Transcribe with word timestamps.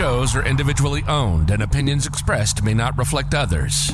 shows 0.00 0.34
are 0.34 0.46
individually 0.46 1.04
owned 1.08 1.50
and 1.50 1.62
opinions 1.62 2.06
expressed 2.06 2.62
may 2.62 2.72
not 2.72 2.96
reflect 2.96 3.34
others. 3.34 3.92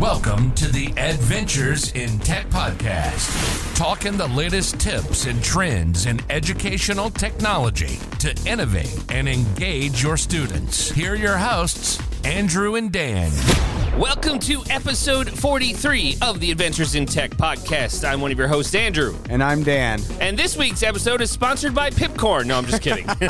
Welcome 0.00 0.52
to 0.52 0.66
the 0.66 0.94
Adventures 0.96 1.92
in 1.92 2.18
Tech 2.20 2.48
podcast, 2.48 3.76
talking 3.76 4.16
the 4.16 4.28
latest 4.28 4.80
tips 4.80 5.26
and 5.26 5.44
trends 5.44 6.06
in 6.06 6.20
educational 6.30 7.10
technology 7.10 7.98
to 8.20 8.34
innovate 8.46 8.98
and 9.10 9.28
engage 9.28 10.02
your 10.02 10.16
students. 10.16 10.90
Here 10.90 11.12
are 11.12 11.16
your 11.16 11.36
hosts, 11.36 12.00
Andrew 12.24 12.76
and 12.76 12.90
Dan. 12.90 13.30
Welcome 13.98 14.40
to 14.40 14.60
episode 14.70 15.30
43 15.30 16.16
of 16.20 16.40
the 16.40 16.50
Adventures 16.50 16.96
in 16.96 17.06
Tech 17.06 17.30
podcast. 17.30 18.04
I'm 18.04 18.20
one 18.20 18.32
of 18.32 18.38
your 18.38 18.48
hosts, 18.48 18.74
Andrew. 18.74 19.16
And 19.30 19.40
I'm 19.40 19.62
Dan. 19.62 20.00
And 20.18 20.36
this 20.36 20.56
week's 20.56 20.82
episode 20.82 21.20
is 21.20 21.30
sponsored 21.30 21.76
by 21.76 21.90
Pipcorn. 21.90 22.46
No, 22.46 22.58
I'm 22.58 22.66
just 22.66 22.82
kidding. 22.82 23.06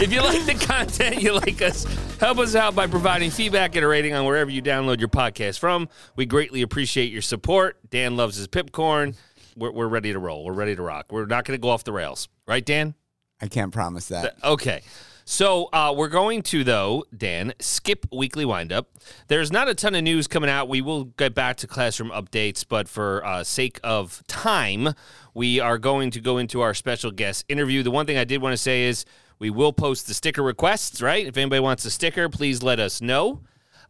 if 0.00 0.10
you 0.10 0.22
like 0.22 0.46
the 0.46 0.54
content, 0.54 1.20
you 1.20 1.34
like 1.34 1.60
us, 1.60 1.84
help 2.18 2.38
us 2.38 2.54
out 2.54 2.74
by 2.74 2.86
providing 2.86 3.30
feedback 3.30 3.76
and 3.76 3.84
a 3.84 3.88
rating 3.88 4.14
on 4.14 4.24
wherever 4.24 4.50
you 4.50 4.62
download 4.62 5.00
your 5.00 5.10
podcast 5.10 5.58
from. 5.58 5.86
We 6.16 6.24
greatly 6.24 6.62
appreciate 6.62 7.12
your 7.12 7.20
support. 7.20 7.78
Dan 7.90 8.16
loves 8.16 8.36
his 8.36 8.48
Pipcorn. 8.48 9.16
We're, 9.54 9.70
we're 9.70 9.88
ready 9.88 10.14
to 10.14 10.18
roll. 10.18 10.46
We're 10.46 10.54
ready 10.54 10.74
to 10.76 10.82
rock. 10.82 11.12
We're 11.12 11.26
not 11.26 11.44
going 11.44 11.58
to 11.58 11.62
go 11.62 11.68
off 11.68 11.84
the 11.84 11.92
rails. 11.92 12.30
Right, 12.48 12.64
Dan? 12.64 12.94
I 13.42 13.48
can't 13.48 13.70
promise 13.70 14.08
that. 14.08 14.36
Okay. 14.42 14.80
So 15.26 15.70
uh, 15.72 15.94
we're 15.96 16.08
going 16.08 16.42
to, 16.42 16.64
though, 16.64 17.04
Dan, 17.16 17.54
skip 17.58 18.06
weekly 18.12 18.44
windup. 18.44 18.90
There's 19.28 19.50
not 19.50 19.68
a 19.68 19.74
ton 19.74 19.94
of 19.94 20.02
news 20.02 20.26
coming 20.26 20.50
out. 20.50 20.68
We 20.68 20.82
will 20.82 21.04
get 21.04 21.34
back 21.34 21.56
to 21.58 21.66
classroom 21.66 22.10
updates, 22.10 22.64
but 22.68 22.88
for 22.88 23.24
uh, 23.24 23.42
sake 23.42 23.80
of 23.82 24.22
time, 24.26 24.90
we 25.32 25.60
are 25.60 25.78
going 25.78 26.10
to 26.10 26.20
go 26.20 26.36
into 26.36 26.60
our 26.60 26.74
special 26.74 27.10
guest 27.10 27.46
interview. 27.48 27.82
The 27.82 27.90
one 27.90 28.04
thing 28.04 28.18
I 28.18 28.24
did 28.24 28.42
want 28.42 28.52
to 28.52 28.58
say 28.58 28.84
is 28.84 29.06
we 29.38 29.48
will 29.48 29.72
post 29.72 30.06
the 30.06 30.14
sticker 30.14 30.42
requests, 30.42 31.00
right? 31.00 31.26
If 31.26 31.36
anybody 31.38 31.60
wants 31.60 31.84
a 31.86 31.90
sticker, 31.90 32.28
please 32.28 32.62
let 32.62 32.78
us 32.78 33.00
know. 33.00 33.40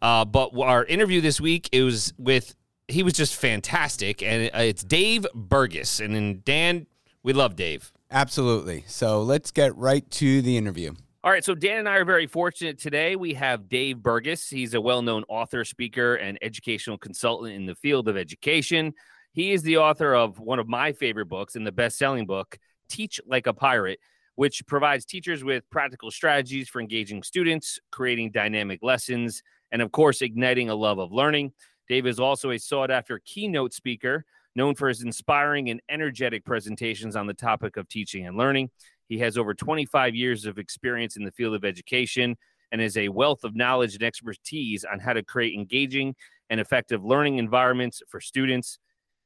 Uh, 0.01 0.25
but 0.25 0.51
our 0.59 0.85
interview 0.85 1.21
this 1.21 1.41
week 1.41 1.69
it 1.73 1.83
was 1.83 2.13
with 2.19 2.55
he 2.89 3.03
was 3.03 3.15
just 3.15 3.35
fantastic, 3.35 4.23
and 4.23 4.51
it's 4.55 4.85
Dave 4.85 5.27
Burgess. 5.35 6.01
And 6.01 6.15
then 6.15 6.43
Dan, 6.45 6.87
we 7.23 7.33
love 7.33 7.57
Dave. 7.57 7.91
Absolutely. 8.11 8.85
So 8.87 9.23
let's 9.23 9.51
get 9.51 9.75
right 9.77 10.09
to 10.13 10.43
the 10.43 10.59
interview. 10.59 10.93
All 11.25 11.31
right, 11.31 11.43
so 11.43 11.55
Dan 11.55 11.79
and 11.79 11.89
I 11.89 11.97
are 11.97 12.05
very 12.05 12.27
fortunate 12.27 12.79
today. 12.79 13.17
We 13.17 13.33
have 13.33 13.67
Dave 13.67 14.03
Burgess. 14.03 14.51
He's 14.51 14.75
a 14.75 14.81
well 14.81 15.01
known 15.01 15.25
author, 15.27 15.65
speaker, 15.65 16.17
and 16.17 16.37
educational 16.43 16.99
consultant 16.99 17.55
in 17.55 17.65
the 17.65 17.75
field 17.75 18.09
of 18.09 18.19
education. 18.19 18.93
He 19.33 19.53
is 19.53 19.63
the 19.63 19.79
author 19.79 20.15
of 20.15 20.39
one 20.39 20.59
of 20.59 20.69
my 20.69 20.93
favorite 20.93 21.31
books 21.31 21.57
and 21.57 21.67
the 21.67 21.73
best 21.73 21.97
selling 21.97 22.27
book, 22.27 22.59
Teach 22.91 23.23
Like 23.27 23.47
a 23.47 23.55
Pirate, 23.55 24.01
which 24.35 24.67
provides 24.67 25.07
teachers 25.07 25.43
with 25.43 25.65
practical 25.71 26.11
strategies 26.11 26.69
for 26.69 26.83
engaging 26.83 27.23
students, 27.23 27.79
creating 27.91 28.33
dynamic 28.33 28.81
lessons, 28.83 29.43
and 29.73 29.81
of 29.81 29.93
course, 29.93 30.21
igniting 30.21 30.69
a 30.69 30.75
love 30.75 30.99
of 30.99 31.11
learning. 31.11 31.53
Dave 31.89 32.07
is 32.07 32.21
also 32.21 32.51
a 32.51 32.59
sought 32.59 32.91
after 32.91 33.19
keynote 33.25 33.73
speaker 33.73 34.27
known 34.57 34.75
for 34.75 34.89
his 34.89 35.03
inspiring 35.03 35.71
and 35.71 35.81
energetic 35.89 36.45
presentations 36.45 37.17
on 37.17 37.27
the 37.27 37.35
topic 37.35 37.77
of 37.77 37.89
teaching 37.89 38.27
and 38.27 38.37
learning. 38.37 38.71
He 39.09 39.19
has 39.19 39.37
over 39.37 39.55
25 39.55 40.15
years 40.15 40.47
of 40.47 40.59
experience 40.59 41.17
in 41.17 41.25
the 41.25 41.33
field 41.33 41.55
of 41.55 41.65
education 41.65 42.37
and 42.73 42.81
is 42.81 42.97
a 42.97 43.09
wealth 43.09 43.45
of 43.45 43.55
knowledge 43.55 43.95
and 43.95 44.03
expertise 44.03 44.85
on 44.85 44.99
how 44.99 45.13
to 45.13 45.23
create 45.23 45.55
engaging 45.55 46.15
and 46.51 46.61
effective 46.61 47.05
learning 47.05 47.39
environments 47.39 48.03
for 48.09 48.21
students. 48.21 48.79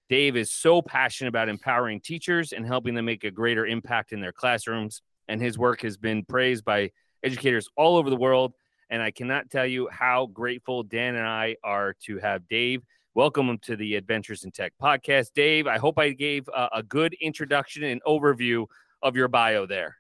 Dave 0.09 0.37
is 0.37 0.53
so 0.53 0.83
passionate 0.83 1.29
about 1.29 1.49
empowering 1.49 2.01
teachers 2.01 2.53
and 2.53 2.67
helping 2.67 2.95
them 2.95 3.05
make 3.05 3.25
a 3.25 3.31
greater 3.31 3.67
impact 3.67 4.13
in 4.13 4.21
their 4.21 4.33
classrooms. 4.33 5.03
And 5.29 5.41
his 5.41 5.59
work 5.59 5.83
has 5.83 5.97
been 5.97 6.25
praised 6.25 6.65
by 6.65 6.91
educators 7.23 7.69
all 7.77 7.97
over 7.97 8.11
the 8.11 8.17
world. 8.17 8.55
And 8.91 9.03
I 9.03 9.11
cannot 9.11 9.51
tell 9.51 9.67
you 9.67 9.89
how 9.91 10.27
grateful 10.27 10.83
Dan 10.83 11.15
and 11.15 11.27
I 11.27 11.57
are 11.63 11.95
to 12.05 12.19
have 12.19 12.49
Dave. 12.49 12.83
Welcome 13.15 13.59
to 13.63 13.77
the 13.77 13.97
Adventures 13.97 14.45
in 14.45 14.51
Tech 14.51 14.73
podcast. 14.81 15.29
Dave, 15.35 15.67
I 15.67 15.77
hope 15.77 15.99
I 15.99 16.11
gave 16.11 16.49
a 16.55 16.83
good 16.83 17.15
introduction 17.21 17.85
and 17.85 18.03
overview 18.05 18.67
of 19.03 19.17
your 19.17 19.29
bio 19.29 19.67
there. 19.67 19.97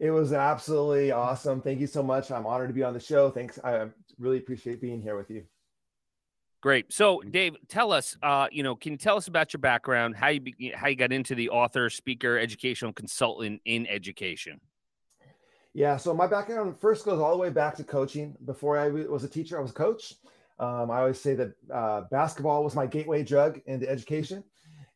It 0.00 0.10
was 0.10 0.32
absolutely 0.32 1.10
awesome. 1.10 1.60
Thank 1.60 1.80
you 1.80 1.86
so 1.86 2.02
much. 2.02 2.30
I'm 2.30 2.46
honored 2.46 2.68
to 2.68 2.74
be 2.74 2.84
on 2.84 2.94
the 2.94 3.00
show. 3.00 3.30
Thanks. 3.30 3.58
I 3.64 3.86
really 4.18 4.38
appreciate 4.38 4.80
being 4.80 5.02
here 5.02 5.16
with 5.16 5.30
you. 5.30 5.44
Great. 6.60 6.92
So, 6.92 7.20
Dave, 7.20 7.56
tell 7.68 7.92
us, 7.92 8.16
uh, 8.22 8.48
you 8.50 8.64
know, 8.64 8.74
can 8.74 8.92
you 8.92 8.98
tell 8.98 9.16
us 9.16 9.28
about 9.28 9.52
your 9.52 9.60
background, 9.60 10.16
how 10.16 10.28
you 10.28 10.40
be, 10.40 10.72
how 10.74 10.88
you 10.88 10.96
got 10.96 11.12
into 11.12 11.34
the 11.36 11.50
author, 11.50 11.88
speaker, 11.88 12.36
educational 12.36 12.92
consultant 12.92 13.60
in 13.64 13.86
education? 13.86 14.60
Yeah. 15.72 15.96
So 15.96 16.12
my 16.14 16.26
background 16.26 16.80
first 16.80 17.04
goes 17.04 17.20
all 17.20 17.30
the 17.30 17.38
way 17.38 17.50
back 17.50 17.76
to 17.76 17.84
coaching. 17.84 18.36
Before 18.44 18.76
I 18.76 18.88
was 18.88 19.22
a 19.22 19.28
teacher, 19.28 19.58
I 19.58 19.62
was 19.62 19.70
a 19.70 19.74
coach. 19.74 20.14
Um, 20.58 20.90
I 20.90 20.98
always 20.98 21.20
say 21.20 21.34
that 21.34 21.52
uh, 21.72 22.02
basketball 22.10 22.64
was 22.64 22.74
my 22.74 22.86
gateway 22.86 23.22
drug 23.22 23.60
into 23.66 23.88
education. 23.88 24.42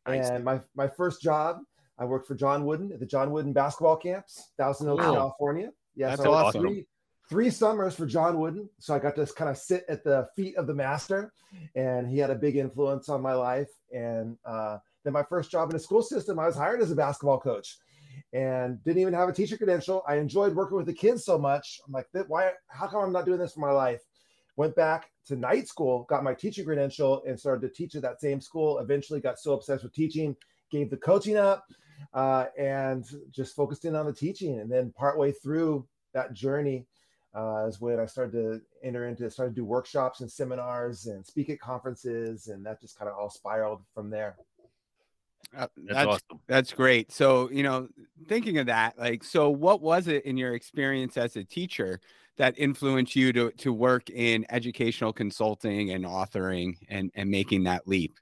And 0.06 0.44
my 0.44 0.60
my 0.74 0.88
first 0.88 1.22
job 1.22 1.60
I 1.98 2.04
worked 2.04 2.26
for 2.26 2.34
John 2.34 2.64
Wooden 2.64 2.92
at 2.92 3.00
the 3.00 3.06
John 3.06 3.30
Wooden 3.30 3.52
basketball 3.52 3.96
camps, 3.96 4.52
Thousand 4.56 4.88
Oaks, 4.88 5.04
wow. 5.04 5.12
California. 5.12 5.70
Yeah, 5.94 6.10
That's 6.10 6.22
so 6.22 6.32
awesome. 6.32 6.62
Three, 6.62 6.86
three 7.28 7.50
summers 7.50 7.94
for 7.94 8.06
John 8.06 8.38
Wooden. 8.38 8.68
So 8.78 8.94
I 8.94 8.98
got 8.98 9.14
to 9.16 9.26
kind 9.26 9.50
of 9.50 9.58
sit 9.58 9.84
at 9.88 10.02
the 10.04 10.28
feet 10.34 10.56
of 10.56 10.66
the 10.66 10.74
master, 10.74 11.32
and 11.74 12.08
he 12.08 12.18
had 12.18 12.30
a 12.30 12.34
big 12.34 12.56
influence 12.56 13.08
on 13.08 13.20
my 13.20 13.34
life. 13.34 13.68
And 13.92 14.36
uh, 14.44 14.78
then 15.04 15.12
my 15.12 15.22
first 15.22 15.50
job 15.50 15.70
in 15.70 15.76
the 15.76 15.82
school 15.82 16.02
system, 16.02 16.38
I 16.38 16.46
was 16.46 16.56
hired 16.56 16.80
as 16.80 16.90
a 16.90 16.96
basketball 16.96 17.40
coach 17.40 17.76
and 18.32 18.82
didn't 18.84 19.00
even 19.00 19.14
have 19.14 19.28
a 19.28 19.32
teacher 19.32 19.56
credential. 19.56 20.02
I 20.08 20.16
enjoyed 20.16 20.54
working 20.54 20.76
with 20.76 20.86
the 20.86 20.94
kids 20.94 21.24
so 21.24 21.38
much. 21.38 21.80
I'm 21.86 21.92
like, 21.92 22.06
why? 22.28 22.52
How 22.68 22.86
come 22.86 23.02
I'm 23.02 23.12
not 23.12 23.26
doing 23.26 23.38
this 23.38 23.52
for 23.52 23.60
my 23.60 23.72
life? 23.72 24.00
Went 24.56 24.74
back 24.76 25.10
to 25.26 25.36
night 25.36 25.68
school, 25.68 26.04
got 26.08 26.24
my 26.24 26.34
teaching 26.34 26.64
credential, 26.64 27.22
and 27.26 27.38
started 27.38 27.66
to 27.66 27.74
teach 27.74 27.94
at 27.94 28.02
that 28.02 28.20
same 28.20 28.40
school. 28.40 28.78
Eventually, 28.78 29.20
got 29.20 29.38
so 29.38 29.52
obsessed 29.52 29.82
with 29.82 29.94
teaching, 29.94 30.36
gave 30.72 30.90
the 30.90 30.96
coaching 30.96 31.36
up, 31.36 31.64
uh, 32.14 32.46
and 32.58 33.04
just 33.30 33.54
focused 33.54 33.84
in 33.84 33.94
on 33.94 34.06
the 34.06 34.12
teaching. 34.12 34.58
And 34.58 34.68
then 34.68 34.92
partway 34.96 35.30
through 35.30 35.86
that 36.14 36.32
journey 36.32 36.86
uh, 37.34 37.66
is 37.68 37.80
when 37.80 38.00
I 38.00 38.06
started 38.06 38.32
to 38.32 38.60
enter 38.82 39.08
into, 39.08 39.30
started 39.30 39.54
to 39.54 39.60
do 39.60 39.64
workshops 39.64 40.20
and 40.20 40.30
seminars 40.30 41.06
and 41.06 41.24
speak 41.24 41.48
at 41.50 41.60
conferences, 41.60 42.48
and 42.48 42.66
that 42.66 42.80
just 42.80 42.98
kind 42.98 43.08
of 43.08 43.16
all 43.16 43.30
spiraled 43.30 43.82
from 43.94 44.10
there. 44.10 44.36
Uh, 45.56 45.66
that's, 45.76 45.94
that's 45.94 46.06
awesome. 46.06 46.40
That's 46.46 46.72
great. 46.72 47.12
So, 47.12 47.50
you 47.50 47.62
know, 47.62 47.88
thinking 48.26 48.58
of 48.58 48.66
that, 48.66 48.98
like, 48.98 49.22
so 49.22 49.50
what 49.50 49.82
was 49.82 50.08
it 50.08 50.24
in 50.24 50.36
your 50.36 50.54
experience 50.54 51.16
as 51.16 51.36
a 51.36 51.44
teacher 51.44 52.00
that 52.38 52.58
influenced 52.58 53.14
you 53.14 53.32
to 53.34 53.50
to 53.50 53.72
work 53.74 54.08
in 54.08 54.46
educational 54.48 55.12
consulting 55.12 55.90
and 55.90 56.04
authoring 56.06 56.76
and 56.88 57.10
and 57.14 57.30
making 57.30 57.64
that 57.64 57.86
leap? 57.86 58.18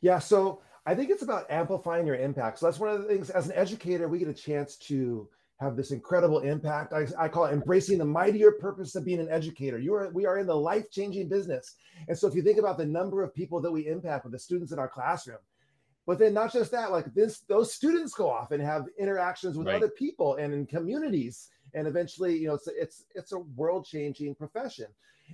Yeah. 0.00 0.18
So 0.18 0.62
I 0.86 0.94
think 0.94 1.10
it's 1.10 1.22
about 1.22 1.50
amplifying 1.50 2.06
your 2.06 2.16
impact. 2.16 2.58
So 2.58 2.66
that's 2.66 2.78
one 2.78 2.90
of 2.90 3.02
the 3.02 3.08
things 3.08 3.30
as 3.30 3.46
an 3.46 3.54
educator, 3.54 4.08
we 4.08 4.18
get 4.18 4.28
a 4.28 4.34
chance 4.34 4.76
to 4.76 5.28
have 5.60 5.76
this 5.76 5.92
incredible 5.92 6.40
impact. 6.40 6.92
I, 6.92 7.06
I 7.18 7.28
call 7.28 7.46
it 7.46 7.52
embracing 7.52 7.98
the 7.98 8.04
mightier 8.04 8.52
purpose 8.52 8.94
of 8.94 9.04
being 9.04 9.20
an 9.20 9.30
educator. 9.30 9.78
You 9.78 9.94
are 9.94 10.10
we 10.10 10.26
are 10.26 10.38
in 10.38 10.46
the 10.46 10.56
life-changing 10.56 11.28
business. 11.28 11.76
And 12.08 12.18
so 12.18 12.26
if 12.26 12.34
you 12.34 12.42
think 12.42 12.58
about 12.58 12.76
the 12.76 12.84
number 12.86 13.22
of 13.22 13.34
people 13.34 13.60
that 13.60 13.70
we 13.70 13.86
impact 13.86 14.24
with 14.24 14.32
the 14.32 14.38
students 14.38 14.72
in 14.72 14.78
our 14.78 14.88
classroom, 14.88 15.38
but 16.06 16.18
then 16.18 16.34
not 16.34 16.52
just 16.52 16.70
that, 16.72 16.90
like 16.90 17.14
this, 17.14 17.40
those 17.48 17.72
students 17.72 18.12
go 18.12 18.28
off 18.28 18.50
and 18.50 18.62
have 18.62 18.84
interactions 18.98 19.56
with 19.56 19.68
right. 19.68 19.76
other 19.76 19.88
people 19.88 20.34
and 20.34 20.52
in 20.52 20.66
communities. 20.66 21.48
And 21.72 21.86
eventually, 21.86 22.36
you 22.36 22.48
know, 22.48 22.54
it's 22.54 22.68
it's 22.68 23.04
it's 23.14 23.32
a 23.32 23.38
world-changing 23.38 24.34
profession. 24.34 24.86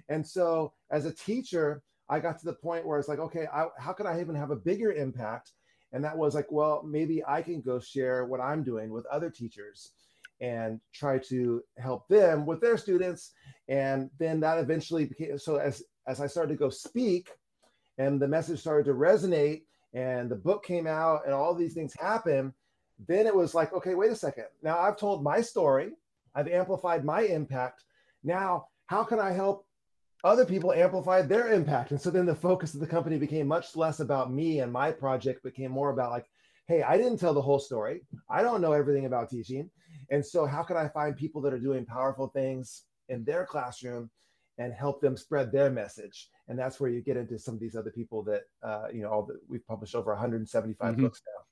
And 0.09 0.25
so 0.25 0.73
as 0.91 1.07
a 1.07 1.13
teacher, 1.13 1.83
I 2.11 2.19
got 2.19 2.39
to 2.41 2.45
the 2.45 2.53
point 2.53 2.85
where 2.85 2.99
it's 2.99 3.09
like, 3.09 3.21
okay, 3.21 3.47
I, 3.55 3.69
how 3.79 3.93
can 3.93 4.07
I 4.07 4.21
even 4.21 4.35
have 4.35 4.51
a 4.51 4.57
bigger 4.57 4.93
impact? 4.93 5.53
And 5.93 6.05
that 6.05 6.19
was 6.19 6.35
like, 6.35 6.51
well, 6.51 6.83
maybe 6.85 7.23
I 7.27 7.41
can 7.41 7.61
go 7.61 7.79
share 7.79 8.27
what 8.27 8.41
I'm 8.41 8.65
doing 8.65 8.91
with 8.91 9.07
other 9.07 9.31
teachers 9.31 9.93
and 10.41 10.81
try 10.93 11.19
to 11.19 11.63
help 11.79 12.09
them 12.09 12.47
with 12.47 12.61
their 12.61 12.77
students. 12.77 13.33
And 13.69 14.11
then 14.19 14.41
that 14.41 14.59
eventually 14.59 15.05
became 15.05 15.39
so 15.39 15.57
as 15.57 15.83
as 16.07 16.21
I 16.21 16.27
started 16.27 16.53
to 16.55 16.59
go 16.59 16.71
speak 16.71 17.31
and 17.99 18.21
the 18.21 18.29
message 18.29 18.61
started 18.61 18.87
to 18.87 18.95
resonate 18.95 19.63
and 19.95 20.31
the 20.31 20.37
book 20.37 20.65
came 20.65 20.87
out 20.87 21.23
and 21.25 21.35
all 21.35 21.55
these 21.55 21.75
things 21.75 21.95
happened, 21.95 22.53
then 23.07 23.27
it 23.27 23.35
was 23.35 23.55
like, 23.55 23.73
okay, 23.73 23.95
wait 23.95 24.11
a 24.11 24.17
second. 24.17 24.47
Now 24.63 24.79
I've 24.79 24.97
told 24.97 25.23
my 25.23 25.41
story, 25.41 25.93
I've 26.35 26.49
amplified 26.49 27.05
my 27.05 27.23
impact. 27.23 27.85
Now, 28.25 28.67
how 28.87 29.05
can 29.05 29.21
I 29.21 29.33
help 29.33 29.67
other 30.25 30.45
people 30.45 30.73
amplified 30.73 31.29
their 31.29 31.53
impact. 31.53 31.91
And 31.91 32.01
so 32.01 32.11
then 32.11 32.27
the 32.27 32.35
focus 32.35 32.75
of 32.75 32.81
the 32.81 32.87
company 32.87 33.19
became 33.19 33.47
much 33.47 33.77
less 33.77 34.01
about 34.01 34.33
me 34.33 34.61
and 34.61 34.73
my 34.73 34.91
project, 34.91 35.43
became 35.43 35.71
more 35.71 35.91
about 35.91 36.11
like, 36.11 36.27
hey, 36.69 36.83
I 36.83 36.97
didn't 36.97 37.19
tell 37.19 37.35
the 37.35 37.43
whole 37.43 37.59
story. 37.59 38.03
I 38.29 38.43
don't 38.43 38.61
know 38.61 38.73
everything 38.73 39.07
about 39.07 39.31
teaching. 39.31 39.71
And 40.11 40.25
so 40.25 40.47
how 40.47 40.63
can 40.63 40.77
I 40.77 40.89
find 40.89 41.17
people 41.17 41.41
that 41.43 41.53
are 41.53 41.59
doing 41.59 41.85
powerful 41.85 42.29
things 42.29 42.85
in 43.09 43.25
their 43.25 43.45
classroom 43.45 44.11
and 44.59 44.73
help 44.73 45.01
them 45.01 45.17
spread 45.17 45.51
their 45.51 45.71
message? 45.71 46.29
And 46.49 46.59
that's 46.59 46.79
where 46.79 46.91
you 46.91 47.01
get 47.01 47.17
into 47.17 47.39
some 47.39 47.55
of 47.55 47.61
these 47.61 47.77
other 47.77 47.91
people 47.91 48.23
that, 48.25 48.43
uh, 48.63 48.87
you 48.93 49.03
know, 49.03 49.11
all 49.11 49.23
that 49.27 49.39
we've 49.49 49.67
published 49.67 49.95
over 49.95 50.13
175 50.13 50.93
mm-hmm. 50.93 51.03
books 51.03 51.23
now. 51.27 51.45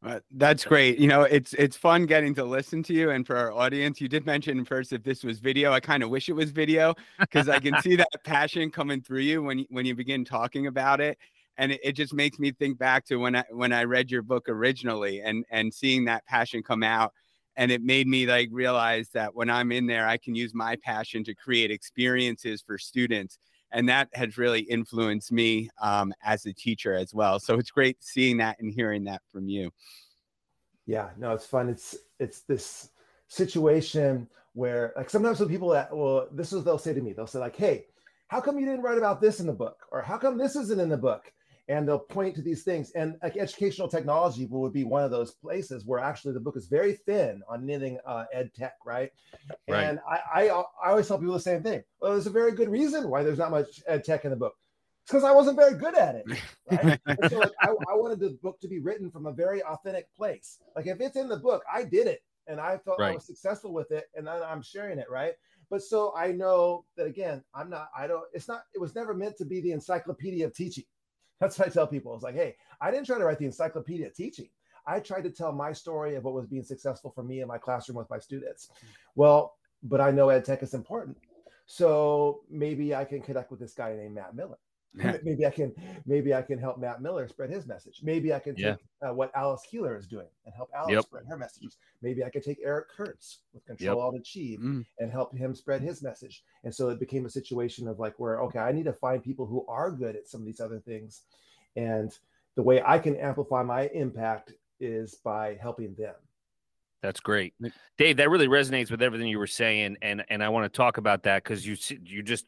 Uh, 0.00 0.20
that's 0.32 0.64
great. 0.64 0.98
You 0.98 1.08
know, 1.08 1.22
it's 1.22 1.54
it's 1.54 1.76
fun 1.76 2.06
getting 2.06 2.32
to 2.36 2.44
listen 2.44 2.84
to 2.84 2.94
you. 2.94 3.10
And 3.10 3.26
for 3.26 3.36
our 3.36 3.50
audience, 3.50 4.00
you 4.00 4.08
did 4.08 4.24
mention 4.26 4.64
first 4.64 4.92
if 4.92 5.02
this 5.02 5.24
was 5.24 5.40
video. 5.40 5.72
I 5.72 5.80
kind 5.80 6.04
of 6.04 6.10
wish 6.10 6.28
it 6.28 6.34
was 6.34 6.52
video 6.52 6.94
because 7.18 7.48
I 7.48 7.58
can 7.58 7.80
see 7.82 7.96
that 7.96 8.08
passion 8.24 8.70
coming 8.70 9.00
through 9.00 9.20
you 9.20 9.42
when 9.42 9.66
when 9.70 9.86
you 9.86 9.96
begin 9.96 10.24
talking 10.24 10.68
about 10.68 11.00
it. 11.00 11.18
And 11.56 11.72
it, 11.72 11.80
it 11.82 11.92
just 11.92 12.14
makes 12.14 12.38
me 12.38 12.52
think 12.52 12.78
back 12.78 13.06
to 13.06 13.16
when 13.16 13.34
I 13.34 13.44
when 13.50 13.72
I 13.72 13.84
read 13.84 14.08
your 14.08 14.22
book 14.22 14.48
originally 14.48 15.20
and 15.20 15.44
and 15.50 15.74
seeing 15.74 16.04
that 16.04 16.24
passion 16.26 16.62
come 16.62 16.84
out. 16.84 17.12
And 17.56 17.72
it 17.72 17.82
made 17.82 18.06
me 18.06 18.24
like 18.24 18.50
realize 18.52 19.08
that 19.14 19.34
when 19.34 19.50
I'm 19.50 19.72
in 19.72 19.88
there, 19.88 20.06
I 20.06 20.16
can 20.16 20.36
use 20.36 20.54
my 20.54 20.76
passion 20.76 21.24
to 21.24 21.34
create 21.34 21.72
experiences 21.72 22.62
for 22.64 22.78
students 22.78 23.40
and 23.72 23.88
that 23.88 24.08
has 24.14 24.38
really 24.38 24.60
influenced 24.60 25.32
me 25.32 25.68
um, 25.80 26.12
as 26.22 26.46
a 26.46 26.52
teacher 26.52 26.94
as 26.94 27.14
well. 27.14 27.38
So 27.38 27.58
it's 27.58 27.70
great 27.70 27.96
seeing 28.00 28.38
that 28.38 28.58
and 28.60 28.72
hearing 28.72 29.04
that 29.04 29.22
from 29.30 29.48
you. 29.48 29.70
Yeah, 30.86 31.10
no, 31.18 31.32
it's 31.32 31.46
fun. 31.46 31.68
It's 31.68 31.96
it's 32.18 32.40
this 32.40 32.90
situation 33.28 34.28
where 34.54 34.92
like 34.96 35.10
sometimes 35.10 35.38
when 35.38 35.48
people 35.48 35.68
that 35.70 35.94
well, 35.94 36.28
this 36.32 36.52
is 36.52 36.64
they'll 36.64 36.78
say 36.78 36.94
to 36.94 37.00
me, 37.00 37.12
they'll 37.12 37.26
say 37.26 37.38
like, 37.38 37.56
"Hey, 37.56 37.86
how 38.28 38.40
come 38.40 38.58
you 38.58 38.64
didn't 38.64 38.82
write 38.82 38.98
about 38.98 39.20
this 39.20 39.40
in 39.40 39.46
the 39.46 39.52
book?" 39.52 39.86
or 39.92 40.00
"How 40.00 40.16
come 40.16 40.38
this 40.38 40.56
isn't 40.56 40.80
in 40.80 40.88
the 40.88 40.96
book?" 40.96 41.32
And 41.68 41.86
they'll 41.86 41.98
point 41.98 42.34
to 42.36 42.42
these 42.42 42.62
things. 42.62 42.90
And 42.92 43.16
like 43.22 43.36
educational 43.36 43.88
technology 43.88 44.46
would 44.46 44.72
be 44.72 44.84
one 44.84 45.04
of 45.04 45.10
those 45.10 45.32
places 45.32 45.84
where 45.84 46.00
actually 46.00 46.32
the 46.32 46.40
book 46.40 46.56
is 46.56 46.66
very 46.66 46.94
thin 46.94 47.42
on 47.48 47.68
anything 47.68 47.98
uh, 48.06 48.24
ed 48.32 48.50
tech, 48.54 48.74
right? 48.84 49.10
right. 49.68 49.84
And 49.84 50.00
I, 50.08 50.20
I, 50.34 50.62
I 50.84 50.90
always 50.90 51.08
tell 51.08 51.18
people 51.18 51.34
the 51.34 51.40
same 51.40 51.62
thing. 51.62 51.82
Well, 52.00 52.12
there's 52.12 52.26
a 52.26 52.30
very 52.30 52.52
good 52.52 52.68
reason 52.68 53.08
why 53.10 53.22
there's 53.22 53.38
not 53.38 53.50
much 53.50 53.82
ed 53.86 54.04
tech 54.04 54.24
in 54.24 54.30
the 54.30 54.36
book. 54.36 54.54
It's 55.02 55.12
because 55.12 55.24
I 55.24 55.32
wasn't 55.32 55.56
very 55.56 55.74
good 55.74 55.94
at 55.94 56.16
it. 56.16 56.24
Right? 56.70 57.00
so 57.30 57.38
like, 57.38 57.52
I, 57.60 57.68
I 57.68 57.94
wanted 57.94 58.20
the 58.20 58.38
book 58.42 58.60
to 58.60 58.68
be 58.68 58.78
written 58.78 59.10
from 59.10 59.26
a 59.26 59.32
very 59.32 59.62
authentic 59.62 60.06
place. 60.14 60.58
Like 60.74 60.86
if 60.86 61.00
it's 61.00 61.16
in 61.16 61.28
the 61.28 61.38
book, 61.38 61.62
I 61.72 61.84
did 61.84 62.06
it 62.06 62.20
and 62.48 62.58
I 62.58 62.78
felt 62.78 62.98
right. 62.98 63.12
I 63.12 63.14
was 63.14 63.26
successful 63.26 63.72
with 63.72 63.92
it, 63.92 64.06
and 64.14 64.26
then 64.26 64.42
I'm 64.42 64.62
sharing 64.62 64.98
it, 64.98 65.08
right? 65.10 65.34
But 65.70 65.82
so 65.82 66.14
I 66.16 66.32
know 66.32 66.84
that 66.96 67.06
again, 67.06 67.44
I'm 67.54 67.68
not. 67.68 67.90
I 67.96 68.06
don't. 68.06 68.24
It's 68.32 68.48
not. 68.48 68.62
It 68.74 68.80
was 68.80 68.94
never 68.94 69.14
meant 69.14 69.36
to 69.36 69.44
be 69.44 69.60
the 69.60 69.72
encyclopedia 69.72 70.46
of 70.46 70.54
teaching. 70.54 70.84
That's 71.40 71.58
what 71.58 71.68
I 71.68 71.70
tell 71.70 71.86
people. 71.86 72.14
It's 72.14 72.24
like, 72.24 72.34
hey, 72.34 72.56
I 72.80 72.90
didn't 72.90 73.06
try 73.06 73.18
to 73.18 73.24
write 73.24 73.38
the 73.38 73.46
encyclopedia 73.46 74.10
teaching. 74.10 74.48
I 74.86 75.00
tried 75.00 75.24
to 75.24 75.30
tell 75.30 75.52
my 75.52 75.72
story 75.72 76.14
of 76.14 76.24
what 76.24 76.34
was 76.34 76.46
being 76.46 76.62
successful 76.64 77.10
for 77.14 77.22
me 77.22 77.42
in 77.42 77.48
my 77.48 77.58
classroom 77.58 77.98
with 77.98 78.08
my 78.10 78.18
students. 78.18 78.70
Well, 79.14 79.54
but 79.82 80.00
I 80.00 80.10
know 80.10 80.30
ed 80.30 80.44
tech 80.44 80.62
is 80.62 80.74
important. 80.74 81.16
So 81.66 82.40
maybe 82.50 82.94
I 82.94 83.04
can 83.04 83.20
connect 83.20 83.50
with 83.50 83.60
this 83.60 83.74
guy 83.74 83.94
named 83.94 84.14
Matt 84.14 84.34
Miller. 84.34 84.58
maybe 85.22 85.46
I 85.46 85.50
can 85.50 85.72
maybe 86.06 86.34
I 86.34 86.42
can 86.42 86.58
help 86.58 86.78
Matt 86.78 87.00
Miller 87.00 87.28
spread 87.28 87.50
his 87.50 87.66
message. 87.66 88.00
Maybe 88.02 88.32
I 88.34 88.38
can 88.38 88.54
take 88.54 88.64
yeah. 88.64 89.08
uh, 89.08 89.14
what 89.14 89.30
Alice 89.34 89.62
Keeler 89.70 89.96
is 89.96 90.06
doing 90.06 90.26
and 90.44 90.54
help 90.54 90.70
Alice 90.76 90.92
yep. 90.92 91.04
spread 91.04 91.24
her 91.28 91.36
messages. 91.36 91.76
Maybe 92.02 92.24
I 92.24 92.30
could 92.30 92.42
take 92.42 92.58
Eric 92.64 92.88
Curts 92.90 93.40
with 93.52 93.64
Control 93.64 93.96
yep. 93.96 94.04
Alt 94.04 94.16
Achieve 94.16 94.58
mm. 94.60 94.84
and 94.98 95.10
help 95.10 95.36
him 95.36 95.54
spread 95.54 95.82
his 95.82 96.02
message. 96.02 96.42
And 96.64 96.74
so 96.74 96.88
it 96.88 96.98
became 96.98 97.26
a 97.26 97.30
situation 97.30 97.86
of 97.86 97.98
like 97.98 98.14
where 98.18 98.40
okay, 98.42 98.58
I 98.58 98.72
need 98.72 98.86
to 98.86 98.92
find 98.92 99.22
people 99.22 99.46
who 99.46 99.64
are 99.68 99.90
good 99.90 100.16
at 100.16 100.28
some 100.28 100.40
of 100.40 100.46
these 100.46 100.60
other 100.60 100.80
things, 100.80 101.22
and 101.76 102.12
the 102.56 102.62
way 102.62 102.82
I 102.84 102.98
can 102.98 103.16
amplify 103.16 103.62
my 103.62 103.88
impact 103.94 104.52
is 104.80 105.16
by 105.24 105.58
helping 105.60 105.94
them. 105.94 106.14
That's 107.02 107.20
great, 107.20 107.54
Dave. 107.96 108.16
That 108.16 108.28
really 108.28 108.48
resonates 108.48 108.90
with 108.90 109.02
everything 109.02 109.28
you 109.28 109.38
were 109.38 109.46
saying, 109.46 109.98
and 110.02 110.24
and 110.28 110.42
I 110.42 110.48
want 110.48 110.64
to 110.64 110.76
talk 110.76 110.96
about 110.96 111.22
that 111.22 111.44
because 111.44 111.64
you 111.64 111.76
you 112.02 112.24
just 112.24 112.46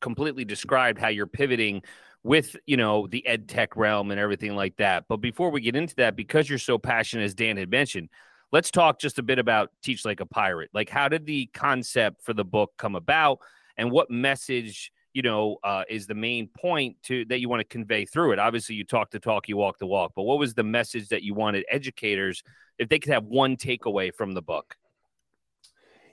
completely 0.00 0.44
described 0.44 0.98
how 0.98 1.08
you're 1.08 1.26
pivoting 1.26 1.82
with 2.24 2.56
you 2.66 2.76
know 2.76 3.06
the 3.06 3.26
ed 3.26 3.48
tech 3.48 3.76
realm 3.76 4.10
and 4.10 4.20
everything 4.20 4.54
like 4.54 4.76
that. 4.76 5.04
But 5.08 5.18
before 5.18 5.50
we 5.50 5.60
get 5.60 5.76
into 5.76 5.94
that 5.96 6.16
because 6.16 6.48
you're 6.48 6.58
so 6.58 6.78
passionate 6.78 7.24
as 7.24 7.34
dan 7.34 7.56
had 7.56 7.70
mentioned 7.70 8.08
let's 8.52 8.70
talk 8.70 8.98
just 8.98 9.18
a 9.18 9.22
bit 9.22 9.38
about 9.38 9.70
teach 9.82 10.04
like 10.04 10.20
a 10.20 10.26
pirate. 10.26 10.70
Like 10.72 10.88
how 10.88 11.08
did 11.08 11.26
the 11.26 11.46
concept 11.52 12.22
for 12.22 12.32
the 12.32 12.44
book 12.44 12.72
come 12.78 12.94
about? 12.94 13.40
And 13.76 13.90
what 13.90 14.10
message 14.10 14.90
you 15.12 15.22
know 15.22 15.56
uh, 15.64 15.84
is 15.88 16.06
the 16.06 16.14
main 16.14 16.48
point 16.48 16.96
to 17.04 17.24
that 17.26 17.40
you 17.40 17.48
want 17.48 17.60
to 17.60 17.64
convey 17.64 18.04
through 18.04 18.32
it? 18.32 18.38
Obviously 18.38 18.74
you 18.74 18.84
talk 18.84 19.10
the 19.10 19.18
talk 19.18 19.48
you 19.48 19.56
walk 19.56 19.78
the 19.78 19.86
walk 19.86 20.12
but 20.16 20.22
what 20.22 20.38
was 20.38 20.54
the 20.54 20.64
message 20.64 21.08
that 21.08 21.22
you 21.22 21.34
wanted 21.34 21.64
educators 21.70 22.42
if 22.78 22.88
they 22.88 22.98
could 22.98 23.12
have 23.12 23.24
one 23.24 23.56
takeaway 23.56 24.14
from 24.14 24.32
the 24.32 24.42
book? 24.42 24.76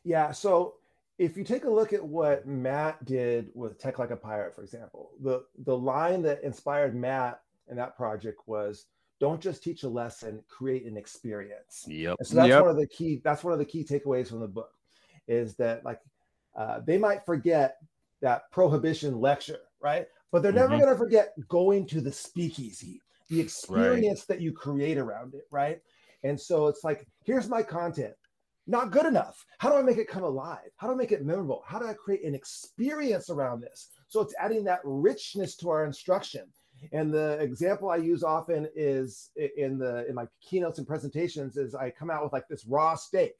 Yeah 0.03 0.31
so 0.31 0.75
if 1.17 1.37
you 1.37 1.43
take 1.43 1.63
a 1.63 1.69
look 1.69 1.93
at 1.93 2.03
what 2.03 2.45
Matt 2.45 3.03
did 3.05 3.49
with 3.53 3.79
Tech 3.79 3.99
Like 3.99 4.11
a 4.11 4.17
Pirate, 4.17 4.55
for 4.55 4.63
example, 4.63 5.11
the 5.21 5.43
the 5.59 5.77
line 5.77 6.21
that 6.23 6.43
inspired 6.43 6.95
Matt 6.95 7.41
in 7.69 7.77
that 7.77 7.95
project 7.95 8.41
was 8.47 8.85
don't 9.19 9.39
just 9.39 9.63
teach 9.63 9.83
a 9.83 9.89
lesson, 9.89 10.43
create 10.49 10.85
an 10.85 10.97
experience. 10.97 11.85
Yep. 11.87 12.17
And 12.19 12.27
so 12.27 12.35
that's 12.35 12.49
yep. 12.49 12.61
one 12.61 12.71
of 12.71 12.77
the 12.77 12.87
key 12.87 13.21
that's 13.23 13.43
one 13.43 13.53
of 13.53 13.59
the 13.59 13.65
key 13.65 13.83
takeaways 13.83 14.27
from 14.27 14.41
the 14.41 14.47
book 14.47 14.73
is 15.27 15.55
that 15.55 15.85
like 15.85 16.01
uh, 16.55 16.81
they 16.85 16.97
might 16.97 17.25
forget 17.25 17.77
that 18.21 18.51
prohibition 18.51 19.19
lecture, 19.19 19.59
right? 19.81 20.07
But 20.31 20.43
they're 20.43 20.51
never 20.51 20.69
mm-hmm. 20.69 20.81
going 20.81 20.93
to 20.93 20.97
forget 20.97 21.33
going 21.47 21.85
to 21.87 22.01
the 22.01 22.11
speakeasy, 22.11 23.01
the 23.29 23.39
experience 23.39 24.21
right. 24.21 24.37
that 24.37 24.41
you 24.41 24.51
create 24.51 24.97
around 24.97 25.33
it, 25.33 25.47
right? 25.51 25.81
And 26.23 26.39
so 26.39 26.67
it's 26.67 26.83
like, 26.83 27.07
here's 27.23 27.47
my 27.47 27.61
content 27.61 28.13
not 28.67 28.91
good 28.91 29.05
enough. 29.05 29.45
How 29.59 29.69
do 29.69 29.75
I 29.75 29.81
make 29.81 29.97
it 29.97 30.07
come 30.07 30.23
alive? 30.23 30.71
How 30.77 30.87
do 30.87 30.93
I 30.93 30.97
make 30.97 31.11
it 31.11 31.25
memorable? 31.25 31.63
How 31.65 31.79
do 31.79 31.87
I 31.87 31.93
create 31.93 32.23
an 32.23 32.35
experience 32.35 33.29
around 33.29 33.61
this? 33.61 33.89
So 34.07 34.21
it's 34.21 34.33
adding 34.39 34.63
that 34.65 34.79
richness 34.83 35.55
to 35.57 35.69
our 35.69 35.85
instruction. 35.85 36.43
And 36.91 37.13
the 37.13 37.39
example 37.39 37.89
I 37.89 37.97
use 37.97 38.23
often 38.23 38.67
is 38.75 39.31
in 39.35 39.77
the 39.77 40.05
in 40.07 40.15
my 40.15 40.27
keynotes 40.41 40.77
and 40.77 40.87
presentations 40.87 41.57
is 41.57 41.73
I 41.73 41.89
come 41.89 42.09
out 42.09 42.23
with 42.23 42.33
like 42.33 42.47
this 42.47 42.65
raw 42.65 42.95
steak. 42.95 43.33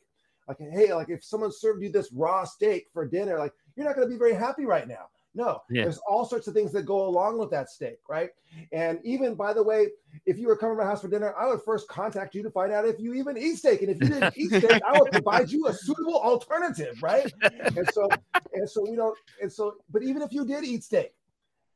Like, 0.48 0.60
hey, 0.60 0.94
like 0.94 1.10
if 1.10 1.24
someone 1.24 1.52
served 1.52 1.84
you 1.84 1.92
this 1.92 2.12
raw 2.14 2.46
steak 2.46 2.88
for 2.94 3.06
dinner, 3.08 3.38
like 3.40 3.54
you're 3.76 3.86
not 3.86 3.96
going 3.96 4.08
to 4.08 4.14
be 4.14 4.18
very 4.18 4.36
happy 4.36 4.66
right 4.66 4.88
now. 4.88 5.08
No, 5.36 5.62
yeah. 5.70 5.84
there's 5.84 5.98
all 6.08 6.26
sorts 6.26 6.48
of 6.48 6.54
things 6.54 6.72
that 6.72 6.84
go 6.84 7.06
along 7.06 7.38
with 7.38 7.52
that 7.52 7.70
steak, 7.70 8.00
right? 8.08 8.30
And 8.72 9.00
even 9.04 9.36
by 9.36 9.54
the 9.54 9.62
way, 9.62 9.88
if 10.26 10.40
you 10.40 10.48
were 10.48 10.56
coming 10.56 10.78
to 10.78 10.84
my 10.84 10.90
house 10.90 11.02
for 11.02 11.10
dinner, 11.10 11.36
I 11.38 11.48
would 11.48 11.62
first 11.62 11.90
contact 11.90 12.34
you 12.34 12.42
to 12.44 12.50
find 12.50 12.72
out 12.72 12.86
if 12.86 13.02
you 13.02 13.14
even 13.14 13.38
eat 13.38 13.58
steak. 13.58 13.82
And 13.82 13.90
if 13.90 14.00
you 14.00 14.08
didn't 14.08 14.38
eat 14.38 14.48
steak, 14.48 14.82
I 14.88 14.98
would 14.98 15.12
provide 15.12 15.52
you 15.52 15.68
a 15.68 15.74
suitable 15.74 16.22
alternative, 16.22 17.04
right? 17.04 17.32
And 17.42 17.88
so, 17.92 18.08
and 18.54 18.70
so 18.70 18.88
we 18.90 18.96
don't, 18.96 19.18
and 19.42 19.52
so, 19.52 19.76
but 19.92 20.04
even 20.04 20.22
if 20.22 20.32
you 20.32 20.46
did 20.46 20.64
eat 20.64 20.86
steak, 20.86 21.14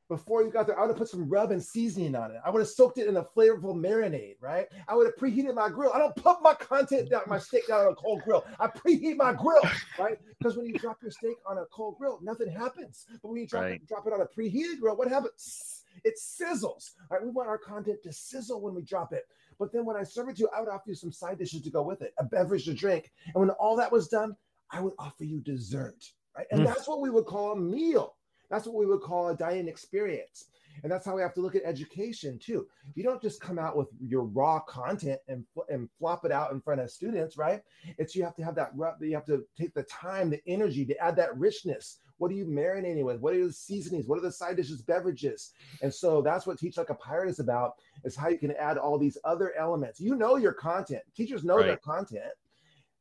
before 0.09 0.43
you 0.43 0.49
got 0.49 0.65
there, 0.65 0.77
I 0.77 0.81
would 0.81 0.89
have 0.89 0.97
put 0.97 1.07
some 1.07 1.29
rub 1.29 1.51
and 1.51 1.63
seasoning 1.63 2.15
on 2.15 2.31
it. 2.31 2.37
I 2.43 2.49
would 2.49 2.59
have 2.59 2.67
soaked 2.67 2.97
it 2.97 3.07
in 3.07 3.17
a 3.17 3.23
flavorful 3.23 3.75
marinade, 3.75 4.37
right? 4.41 4.65
I 4.87 4.95
would 4.95 5.05
have 5.05 5.15
preheated 5.15 5.53
my 5.53 5.69
grill. 5.69 5.91
I 5.93 5.99
don't 5.99 6.15
put 6.15 6.41
my 6.41 6.55
content 6.55 7.11
down, 7.11 7.21
my 7.27 7.37
steak 7.37 7.67
down 7.67 7.85
on 7.85 7.91
a 7.93 7.95
cold 7.95 8.23
grill. 8.25 8.43
I 8.59 8.67
preheat 8.67 9.17
my 9.17 9.33
grill, 9.33 9.61
right? 9.99 10.17
Because 10.39 10.57
when 10.57 10.65
you 10.65 10.73
drop 10.73 10.97
your 11.03 11.11
steak 11.11 11.37
on 11.45 11.59
a 11.59 11.65
cold 11.71 11.97
grill, 11.99 12.19
nothing 12.23 12.49
happens. 12.51 13.05
But 13.21 13.29
when 13.29 13.39
you 13.39 13.47
drop, 13.47 13.63
right. 13.63 13.73
it, 13.73 13.87
drop 13.87 14.07
it 14.07 14.13
on 14.13 14.21
a 14.21 14.25
preheated 14.25 14.79
grill, 14.81 14.97
what 14.97 15.07
happens? 15.07 15.83
It 16.03 16.15
sizzles. 16.17 16.95
All 17.11 17.17
right, 17.17 17.23
we 17.23 17.29
want 17.29 17.47
our 17.47 17.59
content 17.59 18.01
to 18.03 18.11
sizzle 18.11 18.61
when 18.61 18.73
we 18.73 18.81
drop 18.81 19.13
it. 19.13 19.25
But 19.59 19.71
then 19.71 19.85
when 19.85 19.95
I 19.95 20.03
serve 20.03 20.29
it 20.29 20.37
to 20.37 20.41
you, 20.41 20.49
I 20.55 20.59
would 20.59 20.69
offer 20.69 20.85
you 20.87 20.95
some 20.95 21.11
side 21.11 21.37
dishes 21.37 21.61
to 21.61 21.69
go 21.69 21.83
with 21.83 22.01
it, 22.01 22.13
a 22.17 22.23
beverage 22.23 22.65
to 22.65 22.73
drink. 22.73 23.11
And 23.27 23.35
when 23.35 23.49
all 23.51 23.75
that 23.75 23.91
was 23.91 24.07
done, 24.07 24.35
I 24.71 24.81
would 24.81 24.93
offer 24.97 25.23
you 25.23 25.39
dessert, 25.41 26.03
right? 26.35 26.47
And 26.51 26.61
mm. 26.61 26.65
that's 26.65 26.87
what 26.87 27.01
we 27.01 27.11
would 27.11 27.25
call 27.25 27.51
a 27.51 27.55
meal 27.55 28.15
that's 28.49 28.65
what 28.65 28.75
we 28.75 28.85
would 28.85 29.01
call 29.01 29.29
a 29.29 29.35
dining 29.35 29.67
experience. 29.67 30.45
And 30.83 30.91
that's 30.91 31.05
how 31.05 31.15
we 31.15 31.21
have 31.21 31.33
to 31.33 31.41
look 31.41 31.55
at 31.55 31.63
education 31.65 32.39
too. 32.39 32.67
You 32.95 33.03
don't 33.03 33.21
just 33.21 33.41
come 33.41 33.59
out 33.59 33.75
with 33.75 33.89
your 33.99 34.23
raw 34.23 34.59
content 34.61 35.19
and, 35.27 35.43
and 35.67 35.89
flop 35.99 36.25
it 36.25 36.31
out 36.31 36.51
in 36.51 36.61
front 36.61 36.81
of 36.81 36.89
students, 36.89 37.37
right? 37.37 37.61
It's 37.97 38.15
you 38.15 38.23
have 38.23 38.35
to 38.35 38.43
have 38.43 38.55
that, 38.55 38.71
you 39.01 39.13
have 39.13 39.25
to 39.25 39.45
take 39.57 39.73
the 39.73 39.83
time, 39.83 40.29
the 40.29 40.41
energy 40.47 40.85
to 40.85 40.97
add 40.97 41.15
that 41.17 41.37
richness. 41.37 41.99
What 42.17 42.31
are 42.31 42.35
you 42.35 42.45
marinating 42.45 43.03
with? 43.03 43.19
What 43.21 43.33
are 43.33 43.45
the 43.45 43.53
seasonings? 43.53 44.07
What 44.07 44.19
are 44.19 44.21
the 44.21 44.31
side 44.31 44.57
dishes, 44.57 44.81
beverages? 44.81 45.53
And 45.81 45.93
so 45.93 46.21
that's 46.21 46.45
what 46.45 46.59
Teach 46.59 46.77
Like 46.77 46.89
a 46.89 46.95
Pirate 46.95 47.29
is 47.29 47.39
about, 47.39 47.73
is 48.03 48.15
how 48.15 48.27
you 48.27 48.37
can 48.37 48.51
add 48.51 48.77
all 48.77 48.97
these 48.97 49.17
other 49.23 49.53
elements. 49.57 49.99
You 49.99 50.15
know 50.15 50.35
your 50.35 50.53
content. 50.53 51.01
Teachers 51.15 51.45
know 51.45 51.57
right. 51.57 51.67
their 51.67 51.77
content. 51.77 52.31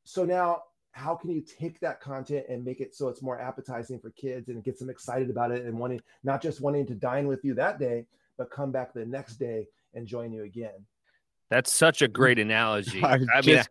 So 0.04 0.24
now 0.24 0.62
how 0.98 1.14
can 1.14 1.30
you 1.30 1.40
take 1.40 1.78
that 1.78 2.00
content 2.00 2.44
and 2.48 2.64
make 2.64 2.80
it 2.80 2.94
so 2.94 3.08
it's 3.08 3.22
more 3.22 3.40
appetizing 3.40 4.00
for 4.00 4.10
kids 4.10 4.48
and 4.48 4.64
get 4.64 4.78
them 4.78 4.90
excited 4.90 5.30
about 5.30 5.52
it 5.52 5.64
and 5.64 5.78
wanting 5.78 6.00
not 6.24 6.42
just 6.42 6.60
wanting 6.60 6.84
to 6.84 6.94
dine 6.94 7.28
with 7.28 7.44
you 7.44 7.54
that 7.54 7.78
day 7.78 8.04
but 8.36 8.50
come 8.50 8.72
back 8.72 8.92
the 8.92 9.06
next 9.06 9.36
day 9.36 9.66
and 9.94 10.06
join 10.06 10.32
you 10.32 10.42
again 10.42 10.84
that's 11.50 11.72
such 11.72 12.02
a 12.02 12.08
great 12.08 12.38
analogy. 12.38 13.02
I, 13.02 13.18
I 13.34 13.40
mean, 13.40 13.58
I, 13.58 13.64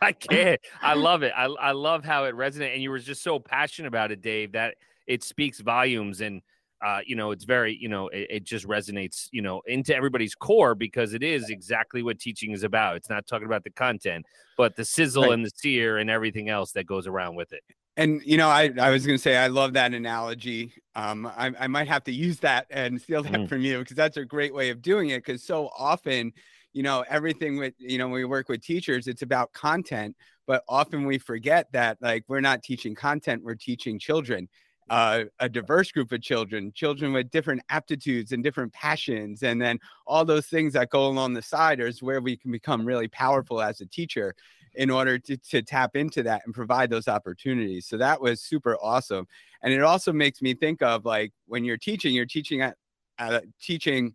I, 0.00 0.12
can't. 0.12 0.60
I 0.80 0.94
love 0.94 1.24
it. 1.24 1.32
I, 1.36 1.46
I 1.46 1.72
love 1.72 2.04
how 2.04 2.26
it 2.26 2.34
resonates. 2.36 2.74
And 2.74 2.82
you 2.82 2.90
were 2.90 3.00
just 3.00 3.24
so 3.24 3.40
passionate 3.40 3.88
about 3.88 4.12
it, 4.12 4.22
Dave, 4.22 4.52
that 4.52 4.76
it 5.04 5.24
speaks 5.24 5.58
volumes. 5.58 6.20
And 6.20 6.42
uh, 6.84 7.00
you 7.06 7.16
know, 7.16 7.30
it's 7.30 7.44
very, 7.44 7.76
you 7.80 7.88
know, 7.88 8.08
it, 8.08 8.26
it, 8.30 8.44
just 8.44 8.66
resonates, 8.66 9.28
you 9.32 9.40
know, 9.40 9.62
into 9.66 9.96
everybody's 9.96 10.34
core 10.34 10.74
because 10.74 11.14
it 11.14 11.22
is 11.22 11.48
exactly 11.48 12.02
what 12.02 12.18
teaching 12.18 12.52
is 12.52 12.64
about. 12.64 12.96
It's 12.96 13.08
not 13.08 13.26
talking 13.26 13.46
about 13.46 13.64
the 13.64 13.70
content, 13.70 14.26
but 14.58 14.76
the 14.76 14.84
sizzle 14.84 15.24
right. 15.24 15.32
and 15.32 15.44
the 15.44 15.50
sear 15.54 15.96
and 15.98 16.10
everything 16.10 16.48
else 16.48 16.72
that 16.72 16.84
goes 16.86 17.06
around 17.06 17.34
with 17.34 17.52
it. 17.52 17.62
And 17.96 18.20
you 18.26 18.36
know, 18.36 18.48
I, 18.48 18.72
I 18.78 18.90
was 18.90 19.06
going 19.06 19.16
to 19.16 19.22
say 19.22 19.36
I 19.36 19.46
love 19.46 19.72
that 19.72 19.94
analogy. 19.94 20.74
Um, 20.94 21.26
I, 21.26 21.52
I 21.58 21.66
might 21.66 21.88
have 21.88 22.04
to 22.04 22.12
use 22.12 22.38
that 22.40 22.66
and 22.70 23.00
steal 23.00 23.22
that 23.22 23.32
mm. 23.32 23.48
from 23.48 23.62
you 23.62 23.78
because 23.78 23.96
that's 23.96 24.18
a 24.18 24.24
great 24.24 24.54
way 24.54 24.68
of 24.68 24.82
doing 24.82 25.10
it. 25.10 25.24
Because 25.24 25.42
so 25.42 25.70
often, 25.78 26.32
you 26.74 26.82
know, 26.82 27.04
everything 27.08 27.56
with, 27.56 27.72
you 27.78 27.96
know, 27.96 28.06
when 28.06 28.20
we 28.20 28.26
work 28.26 28.50
with 28.50 28.62
teachers, 28.62 29.06
it's 29.06 29.22
about 29.22 29.50
content, 29.54 30.14
but 30.46 30.62
often 30.68 31.06
we 31.06 31.16
forget 31.16 31.72
that 31.72 31.96
like 32.02 32.24
we're 32.28 32.40
not 32.40 32.62
teaching 32.62 32.94
content, 32.94 33.42
we're 33.42 33.54
teaching 33.54 33.98
children. 33.98 34.46
Uh, 34.88 35.24
a 35.40 35.48
diverse 35.48 35.90
group 35.90 36.12
of 36.12 36.22
children, 36.22 36.70
children 36.72 37.12
with 37.12 37.28
different 37.30 37.60
aptitudes 37.70 38.30
and 38.30 38.44
different 38.44 38.72
passions, 38.72 39.42
and 39.42 39.60
then 39.60 39.80
all 40.06 40.24
those 40.24 40.46
things 40.46 40.72
that 40.72 40.90
go 40.90 41.08
along 41.08 41.34
the 41.34 41.42
side 41.42 41.80
is 41.80 42.04
where 42.04 42.20
we 42.20 42.36
can 42.36 42.52
become 42.52 42.86
really 42.86 43.08
powerful 43.08 43.60
as 43.60 43.80
a 43.80 43.86
teacher 43.86 44.32
in 44.76 44.90
order 44.90 45.18
to, 45.18 45.36
to 45.38 45.62
tap 45.62 45.96
into 45.96 46.22
that 46.22 46.42
and 46.44 46.54
provide 46.54 46.90
those 46.90 47.08
opportunities. 47.08 47.86
So 47.86 47.96
that 47.96 48.20
was 48.20 48.40
super 48.40 48.76
awesome. 48.80 49.26
And 49.62 49.72
it 49.72 49.82
also 49.82 50.12
makes 50.12 50.40
me 50.40 50.54
think 50.54 50.82
of 50.82 51.04
like 51.04 51.32
when 51.46 51.64
you're 51.64 51.78
teaching, 51.78 52.14
you're 52.14 52.26
teaching 52.26 52.60
at 52.60 52.76
uh, 53.18 53.40
teaching, 53.60 54.14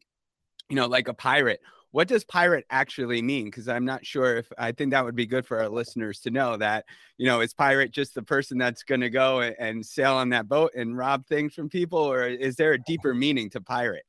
you 0.69 0.75
know, 0.75 0.87
like 0.87 1.07
a 1.07 1.13
pirate. 1.13 1.59
What 1.91 2.07
does 2.07 2.23
pirate 2.23 2.65
actually 2.69 3.21
mean? 3.21 3.45
Because 3.45 3.67
I'm 3.67 3.85
not 3.85 4.05
sure 4.05 4.37
if 4.37 4.51
I 4.57 4.71
think 4.71 4.91
that 4.91 5.03
would 5.03 5.15
be 5.15 5.25
good 5.25 5.45
for 5.45 5.59
our 5.59 5.69
listeners 5.69 6.19
to 6.21 6.31
know 6.31 6.57
that, 6.57 6.85
you 7.17 7.25
know, 7.25 7.41
is 7.41 7.53
pirate 7.53 7.91
just 7.91 8.15
the 8.15 8.23
person 8.23 8.57
that's 8.57 8.83
going 8.83 9.01
to 9.01 9.09
go 9.09 9.41
and, 9.41 9.55
and 9.59 9.85
sail 9.85 10.15
on 10.15 10.29
that 10.29 10.47
boat 10.47 10.71
and 10.75 10.97
rob 10.97 11.25
things 11.27 11.53
from 11.53 11.69
people, 11.69 11.99
or 11.99 12.25
is 12.25 12.55
there 12.55 12.73
a 12.73 12.79
deeper 12.79 13.13
meaning 13.13 13.49
to 13.51 13.61
pirate? 13.61 14.03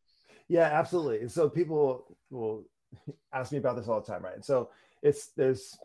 Yeah, 0.49 0.71
absolutely. 0.73 1.29
So 1.29 1.49
people 1.49 2.17
will 2.31 2.65
ask 3.33 3.53
me 3.53 3.59
about 3.59 3.77
this 3.77 3.89
all 3.89 4.01
the 4.01 4.07
time, 4.07 4.23
right? 4.23 4.35
And 4.35 4.45
so 4.45 4.71
it's 5.03 5.29
there's 5.37 5.77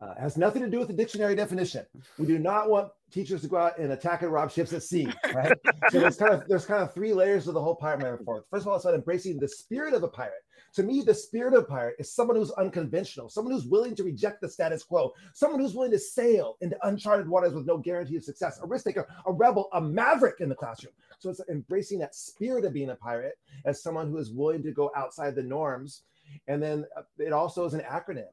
uh, 0.00 0.14
has 0.18 0.36
nothing 0.36 0.62
to 0.62 0.68
do 0.68 0.78
with 0.78 0.88
the 0.88 0.94
dictionary 0.94 1.34
definition. 1.34 1.84
We 2.18 2.26
do 2.26 2.38
not 2.38 2.70
want 2.70 2.90
teachers 3.10 3.42
to 3.42 3.48
go 3.48 3.56
out 3.56 3.78
and 3.78 3.92
attack 3.92 4.22
and 4.22 4.32
rob 4.32 4.50
ships 4.50 4.72
at 4.72 4.82
sea, 4.82 5.08
right? 5.34 5.52
so 5.90 6.00
there's 6.00 6.16
kind 6.16 6.32
of 6.32 6.48
there's 6.48 6.66
kind 6.66 6.82
of 6.82 6.94
three 6.94 7.12
layers 7.12 7.46
of 7.48 7.54
the 7.54 7.60
whole 7.60 7.74
pirate 7.74 8.00
metaphor. 8.00 8.44
First 8.50 8.62
of 8.62 8.68
all, 8.68 8.76
it's 8.76 8.84
about 8.84 8.94
embracing 8.94 9.38
the 9.38 9.48
spirit 9.48 9.94
of 9.94 10.02
a 10.02 10.08
pirate. 10.08 10.34
To 10.76 10.82
me, 10.82 11.00
the 11.00 11.14
spirit 11.14 11.54
of 11.54 11.66
pirate 11.66 11.96
is 11.98 12.12
someone 12.12 12.36
who's 12.36 12.50
unconventional, 12.52 13.30
someone 13.30 13.54
who's 13.54 13.64
willing 13.64 13.96
to 13.96 14.04
reject 14.04 14.42
the 14.42 14.48
status 14.48 14.84
quo, 14.84 15.14
someone 15.32 15.58
who's 15.58 15.74
willing 15.74 15.90
to 15.92 15.98
sail 15.98 16.58
into 16.60 16.76
uncharted 16.86 17.26
waters 17.26 17.54
with 17.54 17.66
no 17.66 17.78
guarantee 17.78 18.16
of 18.16 18.24
success, 18.24 18.60
a 18.62 18.66
risk 18.66 18.84
taker, 18.84 19.08
a 19.24 19.32
rebel, 19.32 19.70
a 19.72 19.80
maverick 19.80 20.40
in 20.40 20.50
the 20.50 20.54
classroom. 20.54 20.92
So 21.18 21.30
it's 21.30 21.40
embracing 21.48 21.98
that 22.00 22.14
spirit 22.14 22.66
of 22.66 22.74
being 22.74 22.90
a 22.90 22.94
pirate 22.94 23.38
as 23.64 23.82
someone 23.82 24.10
who 24.10 24.18
is 24.18 24.32
willing 24.32 24.62
to 24.64 24.70
go 24.70 24.90
outside 24.94 25.34
the 25.34 25.42
norms. 25.42 26.02
And 26.46 26.62
then 26.62 26.84
uh, 26.94 27.02
it 27.18 27.32
also 27.32 27.64
is 27.64 27.72
an 27.72 27.80
acronym. 27.80 28.28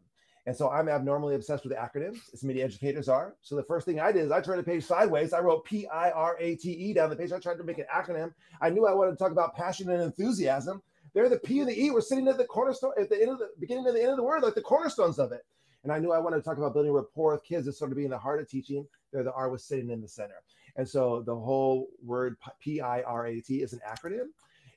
And 0.45 0.53
so 0.53 0.69
I'm 0.69 0.89
abnormally 0.89 1.35
obsessed 1.35 1.63
with 1.63 1.71
acronyms, 1.71 2.17
as 2.33 2.43
many 2.43 2.61
educators 2.61 3.07
are. 3.07 3.35
So 3.41 3.55
the 3.55 3.63
first 3.63 3.85
thing 3.85 4.01
I 4.01 4.11
did 4.11 4.25
is 4.25 4.31
I 4.31 4.41
turned 4.41 4.59
the 4.59 4.63
page 4.63 4.83
sideways. 4.83 5.31
I 5.31 5.39
wrote 5.39 5.63
P 5.63 5.87
I 5.87 6.11
R 6.11 6.35
A 6.41 6.55
T 6.57 6.71
E 6.71 6.93
down 6.93 7.09
the 7.09 7.15
page. 7.15 7.31
I 7.31 7.39
tried 7.39 7.59
to 7.59 7.63
make 7.63 7.77
an 7.77 7.85
acronym. 7.89 8.33
I 8.59 8.69
knew 8.69 8.85
I 8.85 8.93
wanted 8.93 9.11
to 9.11 9.17
talk 9.17 9.31
about 9.31 9.55
passion 9.55 9.89
and 9.89 10.01
enthusiasm. 10.01 10.81
There, 11.13 11.29
the 11.29 11.37
P 11.37 11.59
and 11.59 11.69
the 11.69 11.79
E 11.79 11.91
We're 11.91 12.01
sitting 12.01 12.27
at 12.27 12.37
the 12.37 12.45
cornerstone, 12.45 12.93
at 12.99 13.09
the 13.09 13.21
end 13.21 13.31
of 13.31 13.39
the 13.39 13.49
beginning 13.59 13.85
and 13.87 13.95
the 13.95 14.01
end 14.01 14.11
of 14.11 14.17
the 14.17 14.23
word, 14.23 14.41
like 14.41 14.55
the 14.55 14.61
cornerstones 14.61 15.19
of 15.19 15.31
it. 15.31 15.45
And 15.83 15.91
I 15.91 15.99
knew 15.99 16.11
I 16.11 16.19
wanted 16.19 16.37
to 16.37 16.43
talk 16.43 16.57
about 16.57 16.73
building 16.73 16.91
rapport 16.91 17.33
with 17.33 17.43
kids 17.43 17.67
as 17.67 17.77
sort 17.77 17.91
of 17.91 17.97
being 17.97 18.09
the 18.09 18.17
heart 18.17 18.41
of 18.41 18.47
teaching. 18.49 18.87
There, 19.11 19.23
the 19.23 19.33
R 19.33 19.49
was 19.49 19.63
sitting 19.65 19.89
in 19.89 20.01
the 20.01 20.07
center. 20.07 20.41
And 20.75 20.87
so 20.87 21.21
the 21.25 21.35
whole 21.35 21.89
word 22.03 22.37
P 22.59 22.81
I 22.81 23.01
R 23.01 23.27
A 23.27 23.41
T 23.41 23.61
is 23.61 23.73
an 23.73 23.81
acronym. 23.87 24.27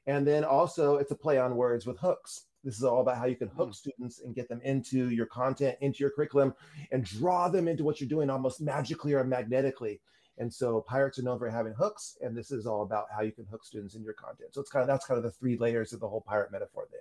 And 0.07 0.27
then 0.27 0.45
also 0.45 0.97
it's 0.97 1.11
a 1.11 1.17
play 1.17 1.39
on 1.39 1.57
words 1.57 1.87
with 1.87 1.99
hooks. 1.99 2.47
This 2.65 2.77
is 2.77 2.85
all 2.85 3.01
about 3.01 3.17
how 3.17 3.27
you 3.27 3.37
can 3.37 3.49
hook 3.49 3.71
mm. 3.71 3.75
students 3.75 4.21
and 4.21 4.35
get 4.35 4.49
them 4.49 4.61
into 4.65 5.11
your 5.11 5.27
content, 5.27 5.77
into 5.81 6.01
your 6.01 6.11
curriculum, 6.11 6.53
and 6.91 7.05
draw 7.05 7.49
them 7.49 7.69
into 7.69 7.85
what 7.85 8.01
you're 8.01 8.09
doing 8.09 8.29
almost 8.29 8.61
magically 8.61 9.15
or 9.15 9.23
magnetically. 9.25 10.01
And 10.39 10.53
so 10.53 10.83
pirates 10.83 11.19
are 11.19 11.23
known 11.23 11.39
for 11.39 11.49
having 11.49 11.73
hooks, 11.73 12.19
and 12.21 12.37
this 12.37 12.51
is 12.51 12.67
all 12.67 12.83
about 12.83 13.07
how 13.15 13.23
you 13.23 13.33
can 13.33 13.47
hook 13.47 13.65
students 13.65 13.95
in 13.95 14.03
your 14.03 14.13
content. 14.13 14.53
So 14.53 14.61
it's 14.61 14.71
kind 14.71 14.83
of 14.83 14.89
that's 14.89 15.07
kind 15.07 15.17
of 15.19 15.25
the 15.25 15.31
three 15.31 15.57
layers 15.57 15.93
of 15.93 16.01
the 16.01 16.09
whole 16.09 16.21
pirate 16.21 16.53
metaphor 16.53 16.87
thing. 16.91 17.01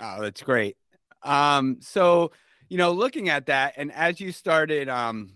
Oh, 0.00 0.22
that's 0.22 0.42
great. 0.42 0.76
Um, 1.22 1.78
so 1.80 2.32
you 2.68 2.78
know, 2.78 2.92
looking 2.92 3.28
at 3.28 3.46
that, 3.46 3.74
and 3.76 3.92
as 3.92 4.20
you 4.20 4.32
started 4.32 4.88
um 4.88 5.32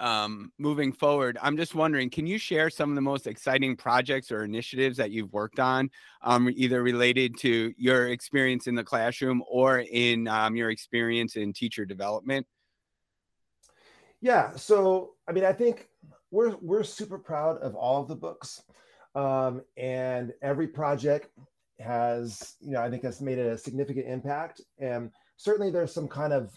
um, 0.00 0.52
moving 0.58 0.92
forward, 0.92 1.38
I'm 1.42 1.56
just 1.56 1.74
wondering, 1.74 2.10
can 2.10 2.26
you 2.26 2.38
share 2.38 2.70
some 2.70 2.90
of 2.90 2.94
the 2.94 3.00
most 3.00 3.26
exciting 3.26 3.76
projects 3.76 4.32
or 4.32 4.44
initiatives 4.44 4.96
that 4.96 5.10
you've 5.10 5.32
worked 5.32 5.60
on, 5.60 5.90
um, 6.22 6.50
either 6.54 6.82
related 6.82 7.38
to 7.38 7.72
your 7.76 8.08
experience 8.08 8.66
in 8.66 8.74
the 8.74 8.84
classroom 8.84 9.42
or 9.48 9.80
in 9.80 10.28
um, 10.28 10.56
your 10.56 10.70
experience 10.70 11.36
in 11.36 11.52
teacher 11.52 11.84
development? 11.84 12.46
Yeah, 14.22 14.54
so 14.54 15.14
I 15.28 15.32
mean, 15.32 15.44
I 15.44 15.52
think 15.52 15.88
we're 16.30 16.56
we're 16.62 16.84
super 16.84 17.18
proud 17.18 17.58
of 17.58 17.74
all 17.74 18.00
of 18.00 18.08
the 18.08 18.14
books, 18.14 18.62
um, 19.16 19.62
and 19.76 20.32
every 20.40 20.68
project 20.68 21.28
has, 21.80 22.54
you 22.60 22.70
know, 22.70 22.80
I 22.80 22.88
think 22.88 23.02
has 23.02 23.20
made 23.20 23.40
a 23.40 23.58
significant 23.58 24.06
impact, 24.06 24.60
and 24.78 25.10
certainly 25.36 25.70
there's 25.70 25.92
some 25.92 26.06
kind 26.06 26.32
of 26.32 26.56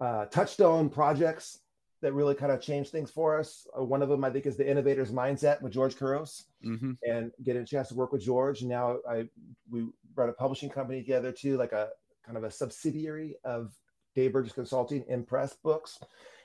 uh, 0.00 0.24
touchstone 0.26 0.88
projects 0.88 1.60
that 2.00 2.14
really 2.14 2.34
kind 2.34 2.50
of 2.50 2.62
changed 2.62 2.92
things 2.92 3.10
for 3.10 3.38
us. 3.38 3.66
Uh, 3.78 3.84
one 3.84 4.00
of 4.00 4.08
them, 4.08 4.24
I 4.24 4.30
think, 4.30 4.46
is 4.46 4.56
the 4.56 4.68
innovator's 4.68 5.12
mindset 5.12 5.60
with 5.60 5.72
George 5.72 5.96
Couros, 5.96 6.46
mm-hmm. 6.64 6.92
and 7.06 7.30
getting 7.44 7.62
a 7.62 7.66
chance 7.66 7.88
to 7.88 7.94
work 7.94 8.10
with 8.10 8.22
George. 8.22 8.62
Now 8.62 8.96
I 9.06 9.28
we 9.70 9.86
run 10.14 10.30
a 10.30 10.32
publishing 10.32 10.70
company 10.70 11.02
together 11.02 11.30
too, 11.30 11.58
like 11.58 11.72
a 11.72 11.90
kind 12.24 12.38
of 12.38 12.44
a 12.44 12.50
subsidiary 12.50 13.36
of 13.44 13.74
Dave 14.14 14.32
Burgess 14.32 14.54
Consulting, 14.54 15.04
Impress 15.08 15.52
Books. 15.52 15.98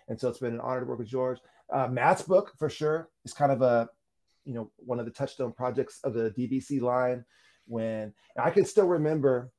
And 0.07 0.19
so 0.19 0.29
it's 0.29 0.39
been 0.39 0.53
an 0.53 0.61
honor 0.61 0.81
to 0.81 0.85
work 0.85 0.99
with 0.99 1.07
George. 1.07 1.39
Uh, 1.71 1.87
Matt's 1.87 2.21
book 2.21 2.53
for 2.57 2.69
sure 2.69 3.09
is 3.25 3.33
kind 3.33 3.51
of 3.51 3.61
a, 3.61 3.87
you 4.45 4.53
know, 4.53 4.71
one 4.77 4.99
of 4.99 5.05
the 5.05 5.11
touchstone 5.11 5.53
projects 5.53 5.99
of 6.03 6.13
the 6.13 6.31
DBC 6.31 6.81
line. 6.81 7.23
When 7.67 8.13
I 8.37 8.49
can 8.49 8.65
still 8.65 8.87
remember 8.87 9.51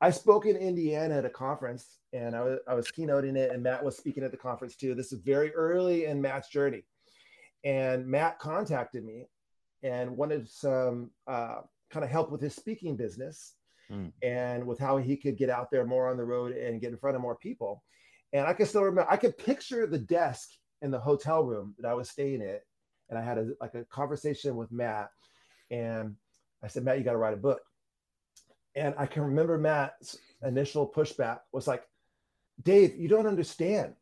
I 0.00 0.10
spoke 0.10 0.46
in 0.46 0.56
Indiana 0.56 1.18
at 1.18 1.24
a 1.24 1.30
conference 1.30 1.98
and 2.12 2.36
I 2.36 2.42
was, 2.42 2.58
I 2.68 2.74
was 2.74 2.88
keynoting 2.88 3.36
it, 3.36 3.50
and 3.50 3.62
Matt 3.62 3.84
was 3.84 3.96
speaking 3.96 4.22
at 4.22 4.30
the 4.30 4.36
conference 4.36 4.76
too. 4.76 4.94
This 4.94 5.12
is 5.12 5.20
very 5.20 5.54
early 5.54 6.04
in 6.04 6.20
Matt's 6.20 6.48
journey. 6.48 6.84
And 7.64 8.06
Matt 8.06 8.38
contacted 8.38 9.04
me 9.04 9.26
and 9.82 10.16
wanted 10.16 10.48
some 10.48 11.10
uh, 11.26 11.60
kind 11.90 12.04
of 12.04 12.10
help 12.10 12.30
with 12.30 12.40
his 12.40 12.54
speaking 12.54 12.96
business 12.96 13.54
mm. 13.90 14.12
and 14.22 14.66
with 14.66 14.78
how 14.78 14.98
he 14.98 15.16
could 15.16 15.38
get 15.38 15.50
out 15.50 15.70
there 15.70 15.86
more 15.86 16.08
on 16.08 16.16
the 16.16 16.24
road 16.24 16.52
and 16.52 16.80
get 16.80 16.90
in 16.90 16.98
front 16.98 17.16
of 17.16 17.22
more 17.22 17.36
people. 17.36 17.82
And 18.36 18.46
I 18.46 18.52
can 18.52 18.66
still 18.66 18.82
remember, 18.82 19.10
I 19.10 19.16
could 19.16 19.38
picture 19.38 19.86
the 19.86 19.98
desk 19.98 20.50
in 20.82 20.90
the 20.90 20.98
hotel 20.98 21.42
room 21.42 21.74
that 21.78 21.88
I 21.88 21.94
was 21.94 22.10
staying 22.10 22.42
at. 22.42 22.60
And 23.08 23.18
I 23.18 23.22
had 23.22 23.38
a, 23.38 23.52
like 23.62 23.74
a 23.74 23.84
conversation 23.84 24.56
with 24.56 24.70
Matt. 24.70 25.08
And 25.70 26.16
I 26.62 26.68
said, 26.68 26.84
Matt, 26.84 26.98
you 26.98 27.04
got 27.04 27.12
to 27.12 27.16
write 27.16 27.32
a 27.32 27.38
book. 27.38 27.62
And 28.74 28.94
I 28.98 29.06
can 29.06 29.22
remember 29.22 29.56
Matt's 29.56 30.18
initial 30.44 30.86
pushback 30.86 31.38
was 31.50 31.66
like, 31.66 31.84
Dave, 32.62 32.94
you 32.96 33.08
don't 33.08 33.26
understand. 33.26 33.94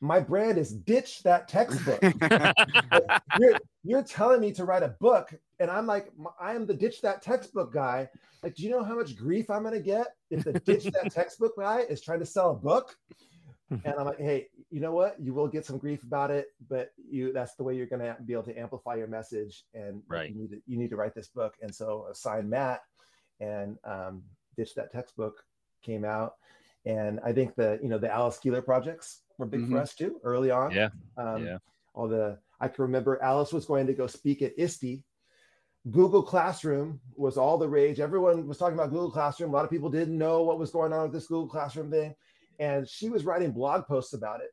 My 0.00 0.18
brand 0.18 0.58
is 0.58 0.72
ditch 0.72 1.22
that 1.22 1.46
textbook. 1.46 2.02
you're, 3.38 3.56
you're 3.84 4.02
telling 4.02 4.40
me 4.40 4.50
to 4.54 4.64
write 4.64 4.82
a 4.82 4.96
book, 5.00 5.32
and 5.60 5.70
I'm 5.70 5.86
like, 5.86 6.10
I 6.40 6.54
am 6.54 6.66
the 6.66 6.74
ditch 6.74 7.02
that 7.02 7.22
textbook 7.22 7.72
guy. 7.72 8.08
Like, 8.42 8.56
do 8.56 8.64
you 8.64 8.70
know 8.70 8.82
how 8.82 8.96
much 8.96 9.16
grief 9.16 9.48
I'm 9.48 9.62
going 9.62 9.74
to 9.74 9.80
get 9.80 10.08
if 10.30 10.44
the 10.44 10.54
ditch 10.54 10.84
that 10.84 11.10
textbook 11.12 11.56
guy 11.56 11.80
is 11.88 12.00
trying 12.00 12.18
to 12.18 12.26
sell 12.26 12.50
a 12.50 12.54
book? 12.54 12.96
And 13.70 13.94
I'm 13.98 14.06
like, 14.06 14.20
hey, 14.20 14.46
you 14.70 14.80
know 14.80 14.92
what? 14.92 15.16
You 15.20 15.34
will 15.34 15.48
get 15.48 15.66
some 15.66 15.78
grief 15.78 16.02
about 16.04 16.30
it, 16.30 16.46
but 16.68 16.90
you 17.10 17.32
that's 17.32 17.54
the 17.56 17.64
way 17.64 17.74
you're 17.74 17.86
going 17.86 18.02
to 18.02 18.16
be 18.24 18.32
able 18.32 18.44
to 18.44 18.58
amplify 18.58 18.94
your 18.94 19.08
message. 19.08 19.64
And 19.74 20.02
right. 20.08 20.30
you 20.30 20.36
need 20.36 20.50
to 20.50 20.60
you 20.66 20.78
need 20.78 20.90
to 20.90 20.96
write 20.96 21.14
this 21.14 21.28
book. 21.28 21.54
And 21.62 21.74
so 21.74 22.06
assign 22.10 22.48
Matt 22.48 22.80
and 23.40 23.76
um, 23.84 24.22
Ditch 24.56 24.74
That 24.74 24.92
Textbook 24.92 25.42
came 25.82 26.04
out. 26.04 26.34
And 26.84 27.18
I 27.24 27.32
think 27.32 27.56
the, 27.56 27.80
you 27.82 27.88
know, 27.88 27.98
the 27.98 28.12
Alice 28.12 28.38
Keeler 28.38 28.62
projects 28.62 29.22
were 29.38 29.46
big 29.46 29.62
mm-hmm. 29.62 29.72
for 29.72 29.80
us 29.80 29.94
too 29.94 30.20
early 30.22 30.52
on. 30.52 30.70
Yeah. 30.70 30.90
Um, 31.16 31.44
yeah. 31.44 31.58
All 31.94 32.06
the, 32.06 32.38
I 32.60 32.68
can 32.68 32.82
remember 32.82 33.20
Alice 33.22 33.52
was 33.52 33.66
going 33.66 33.88
to 33.88 33.92
go 33.92 34.06
speak 34.06 34.42
at 34.42 34.52
ISTE. 34.56 35.02
Google 35.90 36.22
Classroom 36.22 37.00
was 37.16 37.36
all 37.36 37.58
the 37.58 37.68
rage. 37.68 38.00
Everyone 38.00 38.46
was 38.46 38.58
talking 38.58 38.74
about 38.74 38.90
Google 38.90 39.10
Classroom. 39.10 39.50
A 39.50 39.52
lot 39.52 39.64
of 39.64 39.70
people 39.70 39.90
didn't 39.90 40.16
know 40.16 40.42
what 40.42 40.58
was 40.58 40.70
going 40.70 40.92
on 40.92 41.02
with 41.02 41.12
this 41.12 41.26
Google 41.26 41.48
Classroom 41.48 41.90
thing. 41.90 42.14
And 42.58 42.88
she 42.88 43.08
was 43.08 43.24
writing 43.24 43.52
blog 43.52 43.86
posts 43.86 44.12
about 44.12 44.40
it. 44.40 44.50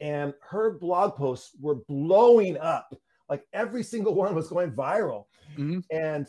And 0.00 0.32
her 0.48 0.78
blog 0.78 1.16
posts 1.16 1.50
were 1.60 1.76
blowing 1.88 2.56
up. 2.58 2.94
Like 3.28 3.46
every 3.52 3.82
single 3.82 4.14
one 4.14 4.34
was 4.34 4.48
going 4.48 4.72
viral. 4.72 5.26
Mm-hmm. 5.56 5.80
And 5.90 6.26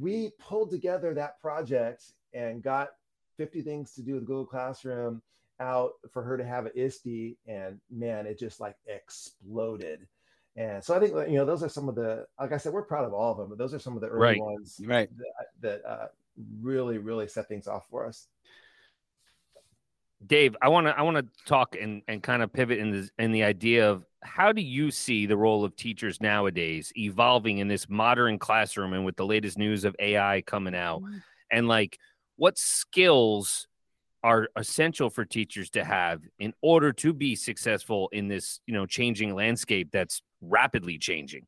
we 0.00 0.30
pulled 0.38 0.70
together 0.70 1.14
that 1.14 1.40
project 1.40 2.04
and 2.32 2.62
got 2.62 2.88
50 3.36 3.62
things 3.62 3.94
to 3.94 4.02
do 4.02 4.14
with 4.14 4.26
Google 4.26 4.46
Classroom 4.46 5.22
out 5.60 5.92
for 6.10 6.22
her 6.22 6.36
to 6.36 6.44
have 6.44 6.66
at 6.66 6.76
ISTE. 6.76 7.36
And 7.46 7.80
man, 7.90 8.26
it 8.26 8.38
just 8.38 8.60
like 8.60 8.76
exploded. 8.86 10.06
And 10.56 10.84
so 10.84 10.94
I 10.94 11.00
think 11.00 11.14
you 11.30 11.36
know 11.36 11.46
those 11.46 11.62
are 11.62 11.68
some 11.68 11.88
of 11.88 11.94
the 11.94 12.26
like 12.38 12.52
I 12.52 12.58
said 12.58 12.72
we're 12.72 12.82
proud 12.82 13.06
of 13.06 13.14
all 13.14 13.32
of 13.32 13.38
them, 13.38 13.48
but 13.48 13.56
those 13.56 13.72
are 13.72 13.78
some 13.78 13.94
of 13.94 14.02
the 14.02 14.08
early 14.08 14.22
right. 14.22 14.40
ones 14.40 14.80
right. 14.84 15.08
that, 15.16 15.46
that 15.62 15.90
uh, 15.90 16.06
really 16.60 16.98
really 16.98 17.26
set 17.26 17.48
things 17.48 17.66
off 17.66 17.86
for 17.88 18.06
us. 18.06 18.26
Dave, 20.26 20.56
I 20.62 20.68
want 20.68 20.86
to 20.86 20.96
I 20.96 21.02
want 21.02 21.16
to 21.16 21.26
talk 21.46 21.76
and 21.80 22.02
and 22.08 22.22
kind 22.22 22.42
of 22.42 22.52
pivot 22.52 22.78
in 22.78 22.90
this 22.90 23.10
in 23.18 23.32
the 23.32 23.44
idea 23.44 23.90
of 23.90 24.04
how 24.22 24.52
do 24.52 24.62
you 24.62 24.90
see 24.90 25.26
the 25.26 25.36
role 25.36 25.64
of 25.64 25.74
teachers 25.74 26.20
nowadays 26.20 26.92
evolving 26.96 27.58
in 27.58 27.68
this 27.68 27.88
modern 27.88 28.38
classroom 28.38 28.92
and 28.92 29.04
with 29.04 29.16
the 29.16 29.26
latest 29.26 29.58
news 29.58 29.84
of 29.84 29.96
AI 29.98 30.42
coming 30.42 30.74
out, 30.74 31.02
mm-hmm. 31.02 31.18
and 31.50 31.68
like 31.68 31.98
what 32.36 32.56
skills 32.58 33.66
are 34.24 34.48
essential 34.56 35.10
for 35.10 35.24
teachers 35.24 35.70
to 35.70 35.84
have 35.84 36.22
in 36.38 36.52
order 36.62 36.92
to 36.92 37.12
be 37.12 37.34
successful 37.34 38.08
in 38.12 38.28
this, 38.28 38.60
you 38.66 38.74
know, 38.74 38.86
changing 38.86 39.34
landscape 39.34 39.90
that's 39.92 40.22
rapidly 40.40 40.96
changing. 40.96 41.46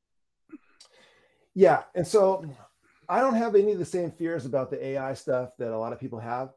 Yeah, 1.54 1.84
and 1.94 2.04
so 2.06 2.44
I 3.08 3.20
don't 3.20 3.36
have 3.36 3.54
any 3.54 3.72
of 3.72 3.78
the 3.78 3.84
same 3.84 4.10
fears 4.10 4.44
about 4.44 4.70
the 4.70 4.84
AI 4.84 5.14
stuff 5.14 5.50
that 5.58 5.70
a 5.70 5.78
lot 5.78 5.92
of 5.92 6.00
people 6.00 6.18
have. 6.18 6.50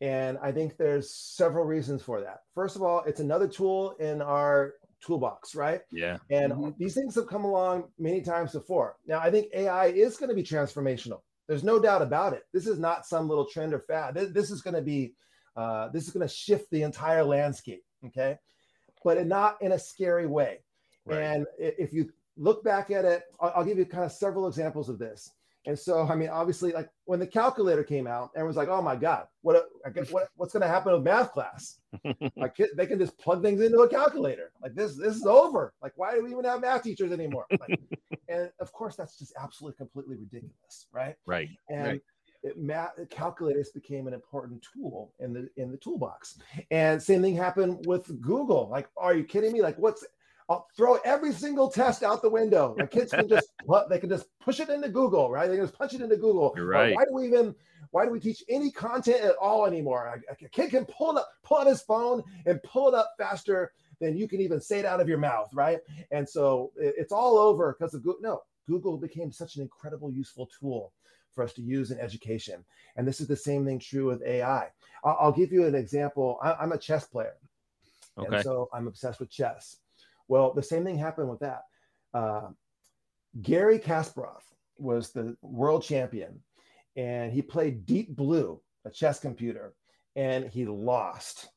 And 0.00 0.38
I 0.42 0.52
think 0.52 0.76
there's 0.76 1.10
several 1.10 1.64
reasons 1.64 2.02
for 2.02 2.20
that. 2.20 2.40
First 2.54 2.76
of 2.76 2.82
all, 2.82 3.02
it's 3.06 3.20
another 3.20 3.48
tool 3.48 3.96
in 3.98 4.20
our 4.20 4.74
toolbox, 5.00 5.54
right? 5.54 5.80
Yeah. 5.90 6.18
And 6.30 6.52
mm-hmm. 6.52 6.70
these 6.78 6.94
things 6.94 7.14
have 7.14 7.26
come 7.26 7.44
along 7.44 7.84
many 7.98 8.20
times 8.20 8.52
before. 8.52 8.96
Now, 9.06 9.20
I 9.20 9.30
think 9.30 9.48
AI 9.54 9.86
is 9.86 10.16
going 10.16 10.28
to 10.28 10.34
be 10.34 10.42
transformational. 10.42 11.20
There's 11.48 11.64
no 11.64 11.80
doubt 11.80 12.02
about 12.02 12.32
it. 12.32 12.42
This 12.52 12.66
is 12.66 12.78
not 12.78 13.06
some 13.06 13.28
little 13.28 13.46
trend 13.46 13.72
or 13.72 13.80
fad. 13.80 14.14
This, 14.14 14.32
this 14.32 14.50
is 14.50 14.62
going 14.62 14.74
to 14.74 14.82
be, 14.82 15.14
uh, 15.56 15.88
this 15.88 16.04
is 16.04 16.10
going 16.10 16.26
to 16.26 16.34
shift 16.34 16.70
the 16.70 16.82
entire 16.82 17.24
landscape. 17.24 17.84
Okay. 18.04 18.36
But 19.02 19.26
not 19.26 19.56
in 19.62 19.72
a 19.72 19.78
scary 19.78 20.26
way. 20.26 20.58
Right. 21.06 21.22
And 21.22 21.46
if 21.58 21.92
you 21.92 22.10
look 22.36 22.64
back 22.64 22.90
at 22.90 23.04
it, 23.04 23.22
I'll, 23.40 23.52
I'll 23.56 23.64
give 23.64 23.78
you 23.78 23.86
kind 23.86 24.04
of 24.04 24.12
several 24.12 24.48
examples 24.48 24.88
of 24.88 24.98
this. 24.98 25.30
And 25.66 25.78
so, 25.78 26.02
I 26.02 26.14
mean, 26.14 26.28
obviously, 26.28 26.72
like 26.72 26.88
when 27.04 27.18
the 27.18 27.26
calculator 27.26 27.82
came 27.82 28.06
out, 28.06 28.30
everyone's 28.36 28.56
like, 28.56 28.68
"Oh 28.68 28.80
my 28.80 28.94
god, 28.94 29.26
what? 29.42 29.68
I 29.86 29.90
guess 29.90 30.10
what? 30.10 30.28
What's 30.36 30.52
going 30.52 30.62
to 30.62 30.68
happen 30.68 30.92
with 30.92 31.02
math 31.02 31.30
class? 31.32 31.78
like, 32.36 32.56
they 32.76 32.86
can 32.86 32.98
just 32.98 33.16
plug 33.18 33.42
things 33.42 33.60
into 33.60 33.78
a 33.78 33.88
calculator. 33.88 34.50
Like 34.60 34.74
this, 34.74 34.96
this 34.96 35.14
is 35.14 35.26
over. 35.26 35.72
Like, 35.80 35.92
why 35.94 36.14
do 36.14 36.24
we 36.24 36.32
even 36.32 36.44
have 36.44 36.60
math 36.60 36.82
teachers 36.82 37.12
anymore? 37.12 37.46
Like, 37.60 37.78
and 38.28 38.50
of 38.58 38.72
course, 38.72 38.96
that's 38.96 39.16
just 39.18 39.32
absolutely, 39.40 39.76
completely 39.76 40.16
ridiculous, 40.16 40.86
right? 40.92 41.14
Right. 41.24 41.50
And 41.70 41.86
right. 41.86 42.00
It, 42.42 42.58
math 42.58 42.92
calculators 43.10 43.70
became 43.70 44.08
an 44.08 44.14
important 44.14 44.64
tool 44.74 45.12
in 45.20 45.32
the 45.32 45.48
in 45.56 45.70
the 45.70 45.78
toolbox. 45.78 46.38
And 46.70 47.02
same 47.02 47.22
thing 47.22 47.34
happened 47.34 47.84
with 47.86 48.20
Google. 48.20 48.68
Like, 48.70 48.88
are 48.96 49.14
you 49.14 49.24
kidding 49.24 49.52
me? 49.52 49.62
Like, 49.62 49.76
what's 49.78 50.04
I'll 50.48 50.68
throw 50.76 50.96
every 51.04 51.32
single 51.32 51.68
test 51.68 52.04
out 52.04 52.22
the 52.22 52.30
window. 52.30 52.76
My 52.78 52.86
kids 52.86 53.10
can 53.10 53.28
just 53.28 53.48
they 53.88 53.98
can 53.98 54.08
just 54.08 54.26
push 54.38 54.60
it 54.60 54.68
into 54.68 54.88
Google, 54.88 55.30
right? 55.30 55.48
They 55.48 55.56
can 55.56 55.64
just 55.64 55.76
punch 55.76 55.94
it 55.94 56.00
into 56.00 56.16
Google. 56.16 56.52
You're 56.56 56.66
right. 56.66 56.94
Why 56.94 57.04
do 57.04 57.12
we 57.12 57.26
even 57.26 57.54
why 57.96 58.04
do 58.04 58.10
we 58.10 58.20
teach 58.20 58.44
any 58.50 58.70
content 58.70 59.22
at 59.22 59.36
all 59.36 59.64
anymore? 59.64 60.20
A, 60.30 60.44
a 60.44 60.48
kid 60.50 60.68
can 60.68 60.84
pull 60.84 61.16
it 61.16 61.20
up, 61.20 61.30
pull 61.42 61.56
out 61.56 61.66
his 61.66 61.80
phone 61.80 62.22
and 62.44 62.62
pull 62.62 62.88
it 62.88 62.94
up 62.94 63.14
faster 63.16 63.72
than 64.02 64.18
you 64.18 64.28
can 64.28 64.42
even 64.42 64.60
say 64.60 64.80
it 64.80 64.84
out 64.84 65.00
of 65.00 65.08
your 65.08 65.16
mouth, 65.16 65.48
right? 65.54 65.78
And 66.10 66.28
so 66.28 66.72
it, 66.76 66.94
it's 66.98 67.10
all 67.10 67.38
over 67.38 67.72
because 67.72 67.94
of 67.94 68.02
Google. 68.02 68.20
No, 68.20 68.42
Google 68.68 68.98
became 68.98 69.32
such 69.32 69.56
an 69.56 69.62
incredible, 69.62 70.12
useful 70.12 70.46
tool 70.60 70.92
for 71.32 71.42
us 71.42 71.54
to 71.54 71.62
use 71.62 71.90
in 71.90 71.98
education. 71.98 72.62
And 72.96 73.08
this 73.08 73.18
is 73.18 73.28
the 73.28 73.36
same 73.36 73.64
thing 73.64 73.78
true 73.78 74.08
with 74.08 74.22
AI. 74.26 74.68
I'll, 75.02 75.16
I'll 75.18 75.32
give 75.32 75.50
you 75.50 75.64
an 75.64 75.74
example. 75.74 76.38
I, 76.42 76.62
am 76.62 76.72
a 76.72 76.78
chess 76.78 77.06
player. 77.06 77.38
Okay. 78.18 78.36
And 78.36 78.44
so 78.44 78.68
I'm 78.74 78.88
obsessed 78.88 79.20
with 79.20 79.30
chess. 79.30 79.78
Well, 80.28 80.52
the 80.52 80.62
same 80.62 80.84
thing 80.84 80.98
happened 80.98 81.30
with 81.30 81.40
that. 81.40 81.62
Uh, 82.12 82.48
Garry 83.40 83.78
Kasparov 83.78 84.42
was 84.76 85.12
the 85.12 85.34
world 85.40 85.82
champion, 85.82 86.42
and 86.96 87.32
he 87.32 87.42
played 87.42 87.86
Deep 87.86 88.16
Blue, 88.16 88.60
a 88.84 88.90
chess 88.90 89.20
computer, 89.20 89.74
and 90.14 90.48
he 90.48 90.64
lost. 90.64 91.48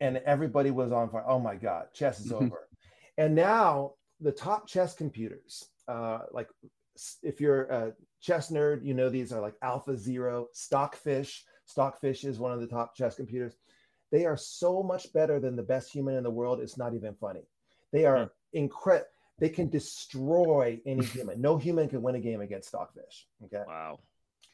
And 0.00 0.18
everybody 0.18 0.70
was 0.70 0.92
on 0.92 1.10
fire. 1.10 1.24
Oh 1.26 1.40
my 1.40 1.56
God, 1.56 1.86
chess 1.92 2.20
is 2.20 2.32
over. 2.32 2.68
And 3.16 3.34
now 3.34 3.94
the 4.20 4.32
top 4.32 4.68
chess 4.68 4.94
computers, 4.94 5.64
uh, 5.88 6.20
like 6.32 6.48
if 7.22 7.40
you're 7.40 7.64
a 7.64 7.92
chess 8.20 8.50
nerd, 8.50 8.84
you 8.84 8.94
know 8.94 9.08
these 9.08 9.32
are 9.32 9.40
like 9.40 9.54
Alpha 9.62 9.96
Zero, 9.96 10.46
Stockfish. 10.52 11.44
Stockfish 11.66 12.24
is 12.24 12.38
one 12.38 12.52
of 12.52 12.60
the 12.60 12.66
top 12.66 12.94
chess 12.94 13.16
computers. 13.16 13.56
They 14.10 14.24
are 14.24 14.36
so 14.36 14.82
much 14.82 15.12
better 15.12 15.38
than 15.38 15.56
the 15.56 15.62
best 15.62 15.92
human 15.92 16.14
in 16.14 16.24
the 16.24 16.30
world. 16.30 16.60
It's 16.60 16.78
not 16.78 16.94
even 16.94 17.14
funny. 17.14 17.42
They 17.92 18.04
are 18.06 18.24
hmm. 18.24 18.28
incredible. 18.52 19.08
They 19.40 19.48
can 19.48 19.68
destroy 19.68 20.80
any 20.84 21.04
human. 21.04 21.40
No 21.40 21.56
human 21.56 21.88
can 21.88 22.02
win 22.02 22.16
a 22.16 22.20
game 22.20 22.40
against 22.40 22.68
Stockfish. 22.68 23.26
Okay. 23.44 23.62
Wow. 23.66 24.00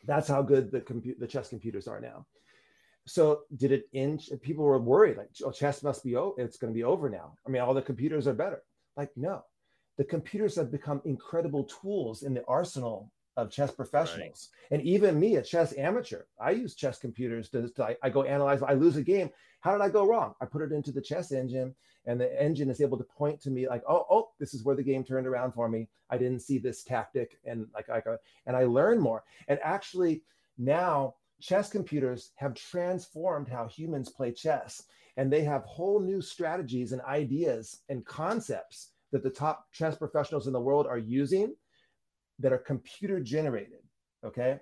That's 0.07 0.29
how 0.29 0.43
good 0.43 0.71
the 0.71 0.81
compu- 0.81 1.19
the 1.19 1.27
chess 1.27 1.49
computers 1.49 1.89
are 1.89 2.01
now. 2.01 2.27
So 3.07 3.43
did 3.57 3.73
it 3.73 3.85
end? 3.93 4.23
People 4.43 4.65
were 4.65 4.79
worried, 4.79 5.19
like, 5.19 5.29
oh, 5.45 5.51
chess 5.51 5.83
must 5.83 6.05
be 6.05 6.17
over. 6.17 6.41
It's 6.41 6.57
going 6.57 6.73
to 6.73 6.77
be 6.77 6.85
over 6.85 7.11
now. 7.11 7.35
I 7.47 7.51
mean, 7.51 7.63
all 7.63 7.75
the 7.75 7.83
computers 7.83 8.27
are 8.27 8.35
better. 8.35 8.63
Like, 8.97 9.11
no, 9.17 9.45
the 9.99 10.05
computers 10.05 10.57
have 10.57 10.73
become 10.73 11.03
incredible 11.05 11.65
tools 11.65 12.23
in 12.23 12.35
the 12.35 12.45
arsenal 12.47 13.11
of 13.37 13.51
chess 13.51 13.71
professionals. 13.73 14.51
Right. 14.71 14.79
And 14.79 14.89
even 14.89 15.19
me, 15.19 15.37
a 15.37 15.43
chess 15.43 15.77
amateur, 15.77 16.23
I 16.41 16.53
use 16.53 16.75
chess 16.75 16.99
computers 16.99 17.49
to, 17.51 17.69
to 17.71 17.85
I, 17.85 17.97
I, 18.03 18.11
go 18.11 18.23
analyze. 18.23 18.63
I 18.63 18.75
lose 18.75 18.97
a 18.97 19.03
game. 19.03 19.31
How 19.61 19.73
did 19.73 19.81
I 19.81 19.89
go 19.89 20.07
wrong? 20.07 20.35
I 20.41 20.47
put 20.47 20.63
it 20.63 20.73
into 20.73 20.93
the 20.93 21.01
chess 21.01 21.33
engine, 21.33 21.75
and 22.07 22.21
the 22.21 22.41
engine 22.41 22.71
is 22.71 22.81
able 22.81 22.99
to 22.99 23.05
point 23.05 23.41
to 23.43 23.51
me 23.51 23.69
like, 23.69 23.83
oh, 23.89 24.07
oh, 24.11 24.29
this 24.39 24.55
is 24.55 24.65
where 24.65 24.77
the 24.77 24.83
game 24.83 25.05
turned 25.05 25.27
around 25.27 25.53
for 25.53 25.69
me. 25.69 25.89
I 26.11 26.19
didn't 26.19 26.41
see 26.41 26.59
this 26.59 26.85
tactic, 26.85 27.39
and 27.45 27.67
like 27.75 27.89
I 27.91 28.01
go, 28.01 28.15
uh, 28.15 28.17
and 28.47 28.57
I 28.57 28.65
learn 28.65 29.01
more. 29.01 29.25
And 29.49 29.59
actually, 29.63 30.23
now 30.59 31.15
chess 31.41 31.71
computers 31.71 32.31
have 32.37 32.55
transformed 32.55 33.49
how 33.49 33.67
humans 33.67 34.11
play 34.11 34.33
chess, 34.33 34.85
and 35.17 35.33
they 35.33 35.43
have 35.43 35.65
whole 35.65 36.01
new 36.01 36.21
strategies 36.21 36.93
and 36.93 37.03
ideas 37.03 37.81
and 37.89 38.05
concepts 38.05 38.91
that 39.11 39.23
the 39.23 39.31
top 39.31 39.67
chess 39.73 39.97
professionals 39.97 40.47
in 40.47 40.53
the 40.53 40.61
world 40.61 40.87
are 40.87 40.99
using 40.99 41.55
that 42.39 42.53
are 42.53 42.59
computer 42.59 43.21
generated. 43.21 43.81
Okay. 44.25 44.61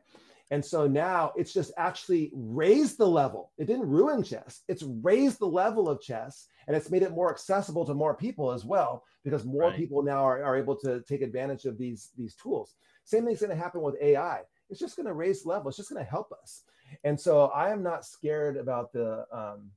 And 0.51 0.63
so 0.63 0.87
now 0.87 1.33
it's 1.35 1.55
just 1.55 1.73
actually 1.79 2.31
raised 2.35 2.99
the 2.99 3.09
level. 3.09 3.53
It 3.57 3.67
didn't 3.67 3.89
ruin 3.89 4.23
chess. 4.23 4.61
It's 4.69 4.83
raised 4.83 5.39
the 5.39 5.47
level 5.47 5.89
of 5.89 6.03
chess 6.03 6.47
and 6.67 6.77
it's 6.77 6.91
made 6.91 7.03
it 7.03 7.13
more 7.13 7.31
accessible 7.31 7.87
to 7.87 7.95
more 7.95 8.15
people 8.15 8.53
as 8.53 8.63
well 8.65 9.05
because 9.25 9.47
more 9.47 9.69
right. 9.69 9.77
people 9.77 10.03
now 10.03 10.23
are, 10.25 10.45
are 10.45 10.59
able 10.59 10.77
to 10.77 11.01
take 11.09 11.23
advantage 11.23 11.65
of 11.65 11.79
these, 11.79 12.11
these 12.19 12.35
tools. 12.35 12.75
Same 13.05 13.25
thing's 13.25 13.41
going 13.41 13.51
to 13.51 13.57
happen 13.57 13.81
with 13.81 13.97
AI. 14.03 14.41
It's 14.69 14.79
just 14.79 14.97
going 14.97 15.07
to 15.07 15.15
raise 15.15 15.47
level. 15.47 15.69
It's 15.69 15.79
just 15.79 15.91
going 15.91 16.05
to 16.05 16.11
help 16.11 16.33
us. 16.33 16.65
And 17.03 17.19
so 17.19 17.47
I 17.47 17.71
am 17.71 17.83
not 17.83 18.05
scared 18.05 18.57
about 18.57 18.93
the 18.93 19.25
um, 19.33 19.71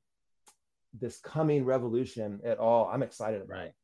this 1.00 1.20
coming 1.20 1.66
revolution 1.66 2.40
at 2.46 2.58
all. 2.58 2.90
I'm 2.92 3.04
excited 3.04 3.42
about 3.42 3.58
right. 3.58 3.68
it. 3.68 3.76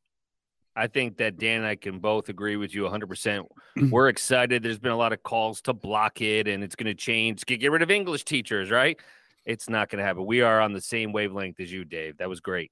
I 0.76 0.88
think 0.88 1.18
that 1.18 1.38
Dan 1.38 1.60
and 1.60 1.66
I 1.66 1.76
can 1.76 2.00
both 2.00 2.30
agree 2.30 2.56
with 2.56 2.74
you 2.74 2.84
100%. 2.84 3.46
We're 3.90 4.08
excited. 4.08 4.64
There's 4.64 4.80
been 4.80 4.92
a 4.92 4.98
lot 4.98 5.12
of 5.12 5.22
calls 5.22 5.62
to 5.64 5.74
block 5.74 6.22
it 6.22 6.48
and 6.48 6.64
it's 6.64 6.76
going 6.76 6.88
to 6.88 6.94
change, 6.94 7.46
get, 7.46 7.60
get 7.60 7.72
rid 7.72 7.82
of 7.82 7.92
English 7.92 8.24
teachers, 8.24 8.72
right? 8.72 8.98
It's 9.46 9.70
not 9.70 9.90
going 9.90 10.00
to 10.00 10.06
happen. 10.06 10.26
We 10.26 10.42
are 10.42 10.62
on 10.62 10.72
the 10.72 10.82
same 10.82 11.12
wavelength 11.12 11.60
as 11.60 11.72
you, 11.72 11.84
Dave. 11.84 12.18
That 12.18 12.30
was 12.30 12.40
great. 12.40 12.72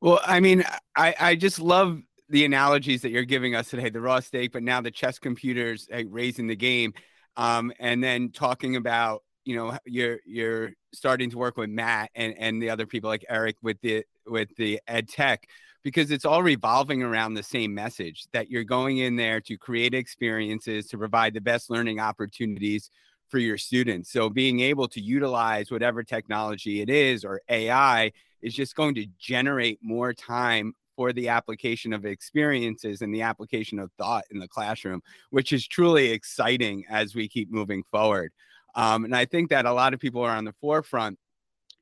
Well, 0.00 0.20
I 0.24 0.40
mean, 0.40 0.64
I, 0.96 1.14
I 1.18 1.34
just 1.34 1.60
love 1.60 2.00
the 2.28 2.44
analogies 2.44 3.02
that 3.02 3.10
you're 3.10 3.24
giving 3.24 3.54
us 3.54 3.70
today 3.70 3.90
the 3.90 4.00
raw 4.00 4.20
steak, 4.20 4.52
but 4.52 4.62
now 4.62 4.80
the 4.80 4.90
chess 4.90 5.18
computers 5.18 5.88
like, 5.90 6.06
raising 6.10 6.46
the 6.46 6.56
game. 6.56 6.92
Um, 7.36 7.72
and 7.78 8.02
then 8.04 8.32
talking 8.32 8.76
about, 8.76 9.22
you 9.44 9.56
know, 9.56 9.78
you're, 9.86 10.18
you're 10.26 10.72
starting 10.92 11.30
to 11.30 11.38
work 11.38 11.56
with 11.56 11.70
Matt 11.70 12.10
and, 12.14 12.34
and 12.38 12.62
the 12.62 12.70
other 12.70 12.86
people 12.86 13.08
like 13.08 13.24
Eric 13.28 13.56
with 13.62 13.80
the, 13.80 14.04
with 14.26 14.54
the 14.56 14.80
ed 14.86 15.08
tech 15.08 15.46
because 15.82 16.10
it's 16.10 16.24
all 16.24 16.42
revolving 16.42 17.02
around 17.02 17.34
the 17.34 17.42
same 17.42 17.74
message 17.74 18.26
that 18.32 18.50
you're 18.50 18.64
going 18.64 18.98
in 18.98 19.16
there 19.16 19.40
to 19.40 19.56
create 19.56 19.94
experiences 19.94 20.86
to 20.88 20.98
provide 20.98 21.34
the 21.34 21.40
best 21.40 21.70
learning 21.70 22.00
opportunities 22.00 22.90
for 23.28 23.38
your 23.38 23.56
students. 23.56 24.10
So 24.10 24.28
being 24.28 24.60
able 24.60 24.88
to 24.88 25.00
utilize 25.00 25.70
whatever 25.70 26.02
technology 26.02 26.80
it 26.80 26.90
is 26.90 27.24
or 27.24 27.40
AI 27.48 28.12
is 28.42 28.54
just 28.54 28.74
going 28.74 28.94
to 28.96 29.06
generate 29.18 29.78
more 29.82 30.12
time 30.12 30.74
for 30.96 31.12
the 31.12 31.28
application 31.28 31.92
of 31.92 32.04
experiences 32.04 33.00
and 33.00 33.14
the 33.14 33.22
application 33.22 33.78
of 33.78 33.90
thought 33.96 34.24
in 34.30 34.38
the 34.38 34.48
classroom, 34.48 35.00
which 35.30 35.52
is 35.52 35.66
truly 35.66 36.10
exciting 36.10 36.84
as 36.90 37.14
we 37.14 37.28
keep 37.28 37.50
moving 37.50 37.82
forward. 37.90 38.32
Um, 38.74 39.04
and 39.04 39.16
I 39.16 39.24
think 39.24 39.50
that 39.50 39.66
a 39.66 39.72
lot 39.72 39.94
of 39.94 40.00
people 40.00 40.22
are 40.22 40.36
on 40.36 40.44
the 40.44 40.54
forefront 40.60 41.18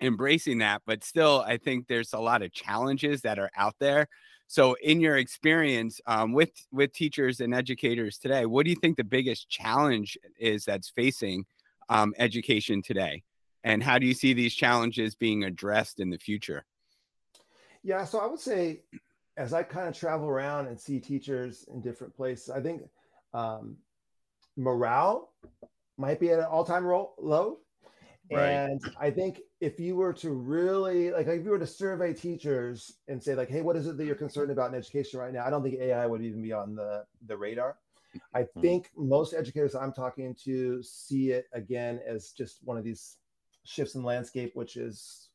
embracing 0.01 0.59
that 0.59 0.83
but 0.87 1.03
still 1.03 1.43
i 1.47 1.57
think 1.57 1.87
there's 1.87 2.13
a 2.13 2.19
lot 2.19 2.43
of 2.43 2.53
challenges 2.53 3.21
that 3.23 3.39
are 3.39 3.51
out 3.57 3.75
there. 3.81 4.09
So 4.51 4.77
in 4.83 4.99
your 4.99 5.19
experience 5.19 6.01
um, 6.07 6.33
with 6.33 6.53
with 6.73 6.93
teachers 6.93 7.41
and 7.41 7.55
educators 7.55 8.17
today 8.19 8.47
what 8.47 8.65
do 8.65 8.71
you 8.71 8.77
think 8.77 8.97
the 8.97 9.05
biggest 9.05 9.49
challenge 9.49 10.17
is 10.39 10.65
that's 10.65 10.89
facing 10.89 11.45
um, 11.91 12.15
education 12.19 12.81
today? 12.83 13.23
And 13.65 13.83
how 13.83 13.99
do 13.99 14.07
you 14.07 14.15
see 14.15 14.33
these 14.33 14.55
challenges 14.55 15.15
being 15.15 15.45
addressed 15.45 16.01
in 16.01 16.09
the 16.11 16.19
future? 16.19 16.65
Yeah 17.83 18.05
so 18.05 18.19
i 18.21 18.27
would 18.27 18.41
say 18.41 18.81
as 19.37 19.53
i 19.53 19.63
kind 19.63 19.89
of 19.89 19.95
travel 19.95 20.29
around 20.29 20.67
and 20.67 20.81
see 20.81 20.99
teachers 20.99 21.67
in 21.73 21.81
different 21.81 22.17
places 22.17 22.49
i 22.51 22.61
think 22.61 22.83
um, 23.35 23.77
morale 24.57 25.33
might 25.99 26.19
be 26.19 26.31
at 26.31 26.39
an 26.39 26.47
all-time 26.47 26.85
low 26.87 27.59
Right. 28.31 28.51
And 28.51 28.81
I 29.01 29.11
think 29.11 29.41
if 29.61 29.81
you 29.81 29.97
were 29.97 30.13
to 30.15 30.31
really 30.31 31.11
like, 31.11 31.27
if 31.27 31.45
you 31.45 31.51
were 31.51 31.59
to 31.59 31.67
survey 31.67 32.13
teachers 32.13 32.99
and 33.09 33.23
say 33.23 33.35
like, 33.35 33.49
hey, 33.49 33.63
what 33.63 33.77
is 33.77 33.87
it 33.87 33.97
that 33.97 34.05
you're 34.05 34.15
concerned 34.15 34.51
about 34.51 34.71
in 34.71 34.77
education 34.77 35.19
right 35.19 35.33
now? 35.33 35.47
I 35.47 35.51
don't 35.51 35.63
think 35.63 35.77
AI 35.77 36.07
would 36.07 36.23
even 36.23 36.43
be 36.43 36.53
on 36.53 36.75
the 36.75 37.05
the 37.27 37.37
radar. 37.37 37.77
I 38.35 38.43
mm-hmm. 38.43 38.61
think 38.61 38.91
most 38.97 39.35
educators 39.35 39.75
I'm 39.75 39.93
talking 39.93 40.35
to 40.45 40.83
see 40.83 41.31
it 41.31 41.47
again 41.53 42.01
as 42.07 42.33
just 42.33 42.59
one 42.65 42.77
of 42.77 42.85
these 42.85 43.17
shifts 43.65 43.95
in 43.95 44.03
landscape, 44.03 44.53
which 44.55 44.77
is 44.77 45.29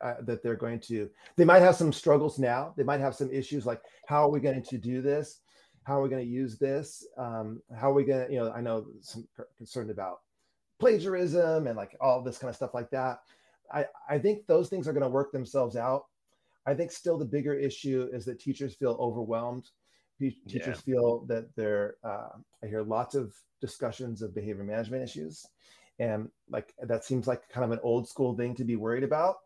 uh, 0.00 0.14
that 0.22 0.42
they're 0.42 0.56
going 0.56 0.80
to. 0.80 1.10
They 1.36 1.44
might 1.44 1.62
have 1.62 1.76
some 1.76 1.92
struggles 1.92 2.38
now. 2.38 2.72
They 2.76 2.84
might 2.84 3.00
have 3.00 3.14
some 3.14 3.30
issues 3.30 3.66
like 3.66 3.82
how 4.06 4.24
are 4.24 4.30
we 4.30 4.40
going 4.40 4.62
to 4.62 4.78
do 4.78 5.02
this? 5.02 5.40
How 5.84 5.98
are 5.98 6.02
we 6.02 6.08
going 6.08 6.24
to 6.24 6.30
use 6.30 6.58
this? 6.58 7.06
Um, 7.16 7.62
how 7.78 7.90
are 7.90 7.94
we 7.94 8.04
going 8.04 8.26
to? 8.26 8.32
You 8.32 8.40
know, 8.40 8.52
I 8.52 8.60
know 8.60 8.86
some 9.00 9.26
concerned 9.56 9.90
about 9.90 10.20
plagiarism 10.78 11.66
and 11.66 11.76
like 11.76 11.96
all 12.00 12.22
this 12.22 12.38
kind 12.38 12.48
of 12.48 12.56
stuff 12.56 12.74
like 12.74 12.90
that. 12.90 13.20
I, 13.72 13.86
I 14.08 14.18
think 14.18 14.46
those 14.46 14.68
things 14.68 14.88
are 14.88 14.92
going 14.92 15.02
to 15.02 15.08
work 15.08 15.32
themselves 15.32 15.76
out. 15.76 16.04
I 16.66 16.74
think 16.74 16.92
still 16.92 17.18
the 17.18 17.24
bigger 17.24 17.54
issue 17.54 18.08
is 18.12 18.24
that 18.26 18.40
teachers 18.40 18.74
feel 18.74 18.96
overwhelmed. 19.00 19.68
Teachers 20.18 20.42
yeah. 20.52 20.72
feel 20.74 21.24
that 21.26 21.54
they're, 21.54 21.96
uh, 22.04 22.30
I 22.62 22.66
hear 22.66 22.82
lots 22.82 23.14
of 23.14 23.34
discussions 23.60 24.22
of 24.22 24.34
behavior 24.34 24.64
management 24.64 25.02
issues. 25.02 25.46
And 25.98 26.28
like 26.48 26.74
that 26.82 27.04
seems 27.04 27.26
like 27.26 27.48
kind 27.48 27.64
of 27.64 27.72
an 27.72 27.80
old 27.82 28.08
school 28.08 28.36
thing 28.36 28.54
to 28.56 28.64
be 28.64 28.76
worried 28.76 29.04
about. 29.04 29.36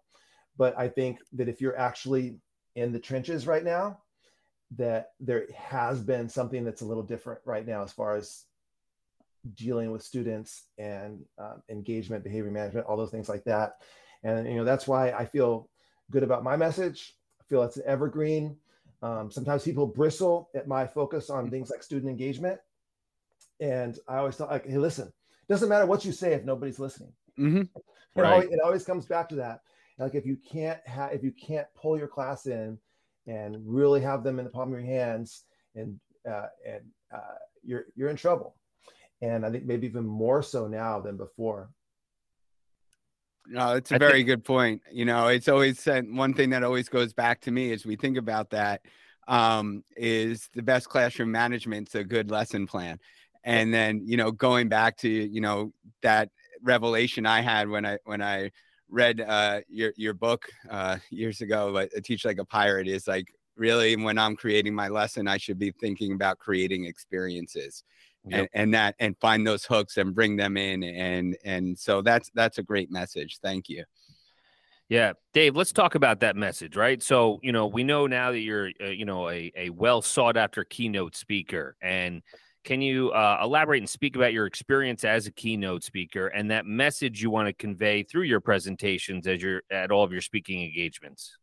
But 0.57 0.79
I 0.79 0.89
think 0.89 1.19
that 1.33 1.49
if 1.49 1.61
you're 1.61 1.79
actually 1.79 2.39
in 2.75 2.93
the 2.93 2.99
trenches 2.99 3.47
right 3.47 3.65
now, 3.65 3.99
that 4.77 5.11
there 5.21 5.47
has 5.55 6.01
been 6.01 6.29
something 6.29 6.65
that's 6.65 6.83
a 6.83 6.87
little 6.87 7.03
different 7.03 7.41
right 7.45 7.67
now 7.67 7.83
as 7.83 7.93
far 7.93 8.17
as 8.17 8.45
dealing 9.55 9.91
with 9.91 10.03
students 10.03 10.65
and 10.79 11.21
um, 11.39 11.63
engagement, 11.69 12.25
behavior 12.25 12.51
management, 12.51 12.87
all 12.87 12.97
those 12.97 13.11
things 13.11 13.29
like 13.29 13.45
that. 13.45 13.77
And 14.23 14.47
you 14.47 14.57
know 14.57 14.65
that's 14.65 14.87
why 14.87 15.11
I 15.11 15.25
feel 15.25 15.69
good 16.11 16.23
about 16.23 16.45
my 16.45 16.57
message. 16.57 17.15
I 17.41 17.45
feel 17.49 17.63
it's 17.63 17.77
an 17.77 17.85
evergreen. 17.87 18.57
Um, 19.03 19.31
sometimes 19.31 19.65
people 19.65 19.87
bristle 19.87 20.49
at 20.55 20.69
my 20.69 20.87
focus 20.87 21.29
on 21.29 21.51
things 21.51 21.71
like 21.71 21.83
student 21.83 22.09
engagement, 22.09 22.61
and 23.61 23.99
I 24.09 24.19
always 24.19 24.37
thought 24.37 24.51
like, 24.51 24.67
hey, 24.67 24.79
listen, 24.79 25.09
it 25.09 25.53
doesn't 25.53 25.69
matter 25.69 25.87
what 25.87 26.05
you 26.05 26.13
say 26.13 26.35
if 26.35 26.45
nobody's 26.45 26.79
listening. 26.79 27.13
Mm-hmm. 27.39 27.63
Right. 28.15 28.25
It, 28.25 28.25
always, 28.25 28.49
it 28.51 28.61
always 28.65 28.85
comes 28.85 29.07
back 29.07 29.29
to 29.31 29.35
that. 29.37 29.61
Like 29.99 30.15
if 30.15 30.27
you 30.27 30.37
can't 30.37 30.81
have, 30.87 31.13
if 31.13 31.23
you 31.23 31.33
can't 31.33 31.67
pull 31.75 31.99
your 31.99 32.09
class 32.09 32.47
in 32.47 32.79
and 33.27 33.57
really 33.65 34.01
have 34.01 34.25
them 34.25 34.39
in 34.39 34.45
the 34.45 34.51
palm 34.51 34.73
of 34.73 34.79
your 34.79 34.87
hands, 34.87 35.45
and 35.75 35.99
uh, 36.29 36.47
and 36.67 36.83
uh, 37.15 37.39
you're 37.63 37.87
you're 37.95 38.11
in 38.11 38.17
trouble. 38.17 38.57
And 39.23 39.47
I 39.47 39.51
think 39.51 39.65
maybe 39.65 39.87
even 39.87 40.05
more 40.05 40.43
so 40.43 40.67
now 40.67 41.01
than 41.01 41.17
before. 41.17 41.71
No, 43.47 43.75
it's 43.75 43.91
a 43.93 43.99
very 43.99 44.19
think- 44.19 44.27
good 44.27 44.45
point. 44.45 44.83
You 44.91 45.05
know, 45.05 45.29
it's 45.29 45.49
always 45.49 45.79
said 45.79 46.07
one 46.09 46.35
thing 46.35 46.51
that 46.51 46.63
always 46.63 46.89
goes 46.89 47.13
back 47.13 47.41
to 47.43 47.51
me 47.51 47.73
as 47.73 47.87
we 47.87 47.97
think 47.97 48.17
about 48.17 48.51
that 48.51 48.83
um, 49.29 49.85
is 49.97 50.49
the 50.55 50.63
best 50.63 50.89
classroom 50.89 51.31
management's 51.31 51.95
a 51.95 52.05
good 52.05 52.31
lesson 52.31 52.67
plan. 52.67 52.99
And 53.45 53.73
then, 53.73 54.03
you 54.05 54.17
know, 54.17 54.31
going 54.31 54.69
back 54.69 54.97
to, 54.99 55.09
you 55.09 55.41
know, 55.41 55.73
that 56.03 56.29
revelation 56.63 57.27
I 57.27 57.41
had 57.41 57.69
when 57.69 57.85
I 57.85 57.99
when 58.05 58.23
I 58.23 58.51
read 58.89 59.21
uh, 59.21 59.61
your 59.69 59.93
your 59.97 60.15
book 60.15 60.49
uh, 60.71 60.99
years 61.11 61.41
ago, 61.41 61.69
like 61.69 61.93
Teach 62.05 62.25
Like 62.25 62.39
a 62.39 62.45
Pirate, 62.45 62.87
is 62.87 63.09
like 63.09 63.27
really 63.57 63.97
when 63.97 64.19
I'm 64.19 64.37
creating 64.37 64.75
my 64.75 64.89
lesson, 64.89 65.27
I 65.27 65.39
should 65.39 65.59
be 65.59 65.73
thinking 65.73 66.13
about 66.13 66.39
creating 66.39 66.85
experiences 66.85 67.83
yep. 68.27 68.41
and, 68.41 68.49
and 68.55 68.75
that 68.75 68.95
and 68.99 69.17
find 69.19 69.47
those 69.47 69.65
hooks 69.65 69.97
and 69.97 70.15
bring 70.15 70.37
them 70.37 70.57
in 70.57 70.83
and 70.83 71.37
and 71.45 71.79
so 71.79 72.03
that's 72.03 72.31
that's 72.35 72.59
a 72.59 72.63
great 72.63 72.91
message 72.91 73.39
thank 73.43 73.69
you 73.69 73.85
yeah, 74.93 75.15
Dave, 75.33 75.57
let's 75.57 75.73
talk 75.73 75.95
about 75.95 76.21
that 76.21 76.37
message, 76.37 76.77
right? 76.77 77.03
So, 77.03 77.41
you 77.43 77.51
know, 77.51 77.67
we 77.67 77.83
know 77.83 78.07
now 78.07 78.31
that 78.31 78.41
you're, 78.41 78.71
uh, 78.79 78.89
you 78.89 79.07
know, 79.07 79.31
a, 79.31 79.51
a 79.57 79.71
well 79.71 80.03
sought 80.03 80.37
after 80.37 80.65
keynote 80.65 81.17
speaker. 81.17 81.77
And 81.81 82.21
can 82.63 82.83
you 82.83 83.11
uh, 83.11 83.41
elaborate 83.43 83.79
and 83.79 83.89
speak 83.89 84.17
about 84.17 84.35
your 84.35 84.45
experience 84.45 85.03
as 85.03 85.27
a 85.27 85.31
keynote 85.33 85.83
speaker 85.83 86.27
and 86.27 86.51
that 86.51 86.67
message 86.67 87.23
you 87.23 87.31
want 87.31 87.49
to 87.49 87.55
convey 87.55 88.03
through 88.03 88.25
your 88.25 88.41
presentations 88.41 89.27
as 89.27 89.43
you're 89.43 89.63
at 89.71 89.91
all 89.91 90.05
of 90.05 90.13
your 90.13 90.21
speaking 90.21 90.63
engagements? 90.63 91.39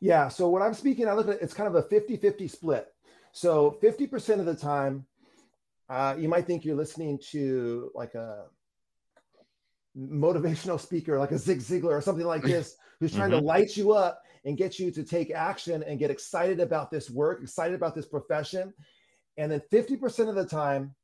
Yeah. 0.00 0.28
So, 0.28 0.48
when 0.48 0.62
I'm 0.62 0.72
speaking, 0.72 1.06
I 1.06 1.12
look 1.12 1.28
at 1.28 1.42
it's 1.42 1.52
kind 1.52 1.68
of 1.68 1.74
a 1.74 1.82
50 1.82 2.16
50 2.16 2.48
split. 2.48 2.86
So, 3.32 3.76
50% 3.82 4.40
of 4.40 4.46
the 4.46 4.54
time, 4.54 5.04
uh, 5.88 6.14
you 6.18 6.28
might 6.28 6.46
think 6.46 6.64
you're 6.64 6.76
listening 6.76 7.18
to 7.30 7.90
like 7.94 8.14
a 8.14 8.46
motivational 9.96 10.80
speaker, 10.80 11.18
like 11.18 11.32
a 11.32 11.38
Zig 11.38 11.58
Ziglar 11.58 11.92
or 11.92 12.00
something 12.00 12.26
like 12.26 12.42
this, 12.42 12.76
who's 13.00 13.14
trying 13.14 13.30
mm-hmm. 13.30 13.40
to 13.40 13.46
light 13.46 13.76
you 13.76 13.92
up 13.92 14.22
and 14.44 14.56
get 14.56 14.78
you 14.78 14.90
to 14.90 15.02
take 15.02 15.30
action 15.30 15.82
and 15.82 15.98
get 15.98 16.10
excited 16.10 16.60
about 16.60 16.90
this 16.90 17.10
work, 17.10 17.42
excited 17.42 17.74
about 17.74 17.94
this 17.94 18.06
profession. 18.06 18.72
And 19.36 19.50
then 19.50 19.62
50% 19.72 20.28
of 20.28 20.34
the 20.34 20.44
time, 20.46 20.94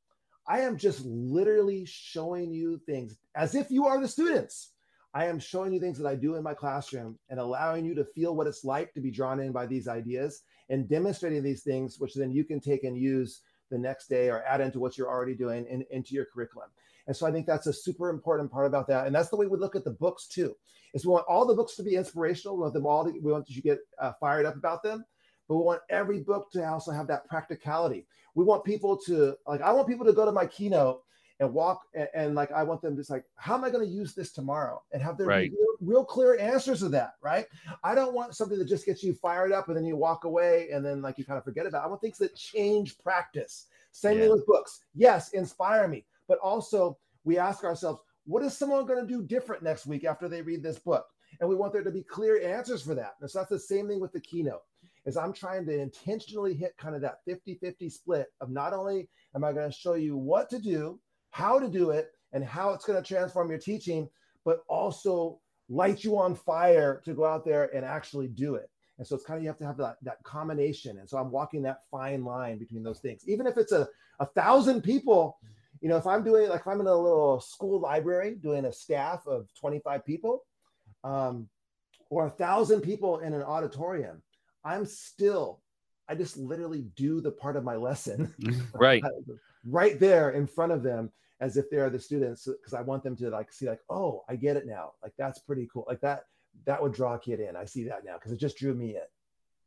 I 0.47 0.61
am 0.61 0.77
just 0.77 1.05
literally 1.05 1.85
showing 1.87 2.53
you 2.53 2.81
things 2.87 3.17
as 3.37 3.55
if 3.55 3.71
you 3.71 3.87
are 3.87 4.01
the 4.01 4.09
students. 4.09 4.73
I 5.13 5.27
am 5.27 5.41
showing 5.41 5.73
you 5.73 5.81
things 5.81 5.99
that 5.99 6.09
I 6.09 6.15
do 6.15 6.37
in 6.37 6.43
my 6.43 6.55
classroom 6.55 7.19
and 7.29 7.41
allowing 7.41 7.85
you 7.85 7.95
to 7.97 8.05
feel 8.05 8.37
what 8.37 8.47
it's 8.47 8.65
like 8.65 8.93
to 8.95 9.01
be 9.01 9.11
drawn 9.11 9.41
in 9.41 9.53
by 9.53 9.67
these 9.67 9.89
ideas 9.89 10.43
and 10.69 10.89
demonstrating 10.89 11.43
these 11.43 11.63
things, 11.63 11.99
which 11.99 12.15
then 12.15 12.31
you 12.31 12.45
can 12.45 12.61
take 12.61 12.85
and 12.85 12.97
use 12.97 13.43
the 13.71 13.79
next 13.79 14.09
day 14.09 14.29
or 14.29 14.43
add 14.45 14.61
into 14.61 14.81
what 14.81 14.99
you're 14.99 15.09
already 15.09 15.35
doing 15.35 15.67
in, 15.67 15.85
into 15.91 16.15
your 16.15 16.27
curriculum. 16.27 16.69
And 17.07 17.17
so 17.17 17.27
I 17.27 17.33
think 17.33 17.47
that's 17.47 17.67
a 17.67 17.73
super 17.73 18.11
important 18.11 18.53
part 18.53 18.67
about 18.67 18.87
that. 18.89 19.07
And 19.07 19.15
that's 19.15 19.31
the 19.31 19.37
way 19.37 19.47
we 19.47 19.59
look 19.59 19.75
at 19.75 19.85
the 19.85 19.91
books 19.91 20.27
too. 20.27 20.55
Is 20.93 21.07
we 21.07 21.13
want 21.13 21.27
all 21.29 21.47
the 21.47 21.55
books 21.55 21.77
to 21.77 21.83
be 21.83 21.97
inspirational. 21.97 22.57
We 22.57 22.63
want 22.63 22.75
them 22.75 22.87
all 22.87 23.05
to, 23.05 23.11
we 23.11 23.33
want 23.33 23.49
you 23.49 23.57
to 23.57 23.63
get 23.63 23.79
uh, 23.99 24.13
fired 24.21 24.47
up 24.47 24.57
about 24.57 24.83
them, 24.83 25.05
but 25.49 25.57
we 25.57 25.63
want 25.63 25.83
every 25.89 26.21
book 26.21 26.51
to 26.53 26.69
also 26.69 26.91
have 26.91 27.07
that 27.09 27.29
practicality. 27.29 28.07
We 28.35 28.45
want 28.45 28.65
people 28.65 28.97
to 29.07 29.37
like, 29.47 29.61
I 29.61 29.73
want 29.73 29.89
people 29.89 30.07
to 30.07 30.13
go 30.13 30.25
to 30.25 30.33
my 30.33 30.47
keynote 30.47 31.03
and 31.41 31.53
walk 31.53 31.87
and, 31.95 32.09
and, 32.15 32.35
like 32.35 32.53
I 32.53 32.63
want 32.63 32.83
them 32.83 32.97
just 32.97 33.11
like, 33.11 33.25
how 33.37 33.55
am 33.55 33.65
I 33.65 33.71
going 33.71 33.85
to 33.85 33.93
use 33.93 34.15
this 34.15 34.33
tomorrow? 34.33 34.83
And 34.93 35.03
have 35.03 35.17
their 35.17 35.27
right. 35.27 35.51
real, 35.51 35.77
real, 35.81 36.05
clear 36.05 36.39
answers 36.39 36.81
to 36.81 36.89
that, 36.91 37.15
right? 37.23 37.47
I 37.83 37.95
don't 37.95 38.15
want 38.15 38.37
something 38.37 38.59
that 38.59 38.69
just 38.69 38.87
gets 38.87 39.03
you 39.03 39.15
fired 39.15 39.51
up 39.51 39.69
and 39.69 39.77
then 39.77 39.87
you 39.87 39.97
walk 39.97 40.25
away 40.25 40.69
and 40.73 40.85
then 40.85 41.01
like 41.03 41.19
you 41.19 41.25
kind 41.25 41.39
of 41.39 41.45
forget 41.45 41.67
about. 41.67 41.83
It. 41.83 41.87
I 41.87 41.89
want 41.89 42.03
things 42.03 42.19
that 42.19 42.37
change 42.37 42.99
practice. 42.99 43.67
Same 43.91 44.19
yeah. 44.19 44.25
thing 44.25 44.33
with 44.33 44.47
books. 44.47 44.81
Yes, 44.95 45.31
inspire 45.31 45.89
me, 45.89 46.05
but 46.29 46.39
also 46.39 46.99
we 47.25 47.39
ask 47.39 47.65
ourselves, 47.65 48.01
what 48.27 48.45
is 48.45 48.57
someone 48.57 48.87
going 48.87 49.01
to 49.01 49.13
do 49.13 49.23
different 49.23 49.63
next 49.63 49.87
week 49.87 50.05
after 50.05 50.29
they 50.29 50.43
read 50.43 50.63
this 50.63 50.79
book? 50.79 51.07
And 51.41 51.49
we 51.49 51.57
want 51.57 51.73
there 51.73 51.83
to 51.83 51.91
be 51.91 52.03
clear 52.03 52.47
answers 52.47 52.83
for 52.83 52.95
that. 52.95 53.15
And 53.21 53.31
so 53.31 53.39
that's 53.39 53.51
the 53.51 53.59
same 53.59 53.89
thing 53.89 54.01
with 54.01 54.13
the 54.13 54.21
keynote 54.21 54.63
is 55.07 55.17
I'm 55.17 55.33
trying 55.33 55.65
to 55.67 55.79
intentionally 55.79 56.55
hit 56.55 56.77
kind 56.77 56.95
of 56.95 57.01
that 57.01 57.19
50-50 57.27 57.91
split 57.91 58.27
of 58.41 58.51
not 58.51 58.75
only 58.75 59.09
am 59.35 59.45
I 59.45 59.53
going 59.53 59.71
to 59.71 59.77
show 59.77 59.95
you 59.95 60.17
what 60.17 60.51
to 60.51 60.59
do, 60.59 61.01
how 61.31 61.59
to 61.59 61.69
do 61.69 61.91
it 61.91 62.13
and 62.33 62.45
how 62.45 62.71
it's 62.71 62.85
going 62.85 63.01
to 63.03 63.07
transform 63.07 63.51
your 63.51 63.59
teaching, 63.59 64.09
but 64.45 64.63
also 64.69 65.41
light 65.69 66.05
you 66.05 66.19
on 66.19 66.35
fire 66.35 67.01
to 67.05 67.15
go 67.15 67.25
out 67.25 67.45
there 67.45 67.75
and 67.75 67.85
actually 67.85 68.29
do 68.29 68.57
it. 68.57 68.71
And 68.99 69.07
so 69.07 69.17
it's 69.17 69.25
kind 69.25 69.39
of 69.39 69.43
you 69.43 69.49
have 69.49 69.59
to 69.59 69.67
have 69.67 69.79
that, 69.79 69.97
that 70.03 70.23
combination. 70.25 70.99
And 70.99 71.09
so 71.09 71.17
I'm 71.17 71.31
walking 71.31 71.63
that 71.63 71.83
fine 71.91 72.25
line 72.25 72.59
between 72.59 72.83
those 72.83 73.01
things. 73.01 73.23
Even 73.27 73.47
if 73.47 73.57
it's 73.57 73.73
a, 73.73 73.89
a 74.19 74.27
thousand 74.27 74.83
people, 74.83 75.39
you 75.81 75.89
know, 75.89 75.97
if 75.97 76.07
I'm 76.07 76.23
doing 76.23 76.51
like 76.51 76.61
if 76.61 76.67
I'm 76.67 76.81
in 76.81 76.87
a 76.87 76.95
little 76.95 77.41
school 77.41 77.81
library 77.81 78.35
doing 78.35 78.67
a 78.67 78.73
staff 78.73 79.27
of 79.27 79.49
25 79.59 80.05
people, 80.05 80.45
um, 81.03 81.49
or 82.11 82.27
a 82.27 82.31
thousand 82.31 82.83
people 82.83 83.21
in 83.21 83.33
an 83.33 83.43
auditorium, 83.43 84.23
I'm 84.65 84.85
still, 84.85 85.63
I 86.11 86.17
just 86.17 86.37
literally 86.37 86.83
do 86.97 87.21
the 87.21 87.31
part 87.31 87.57
of 87.57 87.65
my 87.65 87.77
lesson. 87.77 88.35
Right. 88.75 89.03
right 89.65 90.01
there 90.01 90.31
in 90.31 90.47
front 90.47 90.73
of 90.73 90.83
them 90.83 91.11
as 91.41 91.57
if 91.57 91.71
they're 91.71 91.91
the 91.91 91.99
students 91.99 92.47
because 92.47 92.75
I 92.75 92.81
want 92.81 93.03
them 93.03 93.15
to 93.17 93.29
like 93.29 93.53
see 93.53 93.69
like 93.69 93.81
oh 93.91 94.25
I 94.29 94.37
get 94.37 94.57
it 94.57 94.67
now 94.67 94.93
like 95.03 95.13
that's 95.19 95.39
pretty 95.39 95.69
cool 95.71 95.85
like 95.87 96.01
that 96.01 96.25
that 96.65 96.83
would 96.83 96.95
draw 96.95 97.15
a 97.15 97.19
kid 97.19 97.41
in 97.41 97.57
I 97.57 97.67
see 97.67 97.85
that 97.85 98.05
now 98.05 98.15
because 98.15 98.33
it 98.33 98.41
just 98.41 98.57
drew 98.57 98.75
me 98.75 98.97
in. 98.97 99.03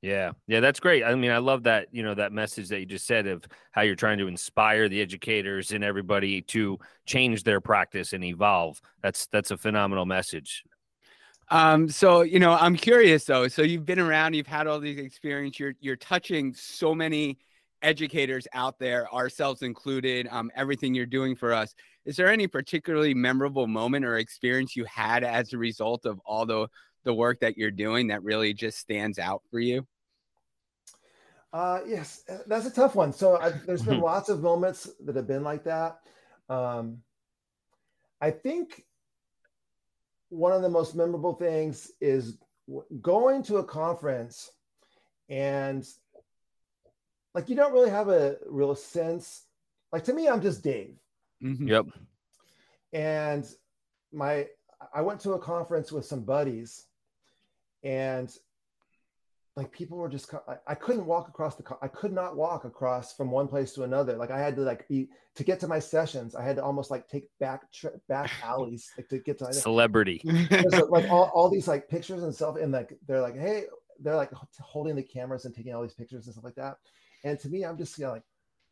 Yeah, 0.01 0.33
yeah, 0.47 0.59
that's 0.59 0.81
great. 0.81 1.01
I 1.05 1.15
mean, 1.15 1.31
I 1.31 1.37
love 1.37 1.63
that 1.63 1.87
you 1.91 2.03
know 2.03 2.13
that 2.13 2.33
message 2.33 2.67
that 2.69 2.79
you 2.81 2.85
just 2.85 3.07
said 3.07 3.25
of 3.25 3.45
how 3.71 3.83
you're 3.83 3.95
trying 3.95 4.17
to 4.17 4.27
inspire 4.27 4.89
the 4.89 4.99
educators 4.99 5.71
and 5.71 5.81
everybody 5.81 6.41
to 6.41 6.77
change 7.05 7.43
their 7.43 7.61
practice 7.61 8.11
and 8.11 8.23
evolve. 8.23 8.81
That's 9.01 9.27
that's 9.27 9.51
a 9.51 9.57
phenomenal 9.57 10.05
message. 10.05 10.63
Um, 11.53 11.87
so 11.87 12.23
you 12.23 12.39
know, 12.39 12.53
I'm 12.53 12.75
curious 12.75 13.25
though. 13.25 13.47
So 13.47 13.61
you've 13.61 13.85
been 13.85 13.99
around, 13.99 14.33
you've 14.33 14.47
had 14.47 14.65
all 14.65 14.79
these 14.79 14.97
experience. 14.97 15.59
You're 15.59 15.75
you're 15.79 15.95
touching 15.95 16.51
so 16.55 16.95
many 16.95 17.37
educators 17.83 18.47
out 18.53 18.79
there, 18.79 19.13
ourselves 19.13 19.61
included, 19.61 20.27
um, 20.31 20.49
everything 20.55 20.95
you're 20.95 21.05
doing 21.05 21.35
for 21.35 21.53
us. 21.53 21.75
Is 22.05 22.15
there 22.15 22.27
any 22.27 22.47
particularly 22.47 23.13
memorable 23.13 23.67
moment 23.67 24.03
or 24.03 24.17
experience 24.17 24.75
you 24.75 24.85
had 24.85 25.23
as 25.23 25.53
a 25.53 25.59
result 25.59 26.07
of 26.07 26.19
all 26.25 26.47
the 26.47 26.67
the 27.03 27.13
work 27.13 27.39
that 27.41 27.55
you're 27.55 27.69
doing 27.69 28.07
that 28.07 28.23
really 28.23 28.55
just 28.55 28.79
stands 28.79 29.19
out 29.19 29.43
for 29.51 29.59
you? 29.59 29.85
Uh, 31.53 31.81
yes, 31.85 32.23
uh, 32.31 32.39
that's 32.47 32.65
a 32.65 32.71
tough 32.71 32.95
one. 32.95 33.13
So 33.13 33.39
I, 33.39 33.51
there's 33.67 33.83
been 33.83 33.99
lots 34.01 34.29
of 34.29 34.41
moments 34.41 34.89
that 35.05 35.15
have 35.15 35.27
been 35.27 35.43
like 35.43 35.65
that. 35.65 35.99
Um, 36.49 37.03
I 38.19 38.31
think 38.31 38.85
one 40.33 40.51
of 40.51 40.61
the 40.61 40.69
most 40.69 40.95
memorable 40.95 41.33
things 41.33 41.91
is 42.01 42.37
going 43.01 43.43
to 43.43 43.57
a 43.57 43.63
conference 43.63 44.51
and 45.29 45.85
like 47.33 47.49
you 47.49 47.55
don't 47.55 47.73
really 47.73 47.89
have 47.89 48.09
a 48.09 48.37
real 48.47 48.75
sense. 48.75 49.45
Like 49.91 50.03
to 50.05 50.13
me, 50.13 50.27
I'm 50.27 50.41
just 50.41 50.63
Dave. 50.63 50.95
Mm-hmm. 51.43 51.67
Yep. 51.67 51.85
And 52.93 53.45
my 54.11 54.47
I 54.93 55.01
went 55.01 55.19
to 55.21 55.33
a 55.33 55.39
conference 55.39 55.91
with 55.91 56.05
some 56.05 56.23
buddies, 56.23 56.85
and 57.83 58.29
like 59.55 59.71
people 59.71 59.97
were 59.97 60.09
just 60.09 60.33
I, 60.67 60.73
couldn't 60.73 61.05
walk 61.05 61.27
across 61.27 61.55
the 61.55 61.63
I 61.81 61.87
could 61.87 62.11
not 62.11 62.35
walk 62.35 62.65
across 62.65 63.15
from 63.15 63.29
one 63.29 63.47
place 63.47 63.71
to 63.73 63.83
another. 63.83 64.15
Like 64.15 64.31
I 64.31 64.39
had 64.39 64.55
to 64.55 64.63
like 64.63 64.87
be 64.87 65.09
to 65.35 65.43
get 65.43 65.59
to 65.59 65.67
my 65.67 65.77
sessions. 65.77 66.33
I 66.33 66.43
had 66.43 66.55
to 66.55 66.63
almost 66.63 66.89
like 66.89 67.07
take 67.07 67.25
back 67.39 67.61
back 68.09 68.31
alleys 68.43 68.91
like 68.97 69.09
to 69.09 69.19
get 69.19 69.37
to 69.39 69.53
celebrity. 69.53 70.21
like 70.89 71.09
all, 71.09 71.29
all 71.35 71.49
these 71.49 71.67
like 71.67 71.87
pictures 71.87 72.23
and 72.23 72.33
stuff, 72.33 72.55
and 72.55 72.71
like 72.71 72.97
they're 73.07 73.21
like, 73.21 73.37
hey, 73.37 73.65
they're 73.99 74.15
like 74.15 74.31
holding 74.59 74.95
the 74.95 75.03
cameras 75.03 75.45
and 75.45 75.53
taking 75.53 75.75
all 75.75 75.83
these 75.83 75.93
pictures 75.93 76.25
and 76.25 76.33
stuff 76.33 76.43
like 76.43 76.55
that. 76.55 76.77
And 77.23 77.39
to 77.39 77.49
me, 77.49 77.63
I'm 77.63 77.77
just 77.77 77.97
you 77.99 78.05
know, 78.05 78.13
like, 78.13 78.23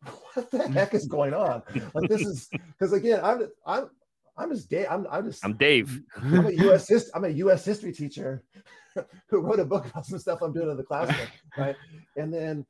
what 0.33 0.49
the 0.49 0.57
mm. 0.57 0.73
heck 0.73 0.95
is 0.95 1.05
going 1.05 1.35
on? 1.35 1.61
Like 1.93 2.09
this 2.09 2.21
is 2.21 2.49
because 2.49 2.93
again, 2.93 3.19
I'm 3.23 3.49
I'm 3.67 3.89
I'm 4.37 4.51
just 4.51 4.69
Dave. 4.69 4.87
I'm, 4.89 5.07
I'm 5.11 5.25
just 5.25 5.43
I'm 5.43 5.57
Dave. 5.57 6.01
I'm 6.17 6.47
a 6.47 6.51
U.S. 6.51 6.87
Hist- 6.89 7.11
I'm 7.13 7.25
a 7.25 7.29
U.S. 7.29 7.65
history 7.65 7.91
teacher 7.91 8.43
who 9.29 9.39
wrote 9.39 9.59
a 9.59 9.65
book 9.65 9.85
about 9.85 10.05
some 10.05 10.19
stuff 10.19 10.41
I'm 10.41 10.53
doing 10.53 10.69
in 10.69 10.77
the 10.77 10.83
classroom, 10.83 11.27
right? 11.57 11.75
And 12.15 12.33
then 12.33 12.65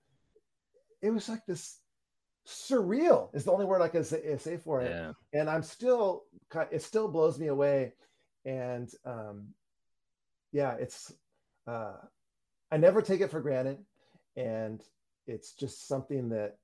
it 1.02 1.12
was 1.12 1.30
like 1.30 1.46
this 1.48 1.80
surreal 2.48 3.30
is 3.34 3.44
the 3.44 3.52
only 3.52 3.66
word 3.66 3.82
I 3.82 3.88
can 3.88 4.04
say, 4.04 4.38
say 4.38 4.58
for 4.58 4.82
it. 4.82 4.92
Yeah. 4.92 5.12
And 5.34 5.50
I'm 5.50 5.64
still, 5.64 6.24
it 6.72 6.82
still 6.82 7.08
blows 7.08 7.40
me 7.40 7.48
away. 7.48 7.94
And 8.46 8.90
um, 9.06 9.50
yeah, 10.52 10.74
it's, 10.80 11.14
uh, 11.68 11.94
I 12.72 12.78
never 12.78 13.02
take 13.02 13.22
it 13.22 13.32
for 13.32 13.42
granted. 13.42 13.78
And 14.36 14.82
it's 15.28 15.54
just 15.54 15.88
something 15.88 16.30
that, 16.30 16.58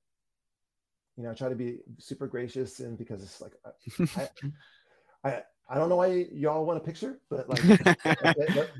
you 1.16 1.24
know, 1.24 1.30
I 1.30 1.34
try 1.34 1.48
to 1.48 1.54
be 1.54 1.78
super 1.98 2.26
gracious 2.26 2.80
and 2.80 2.96
because 2.96 3.22
it's 3.22 3.40
like, 3.40 3.52
I, 3.64 4.28
I, 5.24 5.42
I 5.68 5.78
don't 5.78 5.88
know 5.88 5.96
why 5.96 6.26
y'all 6.32 6.64
want 6.64 6.78
a 6.78 6.84
picture, 6.84 7.20
but 7.30 7.48
like, 7.48 7.64
let, 8.04 8.70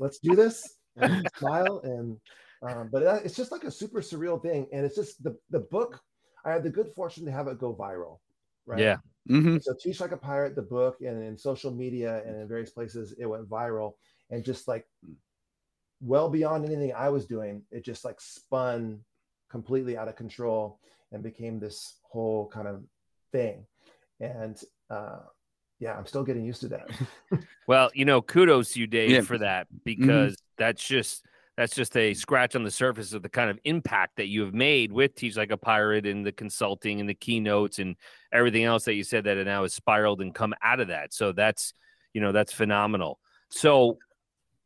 us 0.00 0.18
do 0.22 0.34
this 0.34 0.78
and 0.96 1.28
smile. 1.36 1.80
And, 1.84 2.16
um, 2.62 2.88
but 2.92 3.02
it's 3.24 3.36
just 3.36 3.52
like 3.52 3.64
a 3.64 3.70
super 3.70 4.00
surreal 4.00 4.40
thing. 4.40 4.66
And 4.72 4.84
it's 4.84 4.96
just 4.96 5.22
the, 5.22 5.36
the 5.50 5.60
book, 5.60 6.00
I 6.44 6.52
had 6.52 6.62
the 6.62 6.70
good 6.70 6.88
fortune 6.94 7.24
to 7.26 7.32
have 7.32 7.48
it 7.48 7.58
go 7.58 7.74
viral. 7.74 8.18
Right. 8.66 8.80
Yeah. 8.80 8.96
Mm-hmm. 9.28 9.58
So 9.58 9.74
Teach 9.78 10.00
Like 10.00 10.12
a 10.12 10.16
Pirate, 10.16 10.56
the 10.56 10.62
book, 10.62 10.98
and 11.00 11.22
in 11.22 11.36
social 11.36 11.70
media 11.70 12.22
and 12.26 12.40
in 12.40 12.48
various 12.48 12.70
places, 12.70 13.14
it 13.18 13.26
went 13.26 13.48
viral. 13.48 13.92
And 14.30 14.44
just 14.44 14.66
like 14.66 14.86
well 16.00 16.28
beyond 16.28 16.64
anything 16.64 16.92
I 16.94 17.08
was 17.08 17.26
doing, 17.26 17.62
it 17.70 17.84
just 17.84 18.04
like 18.04 18.20
spun 18.20 19.00
completely 19.50 19.96
out 19.96 20.08
of 20.08 20.16
control 20.16 20.80
and 21.12 21.22
became 21.22 21.60
this 21.60 21.98
whole 22.02 22.48
kind 22.48 22.66
of 22.66 22.82
thing. 23.30 23.66
And 24.20 24.60
uh, 24.90 25.20
yeah, 25.82 25.98
I'm 25.98 26.06
still 26.06 26.22
getting 26.22 26.44
used 26.44 26.60
to 26.60 26.68
that. 26.68 26.88
well, 27.66 27.90
you 27.92 28.04
know, 28.04 28.22
kudos 28.22 28.74
to 28.74 28.80
you, 28.80 28.86
Dave, 28.86 29.10
yeah. 29.10 29.20
for 29.22 29.36
that 29.38 29.66
mm-hmm. 29.66 29.78
because 29.84 30.34
mm-hmm. 30.34 30.54
that's 30.56 30.86
just 30.86 31.26
that's 31.56 31.74
just 31.74 31.96
a 31.96 32.14
scratch 32.14 32.54
on 32.54 32.62
the 32.62 32.70
surface 32.70 33.12
of 33.12 33.22
the 33.22 33.28
kind 33.28 33.50
of 33.50 33.58
impact 33.64 34.16
that 34.16 34.28
you 34.28 34.42
have 34.42 34.54
made 34.54 34.92
with 34.92 35.16
Teach 35.16 35.36
Like 35.36 35.50
a 35.50 35.56
Pirate 35.56 36.06
and 36.06 36.24
the 36.24 36.30
consulting 36.30 37.00
and 37.00 37.08
the 37.08 37.14
keynotes 37.14 37.80
and 37.80 37.96
everything 38.32 38.62
else 38.62 38.84
that 38.84 38.94
you 38.94 39.02
said 39.02 39.24
that 39.24 39.36
it 39.36 39.44
now 39.44 39.62
has 39.62 39.74
spiraled 39.74 40.20
and 40.20 40.32
come 40.32 40.54
out 40.62 40.78
of 40.78 40.88
that. 40.88 41.12
So 41.12 41.32
that's 41.32 41.74
you 42.14 42.20
know 42.20 42.30
that's 42.30 42.52
phenomenal. 42.52 43.18
So 43.50 43.98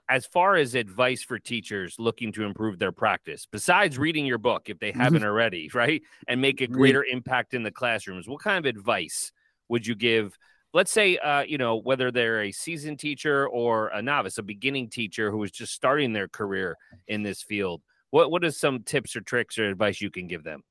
as 0.09 0.27
far 0.27 0.55
as 0.57 0.75
advice 0.75 1.23
for 1.23 1.39
teachers 1.39 1.97
looking 1.99 2.31
to 2.33 2.45
improve 2.45 2.79
their 2.79 2.93
practice, 2.93 3.49
besides 3.51 3.97
reading 3.97 4.27
your 4.27 4.39
book 4.39 4.69
if 4.69 4.79
they 4.79 4.91
mm-hmm. 4.91 5.01
haven't 5.01 5.25
already, 5.25 5.71
right, 5.75 6.03
and 6.29 6.43
make 6.43 6.61
a 6.61 6.67
greater 6.67 7.03
impact 7.03 7.55
in 7.55 7.63
the 7.63 7.71
classrooms, 7.71 8.29
what 8.29 8.43
kind 8.43 8.59
of 8.59 8.69
advice 8.69 9.33
would 9.71 9.87
you 9.87 9.95
give 9.95 10.37
let's 10.77 10.93
say 10.93 11.17
uh, 11.17 11.41
you 11.41 11.57
know 11.57 11.77
whether 11.77 12.11
they're 12.11 12.43
a 12.43 12.53
seasoned 12.53 12.99
teacher 12.99 13.49
or 13.49 13.89
a 13.89 14.03
novice 14.03 14.37
a 14.37 14.43
beginning 14.43 14.91
teacher 14.91 15.31
who 15.31 15.43
is 15.43 15.51
just 15.51 15.73
starting 15.73 16.13
their 16.13 16.29
career 16.29 16.77
in 17.09 17.23
this 17.23 17.43
field 17.43 17.81
what 18.11 18.31
what 18.31 18.45
are 18.45 18.51
some 18.51 18.83
tips 18.83 19.17
or 19.17 19.23
tricks 19.23 19.59
or 19.59 19.69
advice 19.69 20.01
you 20.03 20.11
can 20.11 20.27
give 20.27 20.45
them? 20.45 20.63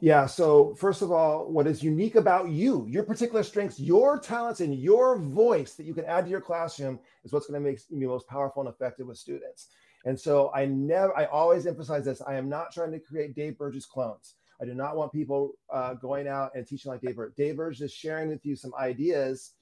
Yeah 0.00 0.26
so 0.26 0.74
first 0.74 1.00
of 1.00 1.10
all 1.10 1.50
what 1.50 1.66
is 1.66 1.82
unique 1.82 2.16
about 2.16 2.50
you 2.50 2.86
your 2.86 3.02
particular 3.02 3.42
strengths 3.42 3.80
your 3.80 4.18
talents 4.18 4.60
and 4.60 4.74
your 4.74 5.18
voice 5.18 5.72
that 5.74 5.86
you 5.86 5.94
can 5.94 6.04
add 6.04 6.24
to 6.24 6.30
your 6.30 6.42
classroom 6.42 6.98
is 7.24 7.32
what's 7.32 7.46
going 7.46 7.62
to 7.62 7.66
make 7.70 7.80
you 7.88 8.08
most 8.08 8.28
powerful 8.28 8.62
and 8.62 8.68
effective 8.68 9.06
with 9.06 9.16
students. 9.16 9.68
And 10.04 10.18
so 10.18 10.50
i 10.54 10.66
never 10.66 11.16
i 11.16 11.24
always 11.26 11.66
emphasize 11.66 12.04
this 12.04 12.20
i 12.26 12.34
am 12.34 12.48
not 12.48 12.72
trying 12.72 12.92
to 12.92 13.00
create 13.00 13.34
dave 13.34 13.56
burgess 13.56 13.86
clones 13.86 14.34
I 14.60 14.64
do 14.64 14.74
not 14.74 14.96
want 14.96 15.12
people 15.12 15.52
uh, 15.72 15.94
going 15.94 16.28
out 16.28 16.52
and 16.54 16.66
teaching 16.66 16.90
like 16.90 17.00
Dave 17.00 17.16
Burgess. 17.16 17.36
Dave 17.36 17.56
Burgess 17.56 17.80
is 17.80 17.92
sharing 17.92 18.28
with 18.28 18.44
you 18.44 18.56
some 18.56 18.72
ideas 18.78 19.52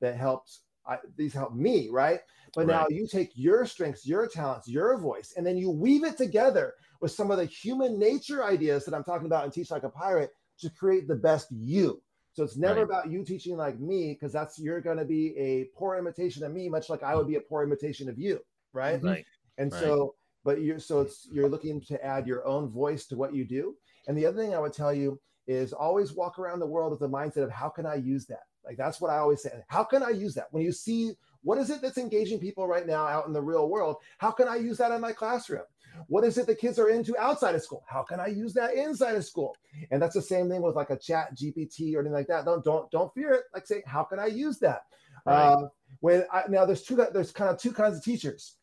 that 0.00 0.16
helped. 0.16 0.58
I, 0.86 0.96
these 1.16 1.34
help 1.34 1.54
me, 1.54 1.88
right? 1.90 2.20
But 2.54 2.66
right. 2.66 2.74
now 2.74 2.86
you 2.88 3.06
take 3.06 3.30
your 3.34 3.66
strengths, 3.66 4.06
your 4.06 4.26
talents, 4.26 4.66
your 4.66 4.98
voice, 4.98 5.34
and 5.36 5.46
then 5.46 5.56
you 5.58 5.70
weave 5.70 6.04
it 6.04 6.16
together 6.16 6.72
with 7.00 7.12
some 7.12 7.30
of 7.30 7.36
the 7.36 7.44
human 7.44 7.98
nature 7.98 8.44
ideas 8.44 8.84
that 8.86 8.94
I'm 8.94 9.04
talking 9.04 9.26
about 9.26 9.44
in 9.44 9.50
Teach 9.50 9.70
Like 9.70 9.84
a 9.84 9.90
Pirate 9.90 10.30
to 10.60 10.70
create 10.70 11.06
the 11.06 11.14
best 11.14 11.48
you. 11.50 12.02
So 12.32 12.44
it's 12.44 12.56
never 12.56 12.76
right. 12.76 12.84
about 12.84 13.10
you 13.10 13.24
teaching 13.24 13.56
like 13.56 13.78
me 13.80 14.14
because 14.14 14.32
that's 14.32 14.58
you're 14.58 14.80
going 14.80 14.98
to 14.98 15.04
be 15.04 15.36
a 15.36 15.64
poor 15.76 15.96
imitation 15.96 16.44
of 16.44 16.52
me, 16.52 16.68
much 16.68 16.88
like 16.88 17.02
I 17.02 17.16
would 17.16 17.26
be 17.26 17.36
a 17.36 17.40
poor 17.40 17.62
imitation 17.62 18.08
of 18.08 18.18
you, 18.18 18.40
right? 18.72 19.02
Right. 19.02 19.24
And 19.58 19.72
right. 19.72 19.80
so, 19.80 20.14
but 20.44 20.62
you're 20.62 20.78
so 20.78 21.00
it's 21.00 21.28
you're 21.30 21.48
looking 21.48 21.80
to 21.82 22.04
add 22.04 22.26
your 22.26 22.46
own 22.46 22.68
voice 22.68 23.06
to 23.06 23.16
what 23.16 23.34
you 23.34 23.44
do, 23.44 23.74
and 24.06 24.16
the 24.16 24.26
other 24.26 24.42
thing 24.42 24.54
I 24.54 24.60
would 24.60 24.72
tell 24.72 24.92
you 24.92 25.20
is 25.46 25.72
always 25.72 26.12
walk 26.12 26.38
around 26.38 26.60
the 26.60 26.66
world 26.66 26.90
with 26.90 27.00
the 27.00 27.08
mindset 27.08 27.42
of 27.42 27.50
how 27.50 27.68
can 27.68 27.86
I 27.86 27.96
use 27.96 28.26
that? 28.26 28.44
Like 28.64 28.76
that's 28.76 29.00
what 29.00 29.10
I 29.10 29.18
always 29.18 29.42
say. 29.42 29.50
How 29.68 29.84
can 29.84 30.02
I 30.02 30.10
use 30.10 30.34
that? 30.34 30.48
When 30.50 30.62
you 30.62 30.72
see 30.72 31.12
what 31.42 31.58
is 31.58 31.70
it 31.70 31.80
that's 31.80 31.98
engaging 31.98 32.38
people 32.38 32.66
right 32.66 32.86
now 32.86 33.06
out 33.06 33.26
in 33.26 33.32
the 33.32 33.40
real 33.40 33.68
world? 33.68 33.96
How 34.18 34.30
can 34.30 34.48
I 34.48 34.56
use 34.56 34.76
that 34.78 34.92
in 34.92 35.00
my 35.00 35.12
classroom? 35.12 35.62
What 36.06 36.24
is 36.24 36.38
it 36.38 36.46
the 36.46 36.54
kids 36.54 36.78
are 36.78 36.90
into 36.90 37.16
outside 37.18 37.54
of 37.54 37.62
school? 37.62 37.84
How 37.88 38.02
can 38.02 38.20
I 38.20 38.28
use 38.28 38.52
that 38.54 38.74
inside 38.74 39.16
of 39.16 39.24
school? 39.24 39.56
And 39.90 40.00
that's 40.00 40.14
the 40.14 40.22
same 40.22 40.48
thing 40.48 40.62
with 40.62 40.76
like 40.76 40.90
a 40.90 40.96
chat 40.96 41.34
GPT 41.36 41.94
or 41.94 42.00
anything 42.00 42.12
like 42.12 42.28
that. 42.28 42.44
Don't 42.44 42.64
don't 42.64 42.90
don't 42.90 43.12
fear 43.14 43.32
it. 43.32 43.44
Like 43.54 43.66
say, 43.66 43.82
how 43.86 44.04
can 44.04 44.18
I 44.18 44.26
use 44.26 44.58
that? 44.60 44.82
Right. 45.26 45.34
Uh, 45.34 45.68
when 46.00 46.24
I, 46.32 46.44
now 46.48 46.64
there's 46.64 46.82
two 46.82 46.96
there's 47.12 47.32
kind 47.32 47.50
of 47.50 47.58
two 47.58 47.72
kinds 47.72 47.96
of 47.96 48.04
teachers. 48.04 48.56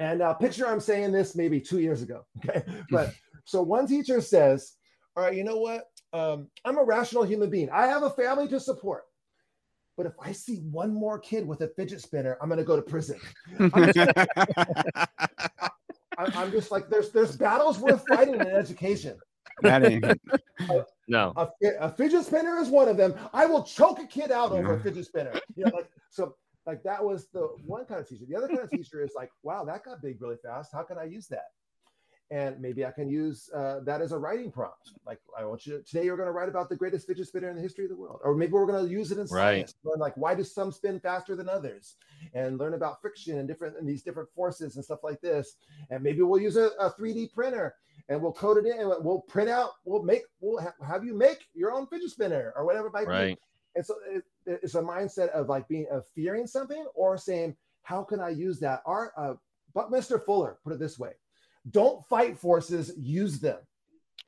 And 0.00 0.22
uh, 0.22 0.34
picture 0.34 0.66
I'm 0.66 0.80
saying 0.80 1.12
this 1.12 1.34
maybe 1.34 1.60
two 1.60 1.80
years 1.80 2.02
ago. 2.02 2.24
Okay, 2.48 2.62
but 2.90 3.12
so 3.48 3.62
one 3.62 3.86
teacher 3.86 4.20
says, 4.20 4.74
All 5.16 5.24
right, 5.24 5.34
you 5.34 5.42
know 5.42 5.56
what? 5.56 5.84
Um, 6.12 6.48
I'm 6.66 6.76
a 6.76 6.84
rational 6.84 7.22
human 7.22 7.48
being. 7.48 7.70
I 7.70 7.86
have 7.86 8.02
a 8.02 8.10
family 8.10 8.46
to 8.48 8.60
support. 8.60 9.04
But 9.96 10.04
if 10.04 10.12
I 10.22 10.32
see 10.32 10.56
one 10.70 10.92
more 10.92 11.18
kid 11.18 11.48
with 11.48 11.62
a 11.62 11.68
fidget 11.68 12.02
spinner, 12.02 12.36
I'm 12.42 12.50
going 12.50 12.58
to 12.58 12.64
go 12.64 12.76
to 12.76 12.82
prison. 12.82 13.18
I'm 13.58 13.90
just, 13.94 14.10
I'm 16.18 16.52
just 16.52 16.70
like, 16.70 16.90
there's 16.90 17.10
there's 17.10 17.38
battles 17.38 17.78
worth 17.78 18.04
fighting 18.06 18.34
in 18.34 18.42
education. 18.42 19.16
That 19.62 19.82
ain't 19.82 20.04
no. 21.08 21.32
A, 21.36 21.48
a, 21.80 21.90
fidget 21.90 22.26
spinner 22.26 22.58
is 22.58 22.68
one 22.68 22.86
of 22.86 22.98
them. 22.98 23.14
I 23.32 23.46
will 23.46 23.62
choke 23.62 23.98
a 23.98 24.06
kid 24.06 24.30
out 24.30 24.52
over 24.52 24.74
a 24.74 24.80
fidget 24.80 25.06
spinner. 25.06 25.32
You 25.56 25.64
know, 25.64 25.72
like 25.74 25.88
so, 26.10 26.36
like 26.66 26.82
that 26.82 27.02
was 27.02 27.28
the 27.32 27.48
one 27.64 27.86
kind 27.86 27.98
of 27.98 28.06
teacher. 28.06 28.24
The 28.28 28.36
other 28.36 28.48
kind 28.48 28.60
of 28.60 28.70
teacher 28.70 29.02
is 29.02 29.12
like, 29.16 29.30
wow, 29.42 29.64
that 29.64 29.84
got 29.84 30.02
big 30.02 30.20
really 30.20 30.36
fast. 30.44 30.70
How 30.70 30.82
can 30.82 30.98
I 30.98 31.04
use 31.04 31.28
that? 31.28 31.46
And 32.30 32.60
maybe 32.60 32.84
I 32.84 32.90
can 32.90 33.08
use 33.08 33.48
uh, 33.54 33.80
that 33.84 34.02
as 34.02 34.12
a 34.12 34.18
writing 34.18 34.50
prompt. 34.50 34.92
Like 35.06 35.18
I 35.38 35.44
want 35.44 35.66
you 35.66 35.78
to, 35.78 35.82
today 35.82 36.04
you're 36.04 36.16
going 36.16 36.26
to 36.28 36.32
write 36.32 36.48
about 36.48 36.68
the 36.68 36.76
greatest 36.76 37.06
fidget 37.06 37.26
spinner 37.26 37.48
in 37.48 37.56
the 37.56 37.62
history 37.62 37.84
of 37.84 37.90
the 37.90 37.96
world, 37.96 38.20
or 38.22 38.34
maybe 38.34 38.52
we're 38.52 38.66
going 38.66 38.84
to 38.84 38.90
use 38.90 39.10
it 39.12 39.18
in 39.18 39.26
science. 39.26 39.74
Right. 39.84 39.90
Learn 39.90 40.00
like 40.00 40.16
why 40.16 40.34
do 40.34 40.44
some 40.44 40.70
spin 40.70 41.00
faster 41.00 41.34
than 41.34 41.48
others, 41.48 41.96
and 42.34 42.58
learn 42.58 42.74
about 42.74 43.00
friction 43.00 43.38
and 43.38 43.48
different 43.48 43.78
and 43.78 43.88
these 43.88 44.02
different 44.02 44.28
forces 44.34 44.76
and 44.76 44.84
stuff 44.84 45.00
like 45.02 45.20
this. 45.20 45.56
And 45.90 46.02
maybe 46.02 46.20
we'll 46.22 46.40
use 46.40 46.56
a, 46.56 46.70
a 46.78 46.90
3D 46.90 47.32
printer 47.32 47.74
and 48.10 48.20
we'll 48.20 48.32
code 48.32 48.58
it 48.58 48.66
in 48.66 48.78
and 48.78 49.04
we'll 49.04 49.20
print 49.20 49.48
out. 49.48 49.70
We'll 49.84 50.02
make 50.02 50.22
we'll 50.40 50.62
ha- 50.62 50.86
have 50.86 51.04
you 51.04 51.14
make 51.14 51.46
your 51.54 51.72
own 51.72 51.86
fidget 51.86 52.10
spinner 52.10 52.52
or 52.56 52.66
whatever 52.66 52.88
it 52.88 52.92
might 52.92 53.06
right. 53.06 53.36
be. 53.36 53.40
And 53.74 53.86
so 53.86 53.94
it, 54.06 54.24
it's 54.44 54.74
a 54.74 54.82
mindset 54.82 55.28
of 55.30 55.48
like 55.48 55.66
being 55.68 55.86
of 55.90 56.04
fearing 56.14 56.46
something 56.46 56.86
or 56.94 57.16
saying 57.16 57.56
how 57.82 58.02
can 58.02 58.20
I 58.20 58.30
use 58.30 58.60
that? 58.60 58.82
Our 58.84 59.12
uh, 59.16 59.34
Buckminster 59.74 60.18
Fuller 60.18 60.58
put 60.62 60.74
it 60.74 60.78
this 60.78 60.98
way 60.98 61.12
don't 61.70 62.06
fight 62.06 62.38
forces, 62.38 62.92
use 62.96 63.40
them. 63.40 63.58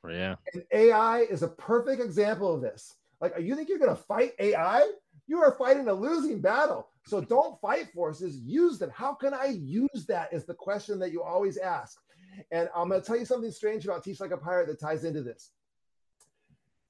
Yeah. 0.09 0.37
And 0.55 0.65
AI 0.73 1.21
is 1.21 1.43
a 1.43 1.49
perfect 1.49 2.01
example 2.01 2.55
of 2.55 2.63
this. 2.63 2.95
Like, 3.21 3.35
you 3.39 3.55
think 3.55 3.69
you're 3.69 3.79
going 3.79 3.95
to 3.95 4.03
fight 4.03 4.33
AI? 4.39 4.89
You 5.27 5.39
are 5.39 5.53
fighting 5.53 5.89
a 5.89 5.93
losing 5.93 6.41
battle. 6.41 6.89
So 7.07 7.21
don't 7.29 7.61
fight 7.61 7.93
forces, 7.93 8.39
use 8.39 8.79
them. 8.79 8.91
How 8.95 9.15
can 9.15 9.35
I 9.35 9.47
use 9.47 10.07
that? 10.09 10.33
Is 10.33 10.45
the 10.45 10.55
question 10.55 10.99
that 11.01 11.13
you 11.13 11.23
always 11.23 11.59
ask. 11.59 11.99
And 12.51 12.69
I'm 12.75 12.89
going 12.89 13.01
to 13.01 13.07
tell 13.07 13.19
you 13.19 13.25
something 13.25 13.51
strange 13.51 13.85
about 13.85 14.05
Teach 14.05 14.21
Like 14.21 14.31
a 14.31 14.37
Pirate 14.37 14.69
that 14.69 14.81
ties 14.81 15.05
into 15.05 15.23
this. 15.23 15.51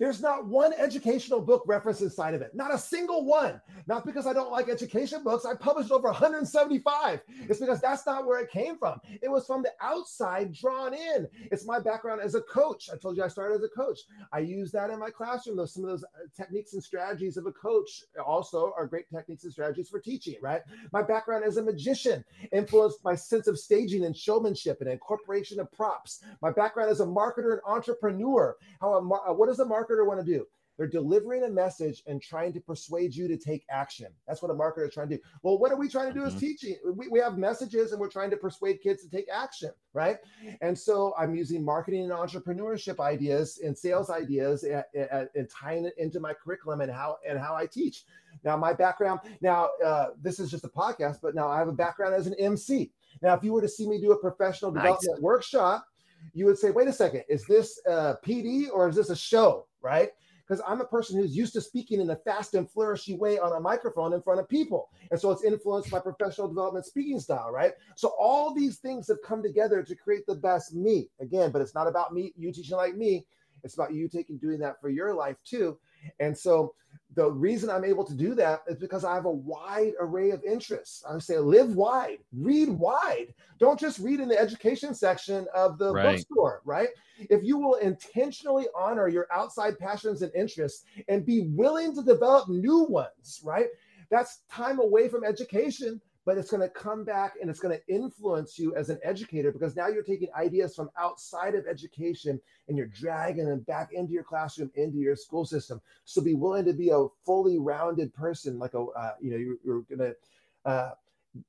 There's 0.01 0.23
not 0.23 0.47
one 0.47 0.73
educational 0.73 1.43
book 1.43 1.63
reference 1.67 2.01
inside 2.01 2.33
of 2.33 2.41
it. 2.41 2.55
Not 2.55 2.73
a 2.73 2.79
single 2.79 3.27
one. 3.27 3.61
Not 3.87 4.07
because 4.07 4.27
I 4.27 4.33
don't 4.33 4.51
like 4.51 4.71
education 4.71 5.23
books. 5.23 5.45
I 5.45 5.55
published 5.55 5.91
over 5.91 6.09
175. 6.09 7.21
It's 7.29 7.61
because 7.61 7.83
that's 7.83 8.07
not 8.07 8.27
where 8.27 8.41
it 8.41 8.51
came 8.51 8.79
from. 8.79 8.99
It 9.23 9.31
was 9.31 9.47
from 9.47 9.63
the 9.63 9.73
outside 9.83 10.55
drawn 10.55 10.95
in. 10.95 11.29
It's 11.53 11.67
my 11.67 11.79
background 11.79 12.23
as 12.23 12.35
a 12.35 12.41
coach. 12.41 12.89
I 12.91 12.97
told 12.97 13.19
you 13.19 13.25
I 13.25 13.29
started 13.29 13.57
as 13.57 13.63
a 13.63 13.69
coach. 13.69 13.99
I 14.33 14.39
use 14.39 14.73
that 14.73 14.89
in 14.89 14.99
my 14.99 15.11
classroom. 15.11 15.59
Those 15.59 15.75
some 15.75 15.85
of 15.85 15.91
those 15.91 16.05
uh, 16.05 16.27
techniques 16.35 16.73
and 16.73 16.83
strategies 16.83 17.37
of 17.37 17.45
a 17.45 17.53
coach 17.53 18.05
also 18.25 18.73
are 18.79 18.87
great 18.87 19.05
techniques 19.15 19.45
and 19.45 19.53
strategies 19.53 19.91
for 19.91 20.01
teaching, 20.01 20.37
right? 20.41 20.63
My 20.95 21.03
background 21.03 21.45
as 21.45 21.59
a 21.59 21.63
magician 21.63 22.25
influenced 22.53 23.05
my 23.05 23.15
sense 23.15 23.49
of 23.49 23.59
staging 23.59 24.07
and 24.07 24.17
showmanship 24.17 24.79
and 24.81 24.89
incorporation 24.89 25.61
of 25.61 25.71
props. 25.73 26.25
My 26.41 26.51
background 26.51 26.91
as 26.91 27.01
a 27.01 27.07
marketer 27.07 27.53
and 27.53 27.61
entrepreneur. 27.67 28.57
How 28.81 28.95
a 28.95 29.03
mar- 29.03 29.35
what 29.35 29.51
is 29.51 29.61
a 29.61 29.65
marketer 29.67 29.90
marketer 29.91 30.07
want 30.07 30.25
to 30.25 30.27
do? 30.27 30.47
They're 30.81 30.89
delivering 30.89 31.45
a 31.45 31.49
message 31.51 32.03
and 32.07 32.23
trying 32.23 32.55
to 32.55 32.61
persuade 32.61 33.15
you 33.15 33.29
to 33.29 33.37
take 33.37 33.67
action. 33.69 34.07
That's 34.27 34.41
what 34.41 34.51
a 34.51 34.55
marketer 34.55 34.89
is 34.89 34.95
trying 34.95 35.11
to 35.11 35.17
do. 35.17 35.23
Well, 35.43 35.59
what 35.59 35.71
are 35.71 35.77
we 35.77 35.91
trying 35.91 36.09
to 36.09 36.15
do 36.15 36.21
mm-hmm. 36.21 36.35
as 36.35 36.41
teaching? 36.41 36.77
We, 36.97 37.07
we 37.09 37.19
have 37.19 37.37
messages 37.37 37.93
and 37.93 38.01
we're 38.01 38.09
trying 38.09 38.31
to 38.31 38.39
persuade 38.39 38.81
kids 38.81 39.03
to 39.03 39.11
take 39.11 39.27
action, 39.31 39.73
right? 39.93 40.17
And 40.63 40.79
so 40.79 41.13
I'm 41.19 41.35
using 41.35 41.63
marketing 41.63 42.05
and 42.05 42.13
entrepreneurship 42.13 42.99
ideas 42.99 43.61
and 43.63 43.77
sales 43.77 44.09
ideas 44.09 44.63
and, 44.63 44.83
and, 44.95 45.29
and 45.35 45.51
tying 45.51 45.85
it 45.85 45.93
into 45.99 46.19
my 46.19 46.33
curriculum 46.33 46.81
and 46.81 46.91
how 46.91 47.19
and 47.29 47.39
how 47.39 47.55
I 47.55 47.67
teach. 47.67 48.05
Now, 48.43 48.57
my 48.57 48.73
background, 48.73 49.21
now 49.43 49.69
uh, 49.85 50.07
this 50.23 50.41
is 50.41 50.51
just 50.51 50.65
a 50.65 50.69
podcast, 50.69 51.19
but 51.21 51.35
now 51.35 51.47
I 51.47 51.59
have 51.59 51.69
a 51.69 51.73
background 51.73 52.15
as 52.15 52.27
an 52.27 52.35
MC. 52.39 52.91
Now, 53.21 53.35
if 53.35 53.45
you 53.45 53.53
were 53.53 53.61
to 53.61 53.69
see 53.69 53.87
me 53.87 54.01
do 54.01 54.13
a 54.13 54.17
professional 54.19 54.71
development 54.71 55.17
nice. 55.17 55.21
workshop, 55.21 55.87
you 56.33 56.47
would 56.47 56.59
say, 56.59 56.71
wait 56.71 56.89
a 56.89 56.93
second, 56.93 57.25
is 57.29 57.45
this 57.45 57.79
a 57.87 58.17
PD 58.25 58.69
or 58.73 58.89
is 58.89 58.97
this 58.97 59.11
a 59.11 59.17
show? 59.17 59.67
Right? 59.83 60.11
Because 60.47 60.63
I'm 60.67 60.81
a 60.81 60.85
person 60.85 61.17
who's 61.17 61.37
used 61.37 61.53
to 61.53 61.61
speaking 61.61 62.01
in 62.01 62.11
a 62.11 62.17
fast 62.17 62.55
and 62.55 62.69
flourishy 62.69 63.17
way 63.17 63.39
on 63.39 63.53
a 63.53 63.61
microphone 63.61 64.13
in 64.13 64.23
front 64.23 64.41
of 64.41 64.49
people. 64.49 64.91
And 65.11 65.21
so 65.21 65.31
it's 65.31 65.45
influenced 65.45 65.93
my 65.93 66.01
professional 66.01 66.49
development 66.49 66.87
speaking 66.87 67.21
style, 67.21 67.53
right? 67.53 67.73
So 67.95 68.13
all 68.19 68.53
these 68.53 68.79
things 68.79 69.07
have 69.09 69.23
come 69.25 69.43
together 69.43 69.83
to 69.83 69.95
create 69.95 70.27
the 70.27 70.35
best 70.35 70.75
me. 70.75 71.09
Again, 71.21 71.51
but 71.53 71.63
it's 71.63 71.75
not 71.75 71.87
about 71.87 72.13
me, 72.13 72.33
you 72.37 72.53
teaching 72.53 72.77
like 72.77 72.97
me. 72.97 73.27
It's 73.63 73.75
about 73.75 73.93
you 73.93 74.09
taking 74.09 74.39
doing 74.39 74.59
that 74.61 74.81
for 74.81 74.89
your 74.89 75.15
life 75.15 75.37
too. 75.45 75.79
And 76.19 76.37
so 76.37 76.75
the 77.15 77.31
reason 77.31 77.71
I'm 77.71 77.85
able 77.85 78.05
to 78.05 78.15
do 78.15 78.35
that 78.37 78.63
is 78.69 78.77
because 78.77 79.05
I 79.05 79.15
have 79.15 79.25
a 79.25 79.31
wide 79.31 79.93
array 79.99 80.31
of 80.31 80.45
interests. 80.45 81.03
I 81.09 81.19
say 81.19 81.39
live 81.39 81.75
wide, 81.75 82.19
read 82.33 82.69
wide. 82.69 83.35
Don't 83.59 83.81
just 83.81 83.99
read 83.99 84.21
in 84.21 84.29
the 84.29 84.39
education 84.39 84.95
section 84.95 85.47
of 85.55 85.77
the 85.79 85.93
right. 85.93 86.17
bookstore, 86.17 86.63
right? 86.65 86.89
If 87.19 87.43
you 87.43 87.59
will 87.59 87.75
intentionally 87.75 88.67
honor 88.79 89.09
your 89.09 89.27
outside 89.33 89.79
passions 89.79 90.23
and 90.23 90.33
interests 90.35 90.85
and 91.09 91.27
be 91.27 91.49
willing 91.49 91.95
to 91.97 92.03
develop 92.03 92.49
new 92.49 92.85
ones, 92.85 93.41
right? 93.45 93.67
That's 94.11 94.43
time 94.51 94.79
away 94.79 95.09
from 95.09 95.25
education 95.25 96.01
but 96.31 96.39
it's 96.39 96.53
going 96.53 96.61
to 96.61 96.69
come 96.69 97.03
back 97.03 97.35
and 97.41 97.51
it's 97.51 97.59
going 97.59 97.77
to 97.77 97.93
influence 97.93 98.57
you 98.57 98.73
as 98.77 98.89
an 98.89 99.01
educator 99.03 99.51
because 99.51 99.75
now 99.75 99.89
you're 99.89 100.05
taking 100.05 100.29
ideas 100.39 100.77
from 100.77 100.89
outside 100.97 101.57
of 101.57 101.67
education 101.67 102.41
and 102.69 102.79
you're 102.79 102.87
dragging 102.87 103.47
them 103.47 103.59
back 103.63 103.93
into 103.93 104.13
your 104.13 104.23
classroom, 104.23 104.71
into 104.77 104.99
your 104.99 105.17
school 105.17 105.45
system. 105.45 105.81
So 106.05 106.23
be 106.23 106.35
willing 106.35 106.65
to 106.67 106.73
be 106.73 106.91
a 106.91 107.07
fully 107.27 107.59
rounded 107.59 108.15
person, 108.15 108.61
like 108.61 108.75
a, 108.75 108.85
uh, 108.85 109.15
you 109.21 109.33
know, 109.33 109.39
you're, 109.39 109.57
you're 109.65 109.81
going 109.97 110.13
to 110.13 110.71
uh, 110.71 110.91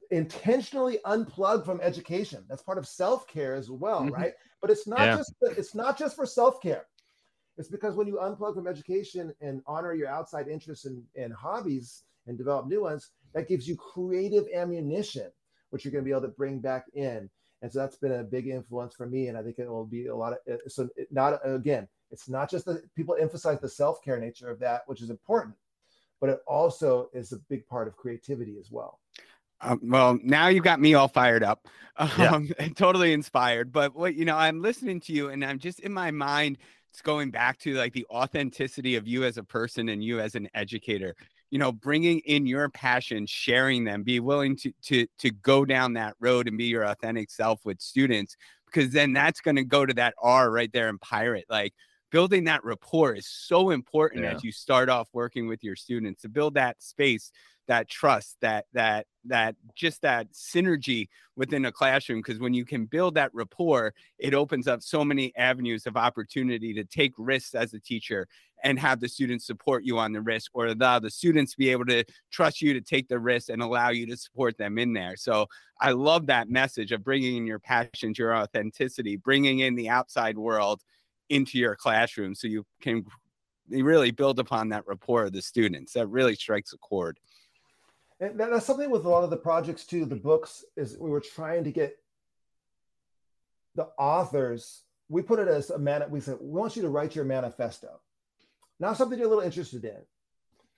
intentionally 0.09 0.97
unplug 1.05 1.63
from 1.63 1.79
education. 1.79 2.43
That's 2.49 2.63
part 2.63 2.79
of 2.79 2.87
self 2.87 3.27
care 3.27 3.53
as 3.53 3.69
well, 3.69 4.01
mm-hmm. 4.01 4.15
right? 4.15 4.33
But 4.61 4.71
it's 4.71 4.87
not 4.87 5.01
yeah. 5.01 5.17
just 5.17 5.35
it's 5.43 5.75
not 5.75 5.95
just 5.95 6.15
for 6.15 6.25
self 6.25 6.59
care. 6.59 6.87
It's 7.55 7.69
because 7.69 7.95
when 7.95 8.07
you 8.07 8.15
unplug 8.15 8.55
from 8.55 8.65
education 8.65 9.31
and 9.41 9.61
honor 9.67 9.93
your 9.93 10.07
outside 10.07 10.47
interests 10.47 10.85
and, 10.85 11.03
and 11.15 11.31
hobbies 11.31 12.01
and 12.25 12.35
develop 12.35 12.65
new 12.65 12.81
ones, 12.81 13.11
that 13.33 13.47
gives 13.47 13.67
you 13.67 13.75
creative 13.75 14.45
ammunition, 14.53 15.29
which 15.69 15.85
you're 15.85 15.91
going 15.91 16.03
to 16.03 16.07
be 16.07 16.11
able 16.11 16.21
to 16.21 16.27
bring 16.29 16.59
back 16.59 16.85
in. 16.93 17.29
And 17.61 17.71
so 17.71 17.79
that's 17.79 17.97
been 17.97 18.13
a 18.13 18.23
big 18.23 18.47
influence 18.47 18.95
for 18.95 19.05
me. 19.05 19.27
And 19.27 19.37
I 19.37 19.43
think 19.43 19.59
it 19.59 19.69
will 19.69 19.85
be 19.85 20.07
a 20.07 20.15
lot 20.15 20.33
of, 20.33 20.39
uh, 20.51 20.57
so 20.67 20.89
not, 21.11 21.39
again, 21.43 21.87
it's 22.09 22.27
not 22.27 22.49
just 22.49 22.65
that 22.65 22.83
people 22.95 23.15
emphasize 23.19 23.59
the 23.61 23.69
self 23.69 24.03
care 24.03 24.19
nature 24.19 24.49
of 24.49 24.59
that, 24.59 24.81
which 24.87 25.01
is 25.01 25.09
important, 25.09 25.55
but 26.19 26.29
it 26.29 26.39
also 26.47 27.09
is 27.13 27.31
a 27.31 27.37
big 27.49 27.65
part 27.67 27.87
of 27.87 27.95
creativity 27.95 28.57
as 28.59 28.69
well. 28.71 28.99
Um, 29.61 29.79
well, 29.83 30.17
now 30.23 30.47
you've 30.47 30.63
got 30.63 30.81
me 30.81 30.95
all 30.95 31.07
fired 31.07 31.43
up, 31.43 31.67
um, 31.97 32.49
yeah. 32.59 32.67
totally 32.75 33.13
inspired. 33.13 33.71
But 33.71 33.95
what 33.95 34.15
you 34.15 34.25
know, 34.25 34.35
I'm 34.35 34.61
listening 34.61 34.99
to 35.01 35.13
you, 35.13 35.29
and 35.29 35.45
I'm 35.45 35.59
just 35.59 35.79
in 35.81 35.93
my 35.93 36.09
mind, 36.09 36.57
it's 36.91 37.01
going 37.01 37.29
back 37.29 37.59
to 37.59 37.75
like 37.75 37.93
the 37.93 38.07
authenticity 38.09 38.95
of 38.95 39.07
you 39.07 39.23
as 39.23 39.37
a 39.37 39.43
person 39.43 39.89
and 39.89 40.03
you 40.03 40.19
as 40.19 40.35
an 40.35 40.49
educator 40.53 41.15
you 41.51 41.59
know 41.59 41.71
bringing 41.71 42.19
in 42.19 42.47
your 42.47 42.69
passion 42.69 43.25
sharing 43.27 43.83
them 43.83 44.01
be 44.01 44.19
willing 44.19 44.55
to 44.55 44.71
to 44.81 45.05
to 45.19 45.29
go 45.29 45.63
down 45.63 45.93
that 45.93 46.15
road 46.19 46.47
and 46.47 46.57
be 46.57 46.65
your 46.65 46.83
authentic 46.83 47.29
self 47.29 47.63
with 47.63 47.79
students 47.79 48.35
because 48.65 48.91
then 48.91 49.13
that's 49.13 49.41
going 49.41 49.57
to 49.57 49.63
go 49.63 49.85
to 49.85 49.93
that 49.93 50.15
r 50.19 50.49
right 50.49 50.71
there 50.73 50.89
in 50.89 50.97
pirate 50.97 51.45
like 51.49 51.73
building 52.09 52.45
that 52.45 52.63
rapport 52.63 53.13
is 53.13 53.27
so 53.27 53.69
important 53.69 54.23
yeah. 54.23 54.33
as 54.33 54.43
you 54.43 54.51
start 54.51 54.89
off 54.89 55.09
working 55.13 55.47
with 55.47 55.63
your 55.63 55.75
students 55.75 56.21
to 56.21 56.29
build 56.29 56.55
that 56.55 56.81
space 56.81 57.31
that 57.71 57.87
trust 57.87 58.35
that 58.41 58.65
that 58.73 59.07
that 59.23 59.55
just 59.75 60.01
that 60.01 60.27
synergy 60.33 61.07
within 61.37 61.63
a 61.63 61.71
classroom 61.71 62.19
because 62.19 62.37
when 62.37 62.53
you 62.53 62.65
can 62.65 62.83
build 62.83 63.15
that 63.15 63.33
rapport 63.33 63.93
it 64.19 64.33
opens 64.33 64.67
up 64.67 64.81
so 64.81 65.05
many 65.05 65.33
avenues 65.37 65.87
of 65.87 65.95
opportunity 65.95 66.73
to 66.73 66.83
take 66.83 67.13
risks 67.17 67.55
as 67.55 67.73
a 67.73 67.79
teacher 67.79 68.27
and 68.61 68.77
have 68.77 68.99
the 68.99 69.07
students 69.07 69.47
support 69.47 69.85
you 69.85 69.97
on 69.97 70.11
the 70.11 70.19
risk 70.19 70.51
or 70.53 70.65
allow 70.65 70.99
the 70.99 71.09
students 71.09 71.55
be 71.55 71.69
able 71.69 71.85
to 71.85 72.03
trust 72.29 72.61
you 72.61 72.73
to 72.73 72.81
take 72.81 73.07
the 73.07 73.17
risk 73.17 73.47
and 73.47 73.61
allow 73.61 73.87
you 73.87 74.05
to 74.05 74.17
support 74.17 74.57
them 74.57 74.77
in 74.77 74.91
there. 74.91 75.15
So 75.15 75.47
i 75.79 75.91
love 75.91 76.25
that 76.25 76.49
message 76.49 76.91
of 76.91 77.05
bringing 77.05 77.37
in 77.37 77.47
your 77.47 77.59
passions 77.59 78.19
your 78.19 78.35
authenticity 78.35 79.15
bringing 79.15 79.59
in 79.59 79.75
the 79.75 79.87
outside 79.87 80.37
world 80.37 80.81
into 81.29 81.57
your 81.57 81.77
classroom 81.77 82.35
so 82.35 82.47
you 82.47 82.65
can 82.81 83.05
really 83.69 84.11
build 84.11 84.39
upon 84.39 84.69
that 84.69 84.85
rapport 84.87 85.23
of 85.23 85.33
the 85.33 85.41
students. 85.41 85.93
That 85.93 86.07
really 86.07 86.35
strikes 86.35 86.73
a 86.73 86.77
chord 86.77 87.17
and 88.21 88.39
that's 88.39 88.65
something 88.65 88.89
with 88.89 89.05
a 89.05 89.09
lot 89.09 89.23
of 89.23 89.29
the 89.29 89.37
projects 89.37 89.85
too 89.85 90.05
the 90.05 90.15
books 90.15 90.63
is 90.77 90.97
we 90.97 91.09
were 91.09 91.19
trying 91.19 91.63
to 91.63 91.71
get 91.71 91.97
the 93.75 93.87
authors 93.97 94.83
we 95.11 95.21
put 95.21 95.39
it 95.39 95.49
as 95.49 95.69
a 95.69 95.77
man 95.77 96.03
we 96.09 96.21
said 96.21 96.37
we 96.39 96.57
want 96.57 96.75
you 96.75 96.81
to 96.81 96.89
write 96.89 97.15
your 97.15 97.25
manifesto. 97.25 97.99
Not 98.79 98.97
something 98.97 99.19
you're 99.19 99.27
a 99.27 99.29
little 99.29 99.43
interested 99.43 99.83
in. 99.83 99.97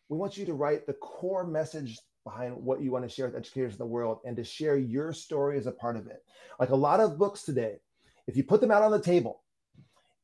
We 0.09 0.17
want 0.17 0.37
you 0.37 0.45
to 0.47 0.53
write 0.53 0.85
the 0.85 0.93
core 0.93 1.45
message 1.45 1.99
behind 2.25 2.55
what 2.55 2.81
you 2.81 2.91
want 2.91 3.07
to 3.07 3.13
share 3.13 3.27
with 3.27 3.35
educators 3.35 3.73
in 3.73 3.77
the 3.77 3.85
world 3.85 4.19
and 4.25 4.35
to 4.35 4.43
share 4.43 4.75
your 4.75 5.13
story 5.13 5.57
as 5.57 5.67
a 5.67 5.71
part 5.71 5.95
of 5.95 6.07
it. 6.07 6.23
Like 6.59 6.69
a 6.69 6.75
lot 6.75 6.99
of 6.99 7.19
books 7.19 7.43
today 7.43 7.77
if 8.27 8.35
you 8.35 8.43
put 8.43 8.59
them 8.59 8.71
out 8.71 8.81
on 8.81 8.91
the 8.91 8.99
table 8.99 9.41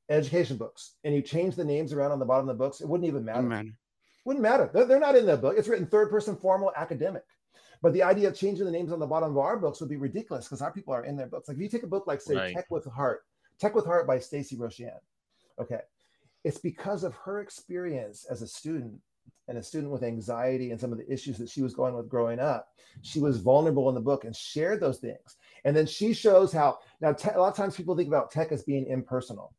education 0.10 0.58
books 0.58 0.96
and 1.04 1.14
you 1.14 1.22
change 1.22 1.56
the 1.56 1.64
names 1.64 1.94
around 1.94 2.12
on 2.12 2.20
the 2.20 2.26
bottom 2.26 2.50
of 2.50 2.58
the 2.58 2.64
books 2.64 2.82
it 2.82 2.88
wouldn't 2.88 3.08
even 3.08 3.24
matter 3.24 3.44
wouldn't 4.30 4.44
matter. 4.44 4.70
They're, 4.72 4.86
they're 4.86 5.00
not 5.00 5.16
in 5.16 5.26
the 5.26 5.36
book. 5.36 5.56
It's 5.58 5.68
written 5.68 5.88
third 5.88 6.12
person 6.12 6.36
formal 6.36 6.72
academic. 6.76 7.24
But 7.82 7.94
the 7.94 8.04
idea 8.04 8.28
of 8.28 8.36
changing 8.36 8.64
the 8.64 8.72
names 8.72 8.92
on 8.92 9.00
the 9.00 9.08
bottom 9.08 9.32
of 9.32 9.40
our 9.40 9.58
books 9.58 9.80
would 9.80 9.90
be 9.90 9.98
ridiculous 9.98 10.46
because 10.46 10.62
our 10.62 10.72
people 10.72 10.94
are 10.94 11.04
in 11.04 11.18
their 11.18 11.26
books. 11.26 11.48
Like 11.48 11.58
if 11.58 11.64
you 11.64 11.68
take 11.68 11.82
a 11.82 11.88
book 11.88 12.06
like 12.06 12.22
say 12.22 12.36
right. 12.36 12.54
Tech 12.54 12.68
with 12.70 12.86
Heart, 12.86 13.24
Tech 13.60 13.74
with 13.74 13.88
Heart 13.88 14.06
by 14.06 14.20
Stacey 14.20 14.56
Roshan. 14.56 15.00
Okay. 15.60 15.80
It's 16.44 16.60
because 16.60 17.04
of 17.04 17.16
her 17.16 17.40
experience 17.40 18.28
as 18.30 18.44
a 18.44 18.48
student 18.48 19.00
and 19.48 19.58
a 19.58 19.64
student 19.64 19.92
with 19.92 20.04
anxiety 20.04 20.70
and 20.70 20.80
some 20.80 20.92
of 20.92 21.00
the 21.00 21.12
issues 21.12 21.40
that 21.40 21.50
she 21.50 21.64
was 21.64 21.74
going 21.74 21.96
with 21.96 22.08
growing 22.08 22.40
up. 22.40 22.68
She 23.02 23.20
was 23.20 23.38
vulnerable 23.38 23.90
in 23.90 23.96
the 23.96 24.02
book 24.02 24.26
and 24.26 24.36
shared 24.36 24.80
those 24.80 25.00
things. 25.00 25.38
And 25.66 25.76
then 25.76 25.88
she 25.88 26.14
shows 26.14 26.54
how 26.54 26.78
now 27.02 27.14
te- 27.14 27.32
a 27.32 27.40
lot 27.40 27.50
of 27.50 27.56
times 27.56 27.76
people 27.76 27.98
think 27.98 28.10
about 28.10 28.30
tech 28.30 28.52
as 28.52 28.62
being 28.62 28.86
impersonal. 28.86 29.56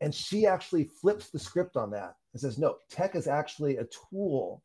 And 0.00 0.14
she 0.14 0.46
actually 0.46 0.84
flips 0.84 1.28
the 1.28 1.38
script 1.38 1.76
on 1.76 1.90
that 1.90 2.14
and 2.34 2.40
says, 2.40 2.58
no, 2.58 2.76
tech 2.90 3.14
is 3.14 3.26
actually 3.26 3.78
a 3.78 3.86
tool 4.10 4.62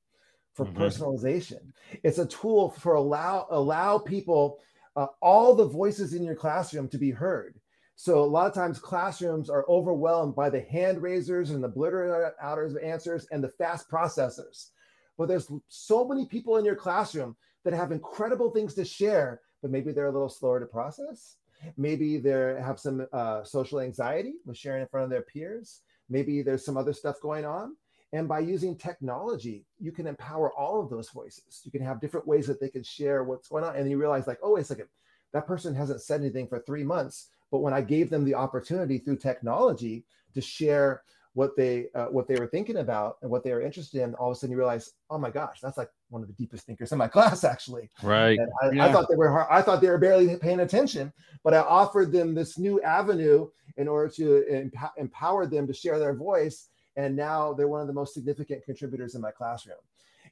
for 0.53 0.65
mm-hmm. 0.65 0.81
personalization. 0.81 1.71
It's 2.03 2.17
a 2.17 2.25
tool 2.25 2.71
for 2.71 2.95
allow 2.95 3.47
allow 3.49 3.97
people 3.99 4.59
uh, 4.97 5.07
all 5.21 5.55
the 5.55 5.67
voices 5.67 6.13
in 6.13 6.23
your 6.23 6.35
classroom 6.35 6.89
to 6.89 6.97
be 6.97 7.11
heard. 7.11 7.59
So 7.95 8.19
a 8.19 8.25
lot 8.25 8.47
of 8.47 8.53
times 8.53 8.79
classrooms 8.79 9.49
are 9.49 9.65
overwhelmed 9.69 10.35
by 10.35 10.49
the 10.49 10.61
hand 10.61 11.01
raisers 11.01 11.51
and 11.51 11.63
the 11.63 11.69
blitter 11.69 12.31
outers 12.41 12.75
of 12.75 12.83
answers 12.83 13.27
and 13.31 13.43
the 13.43 13.49
fast 13.49 13.89
processors. 13.89 14.71
But 15.17 15.27
there's 15.27 15.51
so 15.67 16.07
many 16.07 16.25
people 16.25 16.57
in 16.57 16.65
your 16.65 16.77
classroom 16.77 17.35
that 17.63 17.73
have 17.73 17.91
incredible 17.91 18.51
things 18.51 18.73
to 18.75 18.85
share, 18.85 19.41
but 19.61 19.69
maybe 19.69 19.91
they're 19.91 20.07
a 20.07 20.11
little 20.11 20.29
slower 20.29 20.59
to 20.61 20.65
process. 20.65 21.35
Maybe 21.75 22.17
they 22.17 22.57
have 22.57 22.79
some 22.79 23.05
uh, 23.11 23.43
social 23.43 23.81
anxiety 23.81 24.35
with 24.45 24.57
sharing 24.57 24.81
in 24.81 24.87
front 24.87 25.03
of 25.03 25.09
their 25.09 25.23
peers. 25.23 25.81
Maybe 26.09 26.41
there's 26.41 26.65
some 26.65 26.77
other 26.77 26.93
stuff 26.93 27.21
going 27.21 27.45
on. 27.45 27.75
And 28.11 28.27
by 28.27 28.39
using 28.39 28.75
technology, 28.75 29.65
you 29.79 29.91
can 29.91 30.07
empower 30.07 30.51
all 30.53 30.81
of 30.81 30.89
those 30.89 31.09
voices. 31.09 31.61
You 31.63 31.71
can 31.71 31.83
have 31.83 32.01
different 32.01 32.27
ways 32.27 32.47
that 32.47 32.59
they 32.59 32.69
can 32.69 32.83
share 32.83 33.23
what's 33.23 33.49
going 33.49 33.63
on. 33.63 33.75
And 33.75 33.89
you 33.89 33.97
realize, 33.97 34.25
like, 34.25 34.39
oh, 34.41 34.53
wait 34.55 34.61
a 34.61 34.65
second, 34.65 34.87
that 35.31 35.45
person 35.45 35.75
hasn't 35.75 36.01
said 36.01 36.21
anything 36.21 36.47
for 36.47 36.59
three 36.59 36.83
months. 36.83 37.29
But 37.51 37.59
when 37.59 37.73
I 37.73 37.81
gave 37.81 38.09
them 38.09 38.25
the 38.25 38.35
opportunity 38.35 38.97
through 38.97 39.17
technology 39.17 40.05
to 40.33 40.41
share 40.41 41.03
what 41.33 41.55
they 41.55 41.85
uh, 41.93 42.05
what 42.05 42.27
they 42.27 42.35
were 42.35 42.47
thinking 42.47 42.77
about 42.77 43.17
and 43.21 43.29
what 43.29 43.43
they 43.43 43.53
were 43.53 43.61
interested 43.61 44.01
in, 44.01 44.15
all 44.15 44.31
of 44.31 44.37
a 44.37 44.39
sudden 44.39 44.51
you 44.51 44.57
realize, 44.57 44.93
oh 45.09 45.19
my 45.19 45.29
gosh, 45.29 45.59
that's 45.61 45.77
like 45.77 45.89
one 46.09 46.21
of 46.21 46.27
the 46.27 46.33
deepest 46.33 46.65
thinkers 46.65 46.91
in 46.91 46.97
my 46.97 47.07
class, 47.15 47.43
actually. 47.43 47.89
Right. 48.03 48.39
I, 48.61 48.71
yeah. 48.71 48.85
I, 48.85 48.91
thought 48.91 49.07
they 49.09 49.15
were 49.15 49.29
hard, 49.29 49.47
I 49.49 49.61
thought 49.61 49.81
they 49.81 49.89
were 49.89 49.97
barely 49.97 50.35
paying 50.37 50.61
attention, 50.61 51.13
but 51.43 51.53
I 51.53 51.59
offered 51.59 52.11
them 52.11 52.33
this 52.33 52.57
new 52.57 52.81
avenue 52.81 53.49
in 53.77 53.87
order 53.87 54.11
to 54.15 54.45
emp- 54.49 54.91
empower 54.97 55.45
them 55.45 55.67
to 55.67 55.73
share 55.73 55.99
their 55.99 56.13
voice, 56.13 56.69
and 56.95 57.15
now 57.15 57.53
they're 57.53 57.67
one 57.67 57.81
of 57.81 57.87
the 57.87 57.93
most 57.93 58.13
significant 58.13 58.63
contributors 58.65 59.15
in 59.15 59.21
my 59.21 59.31
classroom. 59.31 59.77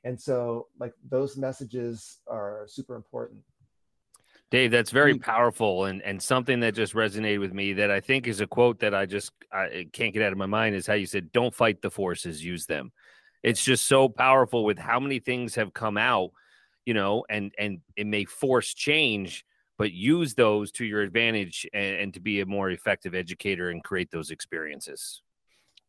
And 0.04 0.20
so, 0.20 0.68
like 0.80 0.94
those 1.10 1.38
messages 1.38 2.20
are 2.28 2.66
super 2.68 2.96
important. 2.96 3.40
Dave, 4.50 4.72
that's 4.72 4.92
very 4.92 5.16
mm. 5.16 5.22
powerful 5.22 5.86
and 5.86 6.02
and 6.04 6.22
something 6.22 6.62
that 6.62 6.74
just 6.74 6.94
resonated 6.94 7.40
with 7.40 7.54
me 7.54 7.74
that 7.74 7.92
I 7.92 8.00
think 8.00 8.28
is 8.28 8.40
a 8.40 8.48
quote 8.48 8.80
that 8.80 8.94
I 8.94 9.06
just 9.06 9.32
I 9.52 9.88
can't 9.92 10.14
get 10.14 10.24
out 10.24 10.32
of 10.32 10.38
my 10.38 10.46
mind 10.46 10.76
is 10.76 10.88
how 10.88 10.94
you 10.94 11.06
said 11.06 11.32
don't 11.32 11.54
fight 11.54 11.82
the 11.82 11.92
forces, 11.92 12.44
use 12.44 12.66
them. 12.66 12.92
It's 13.48 13.64
just 13.64 13.88
so 13.88 14.10
powerful 14.10 14.64
with 14.66 14.78
how 14.78 15.00
many 15.00 15.20
things 15.20 15.56
have 15.56 15.74
come 15.74 15.98
out, 15.98 16.32
you 16.86 16.94
know, 16.94 17.26
and 17.30 17.54
and 17.58 17.82
it 17.96 18.08
may 18.08 18.26
force 18.26 18.74
change, 18.74 19.46
but 19.78 19.92
use 19.92 20.34
those 20.34 20.72
to 20.74 20.86
your 20.86 21.02
advantage 21.02 21.68
and, 21.74 21.96
and 21.96 22.14
to 22.14 22.20
be 22.20 22.42
a 22.42 22.46
more 22.46 22.70
effective 22.70 23.16
educator 23.16 23.70
and 23.70 23.84
create 23.84 24.12
those 24.12 24.32
experiences. 24.32 25.22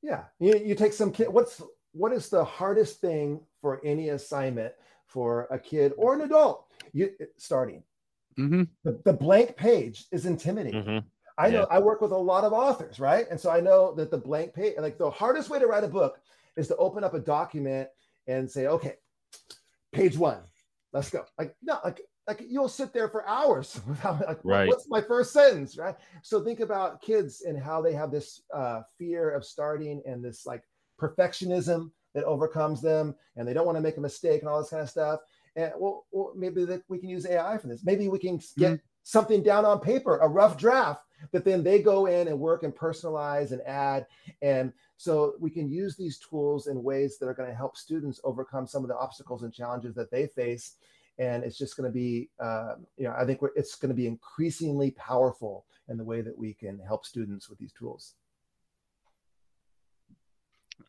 Yeah, 0.02 0.24
you, 0.38 0.56
you 0.64 0.74
take 0.74 0.92
some 0.92 1.10
kid. 1.10 1.28
What's 1.28 1.62
what 1.92 2.12
is 2.12 2.28
the 2.28 2.44
hardest 2.44 3.00
thing 3.00 3.40
for 3.60 3.80
any 3.84 4.10
assignment 4.10 4.72
for 5.06 5.48
a 5.50 5.58
kid 5.58 5.92
or 5.96 6.14
an 6.14 6.20
adult? 6.20 6.66
You 6.92 7.10
starting 7.36 7.82
Mm-hmm. 8.38 8.62
The, 8.84 9.00
the, 9.04 9.12
blank 9.12 9.56
page 9.56 10.04
is 10.12 10.24
intimidating. 10.24 10.82
Mm-hmm. 10.82 11.06
I 11.36 11.50
know 11.50 11.66
yeah. 11.68 11.76
I 11.76 11.80
work 11.80 12.00
with 12.00 12.12
a 12.12 12.16
lot 12.16 12.44
of 12.44 12.52
authors, 12.52 13.00
right? 13.00 13.26
And 13.30 13.38
so 13.38 13.50
I 13.50 13.60
know 13.60 13.94
that 13.94 14.10
the 14.10 14.18
blank 14.18 14.54
page, 14.54 14.74
like 14.78 14.96
the 14.96 15.10
hardest 15.10 15.50
way 15.50 15.58
to 15.58 15.66
write 15.66 15.84
a 15.84 15.88
book 15.88 16.20
is 16.58 16.68
to 16.68 16.76
open 16.76 17.04
up 17.04 17.14
a 17.14 17.20
document 17.20 17.88
and 18.26 18.50
say, 18.50 18.66
okay, 18.66 18.94
page 19.92 20.18
one, 20.18 20.40
let's 20.92 21.10
go. 21.10 21.24
Like, 21.38 21.56
no, 21.62 21.78
like, 21.84 22.02
like 22.26 22.44
you'll 22.46 22.68
sit 22.68 22.92
there 22.92 23.08
for 23.08 23.26
hours 23.26 23.80
without 23.88 24.26
like, 24.26 24.40
right. 24.44 24.68
what's 24.68 24.88
my 24.88 25.00
first 25.00 25.32
sentence, 25.32 25.78
right? 25.78 25.96
So 26.22 26.42
think 26.42 26.60
about 26.60 27.00
kids 27.00 27.42
and 27.42 27.58
how 27.58 27.80
they 27.80 27.94
have 27.94 28.10
this 28.10 28.42
uh, 28.52 28.82
fear 28.98 29.30
of 29.30 29.44
starting 29.44 30.02
and 30.06 30.22
this 30.22 30.44
like 30.44 30.64
perfectionism 31.00 31.90
that 32.14 32.24
overcomes 32.24 32.82
them, 32.82 33.14
and 33.36 33.46
they 33.46 33.52
don't 33.52 33.66
want 33.66 33.76
to 33.76 33.82
make 33.82 33.96
a 33.96 34.00
mistake 34.00 34.40
and 34.40 34.48
all 34.48 34.60
this 34.60 34.70
kind 34.70 34.82
of 34.82 34.90
stuff 34.90 35.20
and 35.58 35.72
well, 35.76 36.06
well 36.12 36.32
maybe 36.36 36.64
that 36.64 36.82
we 36.88 36.98
can 36.98 37.08
use 37.08 37.26
AI 37.26 37.58
for 37.58 37.66
this. 37.66 37.84
Maybe 37.84 38.08
we 38.08 38.18
can 38.18 38.36
get 38.56 38.72
mm-hmm. 38.72 38.74
something 39.02 39.42
down 39.42 39.64
on 39.64 39.80
paper, 39.80 40.18
a 40.18 40.28
rough 40.28 40.56
draft 40.56 41.02
that 41.32 41.44
then 41.44 41.62
they 41.62 41.80
go 41.80 42.06
in 42.06 42.28
and 42.28 42.38
work 42.38 42.62
and 42.62 42.74
personalize 42.74 43.52
and 43.52 43.60
add. 43.62 44.06
And 44.42 44.72
so 44.96 45.34
we 45.38 45.50
can 45.50 45.70
use 45.70 45.96
these 45.96 46.18
tools 46.18 46.66
in 46.66 46.82
ways 46.82 47.18
that 47.18 47.26
are 47.26 47.34
going 47.34 47.48
to 47.48 47.54
help 47.54 47.76
students 47.76 48.20
overcome 48.24 48.66
some 48.66 48.82
of 48.82 48.88
the 48.88 48.96
obstacles 48.96 49.42
and 49.42 49.52
challenges 49.52 49.94
that 49.94 50.10
they 50.10 50.26
face. 50.26 50.76
And 51.18 51.42
it's 51.42 51.58
just 51.58 51.76
going 51.76 51.90
to 51.90 51.92
be, 51.94 52.30
uh, 52.38 52.74
you 52.96 53.04
know, 53.04 53.14
I 53.18 53.24
think 53.24 53.40
it's 53.56 53.74
going 53.74 53.90
to 53.90 53.94
be 53.94 54.06
increasingly 54.06 54.92
powerful 54.92 55.66
in 55.88 55.96
the 55.96 56.04
way 56.04 56.20
that 56.20 56.36
we 56.36 56.54
can 56.54 56.78
help 56.78 57.04
students 57.04 57.48
with 57.48 57.58
these 57.58 57.72
tools. 57.72 58.14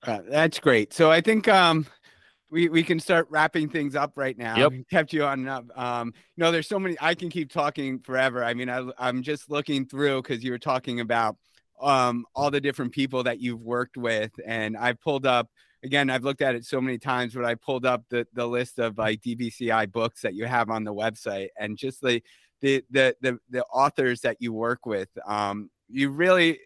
Uh, 0.04 0.20
that's 0.28 0.60
great. 0.60 0.94
So 0.94 1.12
I 1.12 1.22
think 1.22 1.48
um, 1.48 1.88
we 2.52 2.70
we 2.70 2.84
can 2.84 3.00
start 3.00 3.28
wrapping 3.30 3.70
things 3.70 3.96
up 3.96 4.14
right 4.16 4.38
now. 4.38 4.58
Yep. 4.58 4.72
We 4.72 4.84
kept 4.86 5.14
you 5.14 5.24
on 5.24 5.48
up. 5.48 5.66
Um, 5.76 6.14
you 6.36 6.44
know, 6.44 6.52
there's 6.52 6.68
so 6.68 6.80
many. 6.80 6.96
I 7.00 7.14
can 7.16 7.30
keep 7.30 7.52
talking 7.52 8.00
forever. 8.00 8.44
I 8.44 8.54
mean, 8.54 8.70
I 8.70 8.90
I'm 8.98 9.22
just 9.22 9.50
looking 9.50 9.86
through 9.86 10.24
because 10.24 10.44
you 10.44 10.52
were 10.52 10.60
talking 10.60 11.00
about 11.00 11.38
um 11.82 12.26
all 12.36 12.52
the 12.52 12.60
different 12.60 12.92
people 12.92 13.24
that 13.24 13.40
you've 13.40 13.62
worked 13.62 13.98
with, 13.98 14.32
and 14.46 14.76
I 14.78 14.94
pulled 14.94 15.26
up 15.26 15.50
again. 15.84 16.10
I've 16.10 16.24
looked 16.24 16.42
at 16.42 16.56
it 16.56 16.66
so 16.66 16.82
many 16.82 16.98
times, 16.98 17.34
but 17.34 17.46
I 17.46 17.56
pulled 17.56 17.86
up 17.86 18.04
the 18.10 18.26
the 18.34 18.48
list 18.48 18.80
of 18.80 18.98
like 18.98 19.22
DBCI 19.22 19.92
books 19.92 20.22
that 20.22 20.34
you 20.34 20.46
have 20.46 20.70
on 20.70 20.84
the 20.84 20.94
website, 20.94 21.50
and 21.58 21.78
just 21.78 22.02
the 22.02 22.22
the 22.62 22.84
the 22.90 23.16
the, 23.22 23.38
the 23.50 23.64
authors 23.66 24.22
that 24.22 24.38
you 24.40 24.54
work 24.54 24.86
with. 24.86 25.10
Um, 25.26 25.70
you 25.88 26.10
really 26.10 26.60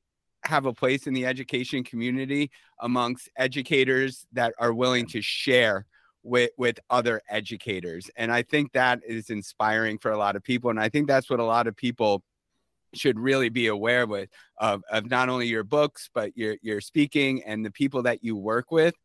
have 0.45 0.65
a 0.65 0.73
place 0.73 1.07
in 1.07 1.13
the 1.13 1.25
education 1.25 1.83
community 1.83 2.51
amongst 2.79 3.29
educators 3.37 4.25
that 4.33 4.53
are 4.59 4.73
willing 4.73 5.05
to 5.07 5.21
share 5.21 5.85
with 6.23 6.51
with 6.57 6.79
other 6.89 7.21
educators. 7.29 8.09
And 8.15 8.31
i 8.31 8.41
think 8.41 8.71
that 8.73 9.01
is 9.05 9.29
inspiring 9.29 9.97
for 9.97 10.11
a 10.11 10.17
lot 10.17 10.35
of 10.35 10.43
people. 10.43 10.69
And 10.69 10.79
i 10.79 10.89
think 10.89 11.07
that's 11.07 11.29
what 11.29 11.39
a 11.39 11.45
lot 11.45 11.67
of 11.67 11.75
people 11.75 12.23
should 12.93 13.19
really 13.19 13.49
be 13.49 13.67
aware 13.67 14.05
with 14.05 14.29
of, 14.59 14.83
of 14.91 15.09
not 15.09 15.27
only 15.29 15.47
your 15.47 15.63
books 15.63 16.09
but 16.13 16.35
your 16.37 16.55
your 16.61 16.79
speaking 16.79 17.43
and 17.43 17.65
the 17.65 17.71
people 17.71 18.03
that 18.03 18.23
you 18.23 18.35
work 18.35 18.71
with 18.71 18.95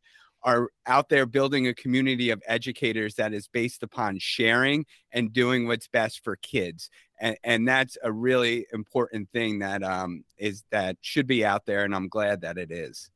are 0.43 0.69
out 0.85 1.09
there 1.09 1.25
building 1.25 1.67
a 1.67 1.73
community 1.73 2.29
of 2.29 2.41
educators 2.47 3.15
that 3.15 3.33
is 3.33 3.49
based 3.49 3.83
upon 3.83 4.17
sharing 4.19 4.85
and 5.11 5.33
doing 5.33 5.67
what's 5.67 5.87
best 5.87 6.23
for 6.23 6.37
kids 6.37 6.89
and, 7.19 7.37
and 7.43 7.67
that's 7.67 7.97
a 8.03 8.11
really 8.11 8.65
important 8.73 9.29
thing 9.31 9.59
that 9.59 9.83
um, 9.83 10.23
is 10.37 10.63
that 10.71 10.97
should 11.01 11.27
be 11.27 11.45
out 11.45 11.65
there 11.65 11.83
and 11.83 11.95
i'm 11.95 12.07
glad 12.07 12.41
that 12.41 12.57
it 12.57 12.71
is 12.71 13.09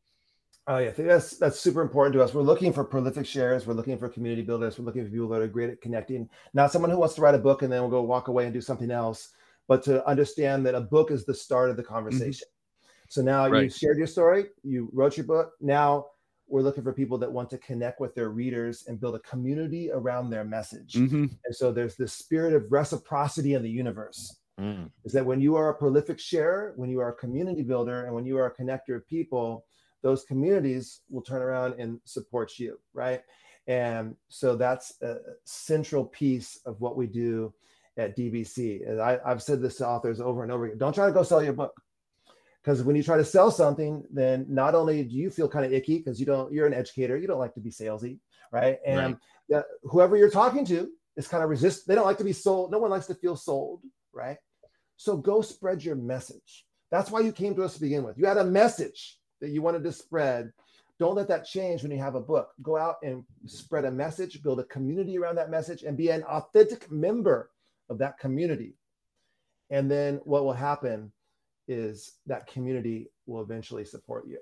Oh 0.65 0.77
yeah, 0.77 0.87
I 0.87 0.91
think 0.91 1.09
that's 1.09 1.35
that's 1.35 1.59
super 1.59 1.81
important 1.81 2.13
to 2.13 2.23
us. 2.23 2.33
We're 2.33 2.41
looking 2.41 2.71
for 2.71 2.85
prolific 2.85 3.25
shares. 3.25 3.67
We're 3.67 3.73
looking 3.73 3.97
for 3.97 4.07
community 4.07 4.43
builders. 4.43 4.79
We're 4.79 4.85
looking 4.85 5.03
for 5.03 5.11
people 5.11 5.27
that 5.29 5.41
are 5.41 5.47
great 5.47 5.69
at 5.69 5.81
connecting. 5.81 6.29
Not 6.53 6.71
someone 6.71 6.89
who 6.89 6.97
wants 6.97 7.15
to 7.15 7.21
write 7.21 7.35
a 7.35 7.39
book 7.39 7.63
and 7.63 7.71
then 7.71 7.81
will 7.81 7.89
go 7.89 8.01
walk 8.01 8.29
away 8.29 8.45
and 8.45 8.53
do 8.53 8.61
something 8.61 8.89
else, 8.89 9.31
but 9.67 9.83
to 9.83 10.07
understand 10.07 10.65
that 10.65 10.73
a 10.73 10.79
book 10.79 11.11
is 11.11 11.25
the 11.25 11.33
start 11.33 11.69
of 11.69 11.75
the 11.75 11.83
mm-hmm. 11.83 11.93
conversation. 11.93 12.47
Mm-hmm. 12.47 12.89
So 13.09 13.21
now 13.21 13.49
right. 13.49 13.63
you 13.63 13.69
shared 13.69 13.97
your 13.97 14.07
story, 14.07 14.45
you 14.63 14.89
wrote 14.93 15.17
your 15.17 15.25
book. 15.25 15.51
Now 15.59 16.05
we're 16.53 16.61
looking 16.61 16.83
for 16.83 16.93
people 16.93 17.17
that 17.17 17.31
want 17.31 17.49
to 17.49 17.57
connect 17.57 17.99
with 17.99 18.13
their 18.13 18.29
readers 18.29 18.85
and 18.87 18.99
build 18.99 19.15
a 19.15 19.19
community 19.21 19.89
around 19.91 20.29
their 20.29 20.43
message. 20.43 20.93
Mm-hmm. 20.93 21.25
And 21.45 21.55
so 21.55 21.71
there's 21.71 21.95
this 21.95 22.13
spirit 22.13 22.53
of 22.53 22.71
reciprocity 22.71 23.55
in 23.55 23.63
the 23.63 23.69
universe. 23.71 24.37
Mm. 24.61 24.91
Is 25.03 25.13
that 25.13 25.25
when 25.25 25.41
you 25.41 25.55
are 25.55 25.69
a 25.69 25.73
prolific 25.73 26.19
sharer, 26.19 26.73
when 26.75 26.91
you 26.91 26.99
are 26.99 27.09
a 27.09 27.15
community 27.15 27.63
builder, 27.63 28.05
and 28.05 28.13
when 28.13 28.23
you 28.23 28.37
are 28.37 28.45
a 28.45 28.53
connector 28.53 28.95
of 28.95 29.07
people, 29.07 29.65
those 30.03 30.25
communities 30.25 31.01
will 31.09 31.23
turn 31.23 31.41
around 31.41 31.79
and 31.79 31.99
support 32.05 32.59
you, 32.59 32.79
right? 32.93 33.23
And 33.65 34.15
so 34.29 34.55
that's 34.55 35.01
a 35.01 35.17
central 35.45 36.05
piece 36.05 36.59
of 36.67 36.79
what 36.79 36.95
we 36.95 37.07
do 37.07 37.51
at 37.97 38.15
DBC. 38.15 38.87
And 38.87 39.01
I, 39.01 39.17
have 39.25 39.41
said 39.41 39.59
this 39.59 39.77
to 39.77 39.87
authors 39.87 40.21
over 40.21 40.43
and 40.43 40.51
over 40.51 40.65
again 40.65 40.77
don't 40.77 40.93
try 40.93 41.07
to 41.07 41.13
go 41.13 41.23
sell 41.23 41.41
your 41.41 41.53
book 41.53 41.73
because 42.63 42.81
when 42.83 42.95
you 42.95 43.03
try 43.03 43.17
to 43.17 43.25
sell 43.25 43.51
something 43.51 44.03
then 44.09 44.45
not 44.47 44.75
only 44.75 45.03
do 45.03 45.15
you 45.15 45.29
feel 45.29 45.49
kind 45.49 45.65
of 45.65 45.73
icky 45.73 45.97
because 45.97 46.19
you 46.19 46.25
don't 46.25 46.51
you're 46.51 46.67
an 46.67 46.73
educator 46.73 47.17
you 47.17 47.27
don't 47.27 47.39
like 47.39 47.53
to 47.53 47.59
be 47.59 47.69
salesy 47.69 48.19
right? 48.51 48.77
And 48.85 49.17
right. 49.49 49.63
whoever 49.83 50.15
you're 50.15 50.29
talking 50.29 50.63
to 50.65 50.89
is 51.17 51.27
kind 51.27 51.43
of 51.43 51.49
resist 51.49 51.87
they 51.87 51.95
don't 51.95 52.05
like 52.05 52.19
to 52.19 52.23
be 52.23 52.33
sold 52.33 52.71
no 52.71 52.79
one 52.79 52.91
likes 52.91 53.07
to 53.07 53.15
feel 53.15 53.35
sold 53.35 53.81
right? 54.13 54.37
So 54.97 55.17
go 55.17 55.41
spread 55.41 55.83
your 55.83 55.95
message. 55.95 56.65
That's 56.91 57.11
why 57.11 57.21
you 57.21 57.31
came 57.31 57.55
to 57.55 57.63
us 57.63 57.73
to 57.73 57.81
begin 57.81 58.03
with. 58.03 58.17
You 58.17 58.25
had 58.25 58.37
a 58.37 58.45
message 58.45 59.17
that 59.41 59.49
you 59.49 59.61
wanted 59.61 59.83
to 59.83 59.91
spread. 59.91 60.53
Don't 60.99 61.15
let 61.15 61.27
that 61.27 61.45
change 61.45 61.81
when 61.81 61.91
you 61.91 61.97
have 61.97 62.15
a 62.15 62.21
book. 62.21 62.51
Go 62.61 62.77
out 62.77 62.97
and 63.03 63.23
spread 63.47 63.85
a 63.85 63.91
message 63.91 64.41
build 64.43 64.59
a 64.59 64.65
community 64.65 65.17
around 65.17 65.35
that 65.35 65.49
message 65.49 65.83
and 65.83 65.97
be 65.97 66.09
an 66.09 66.23
authentic 66.23 66.89
member 66.91 67.49
of 67.89 67.97
that 67.97 68.19
community. 68.19 68.75
And 69.69 69.89
then 69.89 70.21
what 70.23 70.45
will 70.45 70.53
happen 70.53 71.11
is 71.67 72.13
that 72.25 72.47
community 72.47 73.07
will 73.25 73.41
eventually 73.41 73.85
support 73.85 74.27
you. 74.27 74.37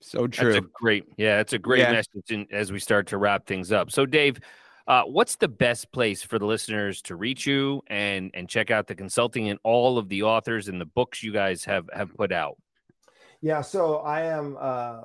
So 0.00 0.26
true. 0.26 0.52
That's 0.52 0.64
a 0.64 0.68
great, 0.72 1.04
yeah, 1.16 1.40
it's 1.40 1.52
a 1.52 1.58
great 1.58 1.80
yeah. 1.80 1.92
message 1.92 2.30
in, 2.30 2.46
as 2.50 2.72
we 2.72 2.80
start 2.80 3.06
to 3.08 3.18
wrap 3.18 3.46
things 3.46 3.70
up. 3.70 3.90
So, 3.90 4.04
Dave, 4.04 4.40
uh, 4.88 5.04
what's 5.04 5.36
the 5.36 5.48
best 5.48 5.92
place 5.92 6.22
for 6.22 6.38
the 6.38 6.46
listeners 6.46 7.02
to 7.02 7.14
reach 7.14 7.46
you 7.46 7.82
and 7.86 8.30
and 8.34 8.48
check 8.48 8.70
out 8.70 8.88
the 8.88 8.96
consulting 8.96 9.48
and 9.48 9.58
all 9.62 9.98
of 9.98 10.08
the 10.08 10.24
authors 10.24 10.68
and 10.68 10.80
the 10.80 10.86
books 10.86 11.22
you 11.22 11.32
guys 11.32 11.64
have 11.64 11.88
have 11.92 12.12
put 12.16 12.32
out? 12.32 12.56
Yeah, 13.40 13.60
so 13.60 13.98
I 13.98 14.22
am 14.22 14.56
uh, 14.60 15.02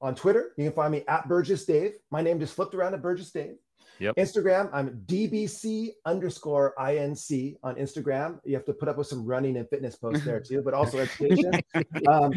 on 0.00 0.14
Twitter. 0.14 0.52
You 0.56 0.64
can 0.64 0.72
find 0.72 0.92
me 0.92 1.04
at 1.08 1.28
Burgess 1.28 1.64
Dave. 1.64 1.94
My 2.10 2.22
name 2.22 2.38
just 2.38 2.54
flipped 2.54 2.74
around 2.74 2.92
to 2.92 2.98
Burgess 2.98 3.30
Dave. 3.30 3.56
Yep. 4.00 4.16
Instagram, 4.16 4.70
I'm 4.72 5.02
DBC 5.06 5.90
underscore 6.04 6.74
INC 6.78 7.56
on 7.62 7.74
Instagram. 7.76 8.40
You 8.44 8.54
have 8.54 8.64
to 8.66 8.72
put 8.72 8.88
up 8.88 8.96
with 8.96 9.06
some 9.06 9.24
running 9.24 9.56
and 9.56 9.68
fitness 9.68 9.96
posts 9.96 10.24
there 10.24 10.40
too, 10.40 10.62
but 10.62 10.74
also 10.74 10.98
education. 10.98 11.52
um, 12.08 12.32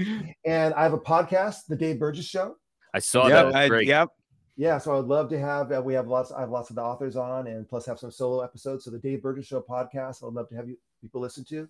and 0.45 0.73
I 0.73 0.83
have 0.83 0.93
a 0.93 0.99
podcast, 0.99 1.67
The 1.67 1.75
Dave 1.75 1.99
Burgess 1.99 2.25
Show. 2.25 2.55
I 2.93 2.99
saw 2.99 3.27
yep, 3.27 3.51
that. 3.51 3.69
great. 3.69 3.87
yep. 3.87 4.09
Yeah, 4.57 4.77
so 4.77 4.97
I'd 4.97 5.05
love 5.05 5.29
to 5.29 5.39
have. 5.39 5.71
Uh, 5.71 5.81
we 5.83 5.93
have 5.93 6.07
lots. 6.07 6.31
I 6.31 6.41
have 6.41 6.49
lots 6.49 6.69
of 6.69 6.75
the 6.75 6.81
authors 6.81 7.15
on, 7.15 7.47
and 7.47 7.67
plus 7.67 7.85
have 7.85 7.97
some 7.99 8.11
solo 8.11 8.41
episodes. 8.41 8.83
So 8.83 8.91
the 8.91 8.99
Dave 8.99 9.21
Burgess 9.21 9.45
Show 9.45 9.61
podcast, 9.61 10.27
I'd 10.27 10.33
love 10.33 10.49
to 10.49 10.55
have 10.55 10.67
you 10.67 10.77
people 11.01 11.21
listen 11.21 11.43
to. 11.45 11.67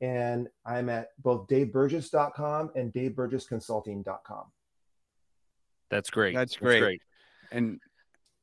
And 0.00 0.48
I'm 0.64 0.88
at 0.88 1.08
both 1.18 1.48
DaveBurgess.com 1.48 2.70
and 2.76 2.92
DaveBurgessConsulting.com. 2.92 4.44
That's 5.90 6.10
great. 6.10 6.34
That's 6.34 6.56
great. 6.56 6.74
That's 6.74 6.82
great. 6.82 7.02
And 7.50 7.80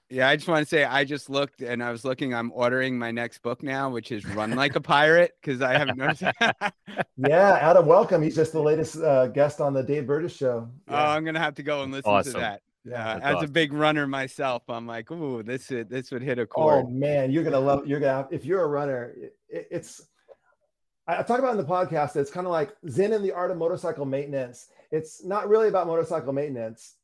Yeah, 0.09 0.29
I 0.29 0.35
just 0.35 0.47
want 0.47 0.63
to 0.63 0.69
say 0.69 0.83
I 0.83 1.03
just 1.03 1.31
looked 1.31 1.61
and 1.61 1.83
I 1.83 1.91
was 1.91 2.05
looking. 2.05 2.33
I'm 2.33 2.51
ordering 2.53 2.97
my 2.97 3.09
next 3.09 3.41
book 3.41 3.63
now, 3.63 3.89
which 3.89 4.11
is 4.11 4.23
Run 4.25 4.51
Like 4.55 4.75
a 4.75 4.81
Pirate, 4.81 5.31
because 5.41 5.63
I 5.63 5.73
haven't 5.77 5.97
noticed. 5.97 6.21
yeah, 7.17 7.57
Adam 7.59 7.87
Welcome. 7.87 8.21
He's 8.21 8.35
just 8.35 8.51
the 8.51 8.61
latest 8.61 8.97
uh, 8.97 9.27
guest 9.27 9.59
on 9.61 9.73
the 9.73 9.81
Dave 9.81 10.05
Burgess 10.05 10.35
show. 10.35 10.69
Yeah. 10.87 10.93
Oh, 10.93 11.09
I'm 11.09 11.25
gonna 11.25 11.39
have 11.39 11.55
to 11.55 11.63
go 11.63 11.81
and 11.81 11.91
listen 11.91 12.11
awesome. 12.11 12.33
to 12.33 12.39
that. 12.39 12.61
Yeah, 12.83 13.15
as 13.15 13.35
awesome. 13.35 13.49
a 13.49 13.51
big 13.51 13.73
runner 13.73 14.05
myself, 14.05 14.61
I'm 14.69 14.85
like, 14.85 15.09
ooh, 15.09 15.41
this 15.41 15.71
would 15.71 15.89
this 15.89 16.11
would 16.11 16.21
hit 16.21 16.37
a 16.37 16.45
chord. 16.45 16.85
Oh 16.85 16.89
man, 16.89 17.31
you're 17.31 17.43
gonna 17.43 17.59
love. 17.59 17.87
You're 17.87 17.99
gonna 17.99 18.27
if 18.29 18.45
you're 18.45 18.61
a 18.61 18.67
runner, 18.67 19.11
it, 19.49 19.67
it's. 19.71 20.03
I 21.07 21.23
talk 21.23 21.39
about 21.39 21.51
in 21.51 21.57
the 21.57 21.63
podcast. 21.63 22.15
It's 22.15 22.31
kind 22.31 22.45
of 22.45 22.51
like 22.51 22.75
Zen 22.89 23.13
and 23.13 23.25
the 23.25 23.31
art 23.31 23.49
of 23.49 23.57
motorcycle 23.57 24.05
maintenance. 24.05 24.67
It's 24.91 25.23
not 25.23 25.49
really 25.49 25.67
about 25.67 25.87
motorcycle 25.87 26.33
maintenance 26.33 26.94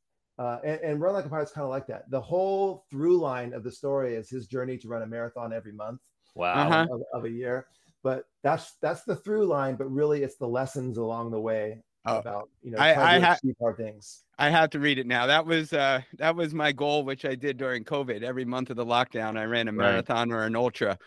uh, 0.41 0.59
and, 0.63 0.81
and, 0.81 1.01
Run 1.01 1.13
Like 1.13 1.25
a 1.25 1.29
Pirate 1.29 1.43
is 1.43 1.51
kind 1.51 1.65
of 1.65 1.69
like 1.69 1.85
that. 1.85 2.09
The 2.09 2.19
whole 2.19 2.85
through 2.89 3.17
line 3.17 3.53
of 3.53 3.63
the 3.63 3.71
story 3.71 4.15
is 4.15 4.27
his 4.27 4.47
journey 4.47 4.75
to 4.79 4.87
run 4.87 5.03
a 5.03 5.05
marathon 5.05 5.53
every 5.53 5.71
month. 5.71 6.01
Wow. 6.33 6.53
Uh-huh. 6.67 6.87
Of, 6.89 7.01
of, 7.13 7.25
a 7.25 7.29
year. 7.29 7.67
But 8.01 8.25
that's 8.41 8.73
that's 8.81 9.03
the 9.03 9.15
through 9.15 9.45
line, 9.45 9.75
but 9.75 9.91
really 9.91 10.23
it's 10.23 10.37
the 10.37 10.47
lessons 10.47 10.97
along 10.97 11.29
the 11.29 11.39
way 11.39 11.83
oh, 12.07 12.17
about 12.17 12.49
you 12.63 12.71
know 12.71 12.79
I, 12.79 13.17
I 13.17 13.19
have 13.19 13.39
hard 13.59 13.77
things. 13.77 14.23
I 14.39 14.49
have 14.49 14.71
to 14.71 14.79
read 14.79 14.97
it 14.97 15.05
now. 15.05 15.27
That 15.27 15.45
was 15.45 15.73
uh 15.73 16.01
that 16.17 16.35
was 16.35 16.55
my 16.55 16.71
goal, 16.71 17.03
which 17.03 17.23
I 17.23 17.35
did 17.35 17.57
during 17.57 17.83
COVID. 17.83 18.23
Every 18.23 18.45
month 18.45 18.71
of 18.71 18.77
the 18.77 18.85
lockdown, 18.85 19.37
I 19.37 19.43
ran 19.43 19.67
a 19.67 19.71
marathon 19.71 20.31
right. 20.31 20.39
or 20.39 20.43
an 20.45 20.55
ultra. 20.55 20.97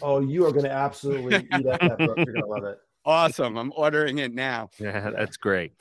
Oh, 0.00 0.18
you 0.18 0.44
are 0.44 0.50
going 0.50 0.64
to 0.64 0.72
absolutely 0.72 1.36
eat 1.36 1.66
up 1.66 1.80
that 1.80 1.98
book. 1.98 2.16
You're 2.16 2.34
going 2.34 2.42
to 2.42 2.46
love 2.46 2.64
it. 2.64 2.78
Awesome. 3.04 3.56
I'm 3.56 3.72
ordering 3.74 4.18
it 4.18 4.32
now. 4.32 4.70
Yeah, 4.78 5.10
that's 5.10 5.36
great. 5.36 5.72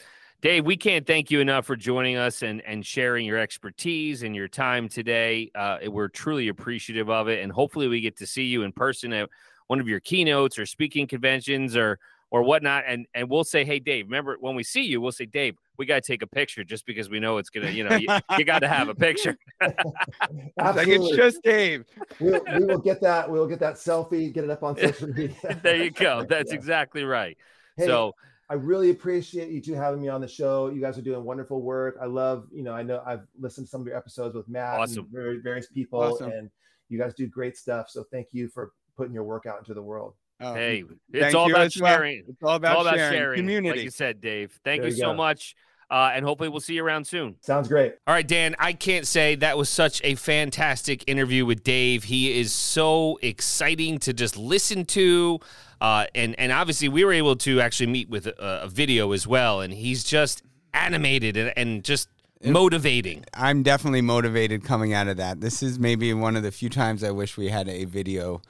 Dave, 0.41 0.65
we 0.65 0.75
can't 0.75 1.05
thank 1.05 1.29
you 1.29 1.39
enough 1.39 1.67
for 1.67 1.75
joining 1.75 2.17
us 2.17 2.41
and, 2.41 2.61
and 2.61 2.83
sharing 2.83 3.27
your 3.27 3.37
expertise 3.37 4.23
and 4.23 4.35
your 4.35 4.47
time 4.47 4.89
today. 4.89 5.51
Uh, 5.53 5.77
we're 5.85 6.07
truly 6.07 6.47
appreciative 6.47 7.11
of 7.11 7.27
it. 7.27 7.43
And 7.43 7.51
hopefully, 7.51 7.87
we 7.87 8.01
get 8.01 8.17
to 8.17 8.25
see 8.25 8.45
you 8.45 8.63
in 8.63 8.71
person 8.71 9.13
at 9.13 9.29
one 9.67 9.79
of 9.79 9.87
your 9.87 9.99
keynotes 9.99 10.57
or 10.57 10.65
speaking 10.65 11.05
conventions 11.05 11.75
or 11.77 11.99
or 12.31 12.41
whatnot. 12.41 12.85
And 12.87 13.05
and 13.13 13.29
we'll 13.29 13.43
say, 13.43 13.63
hey, 13.63 13.77
Dave, 13.77 14.05
remember 14.05 14.35
when 14.39 14.55
we 14.55 14.63
see 14.63 14.81
you, 14.81 14.99
we'll 14.99 15.11
say, 15.11 15.27
Dave, 15.27 15.57
we 15.77 15.85
got 15.85 16.01
to 16.03 16.11
take 16.11 16.23
a 16.23 16.27
picture 16.27 16.63
just 16.63 16.87
because 16.87 17.07
we 17.07 17.19
know 17.19 17.37
it's 17.37 17.51
gonna, 17.51 17.69
you 17.69 17.83
know, 17.83 17.95
you, 17.95 18.07
you 18.39 18.43
got 18.43 18.59
to 18.59 18.67
have 18.67 18.89
a 18.89 18.95
picture. 18.95 19.37
like 19.61 20.87
it's 20.87 21.15
just 21.15 21.43
Dave. 21.43 21.85
we'll, 22.19 22.41
we 22.57 22.65
will 22.65 22.79
get 22.79 22.99
that. 23.01 23.29
We'll 23.29 23.47
get 23.47 23.59
that 23.59 23.75
selfie. 23.75 24.33
Get 24.33 24.45
it 24.45 24.49
up 24.49 24.63
on 24.63 24.75
social 24.79 25.07
media. 25.09 25.59
there 25.61 25.83
you 25.83 25.91
go. 25.91 26.25
That's 26.29 26.51
yeah. 26.51 26.57
exactly 26.57 27.03
right. 27.03 27.37
Hey, 27.77 27.85
so 27.85 28.13
I 28.51 28.55
really 28.55 28.89
appreciate 28.89 29.49
you 29.49 29.61
two 29.61 29.75
having 29.75 30.01
me 30.01 30.09
on 30.09 30.19
the 30.19 30.27
show. 30.27 30.69
You 30.69 30.81
guys 30.81 30.97
are 30.97 31.01
doing 31.01 31.23
wonderful 31.23 31.61
work. 31.61 31.95
I 32.01 32.05
love, 32.05 32.49
you 32.51 32.63
know, 32.63 32.73
I 32.73 32.83
know 32.83 33.01
I've 33.05 33.21
listened 33.39 33.67
to 33.67 33.71
some 33.71 33.79
of 33.79 33.87
your 33.87 33.95
episodes 33.95 34.35
with 34.35 34.49
Matt 34.49 34.77
awesome. 34.77 35.07
and 35.13 35.41
various 35.41 35.67
people, 35.67 36.01
awesome. 36.01 36.31
and 36.33 36.49
you 36.89 36.99
guys 36.99 37.13
do 37.13 37.27
great 37.27 37.55
stuff. 37.55 37.89
So 37.89 38.03
thank 38.11 38.27
you 38.33 38.49
for 38.49 38.73
putting 38.97 39.13
your 39.13 39.23
work 39.23 39.45
out 39.45 39.59
into 39.59 39.73
the 39.73 39.81
world. 39.81 40.15
Oh, 40.41 40.53
hey, 40.53 40.83
it's 41.13 41.33
all 41.33 41.49
about 41.49 41.71
sharing. 41.71 42.23
Well. 42.23 42.33
It's 42.33 42.43
all 42.43 42.55
about, 42.55 42.71
it's 42.71 42.75
all 42.75 42.87
about 42.87 42.97
sharing. 42.97 43.13
sharing. 43.13 43.37
Community, 43.37 43.69
like 43.69 43.83
you 43.85 43.89
said, 43.89 44.19
Dave. 44.19 44.59
Thank 44.65 44.81
there 44.81 44.89
you, 44.89 44.97
you 44.97 45.01
so 45.01 45.13
much. 45.13 45.55
Uh, 45.89 46.11
and 46.13 46.25
hopefully 46.25 46.49
we'll 46.49 46.59
see 46.59 46.73
you 46.73 46.83
around 46.83 47.07
soon. 47.07 47.37
Sounds 47.39 47.69
great. 47.69 47.93
All 48.05 48.13
right, 48.13 48.27
Dan, 48.27 48.57
I 48.59 48.73
can't 48.73 49.07
say 49.07 49.35
that 49.35 49.57
was 49.57 49.69
such 49.69 50.01
a 50.03 50.15
fantastic 50.15 51.05
interview 51.07 51.45
with 51.45 51.63
Dave. 51.63 52.03
He 52.03 52.37
is 52.37 52.51
so 52.51 53.17
exciting 53.21 53.97
to 53.99 54.11
just 54.11 54.35
listen 54.35 54.83
to. 54.87 55.39
Uh, 55.81 56.05
and 56.13 56.39
and 56.39 56.51
obviously 56.51 56.87
we 56.87 57.03
were 57.03 57.11
able 57.11 57.35
to 57.35 57.59
actually 57.59 57.87
meet 57.87 58.07
with 58.07 58.27
a, 58.27 58.61
a 58.63 58.67
video 58.67 59.11
as 59.11 59.25
well, 59.25 59.61
and 59.61 59.73
he's 59.73 60.03
just 60.03 60.43
animated 60.73 61.35
and, 61.35 61.51
and 61.57 61.83
just 61.83 62.07
motivating. 62.43 63.25
I'm 63.33 63.63
definitely 63.63 64.01
motivated 64.01 64.63
coming 64.63 64.93
out 64.93 65.07
of 65.07 65.17
that. 65.17 65.41
This 65.41 65.63
is 65.63 65.79
maybe 65.79 66.13
one 66.13 66.35
of 66.35 66.43
the 66.43 66.51
few 66.51 66.69
times 66.69 67.03
I 67.03 67.09
wish 67.09 67.35
we 67.35 67.49
had 67.49 67.67
a 67.67 67.85
video 67.85 68.43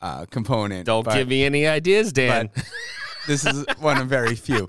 uh, 0.00 0.24
component. 0.30 0.86
Don't 0.86 1.04
but, 1.04 1.14
give 1.14 1.28
me 1.28 1.44
any 1.44 1.66
ideas, 1.66 2.10
Dan. 2.12 2.50
this 3.28 3.46
is 3.46 3.64
one 3.78 3.98
of 4.00 4.08
very 4.08 4.34
few. 4.34 4.68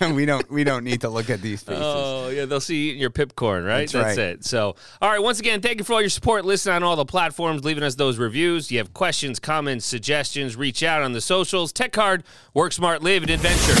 we 0.14 0.24
don't 0.26 0.48
we 0.50 0.62
don't 0.62 0.84
need 0.84 1.00
to 1.00 1.08
look 1.08 1.30
at 1.30 1.40
these 1.40 1.62
faces. 1.62 1.82
Oh 1.82 2.28
yeah, 2.28 2.44
they'll 2.44 2.60
see 2.60 2.76
you 2.76 2.88
eating 2.90 3.00
your 3.00 3.10
pipcorn, 3.10 3.66
right? 3.66 3.80
That's, 3.80 3.92
That's 3.92 4.18
right. 4.18 4.26
it. 4.26 4.44
So 4.44 4.76
all 5.00 5.10
right, 5.10 5.20
once 5.20 5.40
again, 5.40 5.60
thank 5.60 5.78
you 5.78 5.84
for 5.84 5.94
all 5.94 6.00
your 6.00 6.10
support. 6.10 6.44
Listen 6.44 6.72
on 6.72 6.82
all 6.82 6.94
the 6.94 7.04
platforms, 7.04 7.64
leaving 7.64 7.82
us 7.82 7.96
those 7.96 8.18
reviews. 8.18 8.70
You 8.70 8.78
have 8.78 8.94
questions, 8.94 9.40
comments, 9.40 9.84
suggestions, 9.86 10.54
reach 10.54 10.82
out 10.82 11.02
on 11.02 11.12
the 11.12 11.20
socials. 11.20 11.72
Tech 11.72 11.92
Card, 11.92 12.22
work 12.54 12.72
smart, 12.72 13.02
live 13.02 13.24
an 13.24 13.30
adventure. 13.30 13.80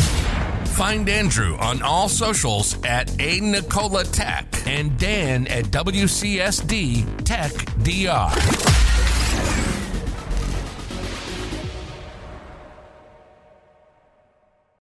Find 0.72 1.06
Andrew 1.08 1.56
on 1.58 1.82
all 1.82 2.08
socials 2.08 2.82
at 2.84 3.20
A 3.20 3.40
Nikola 3.40 4.04
Tech 4.04 4.46
and 4.66 4.98
Dan 4.98 5.46
at 5.48 5.66
WCSD 5.66 7.24
Tech 7.24 7.52
DR. 7.82 8.81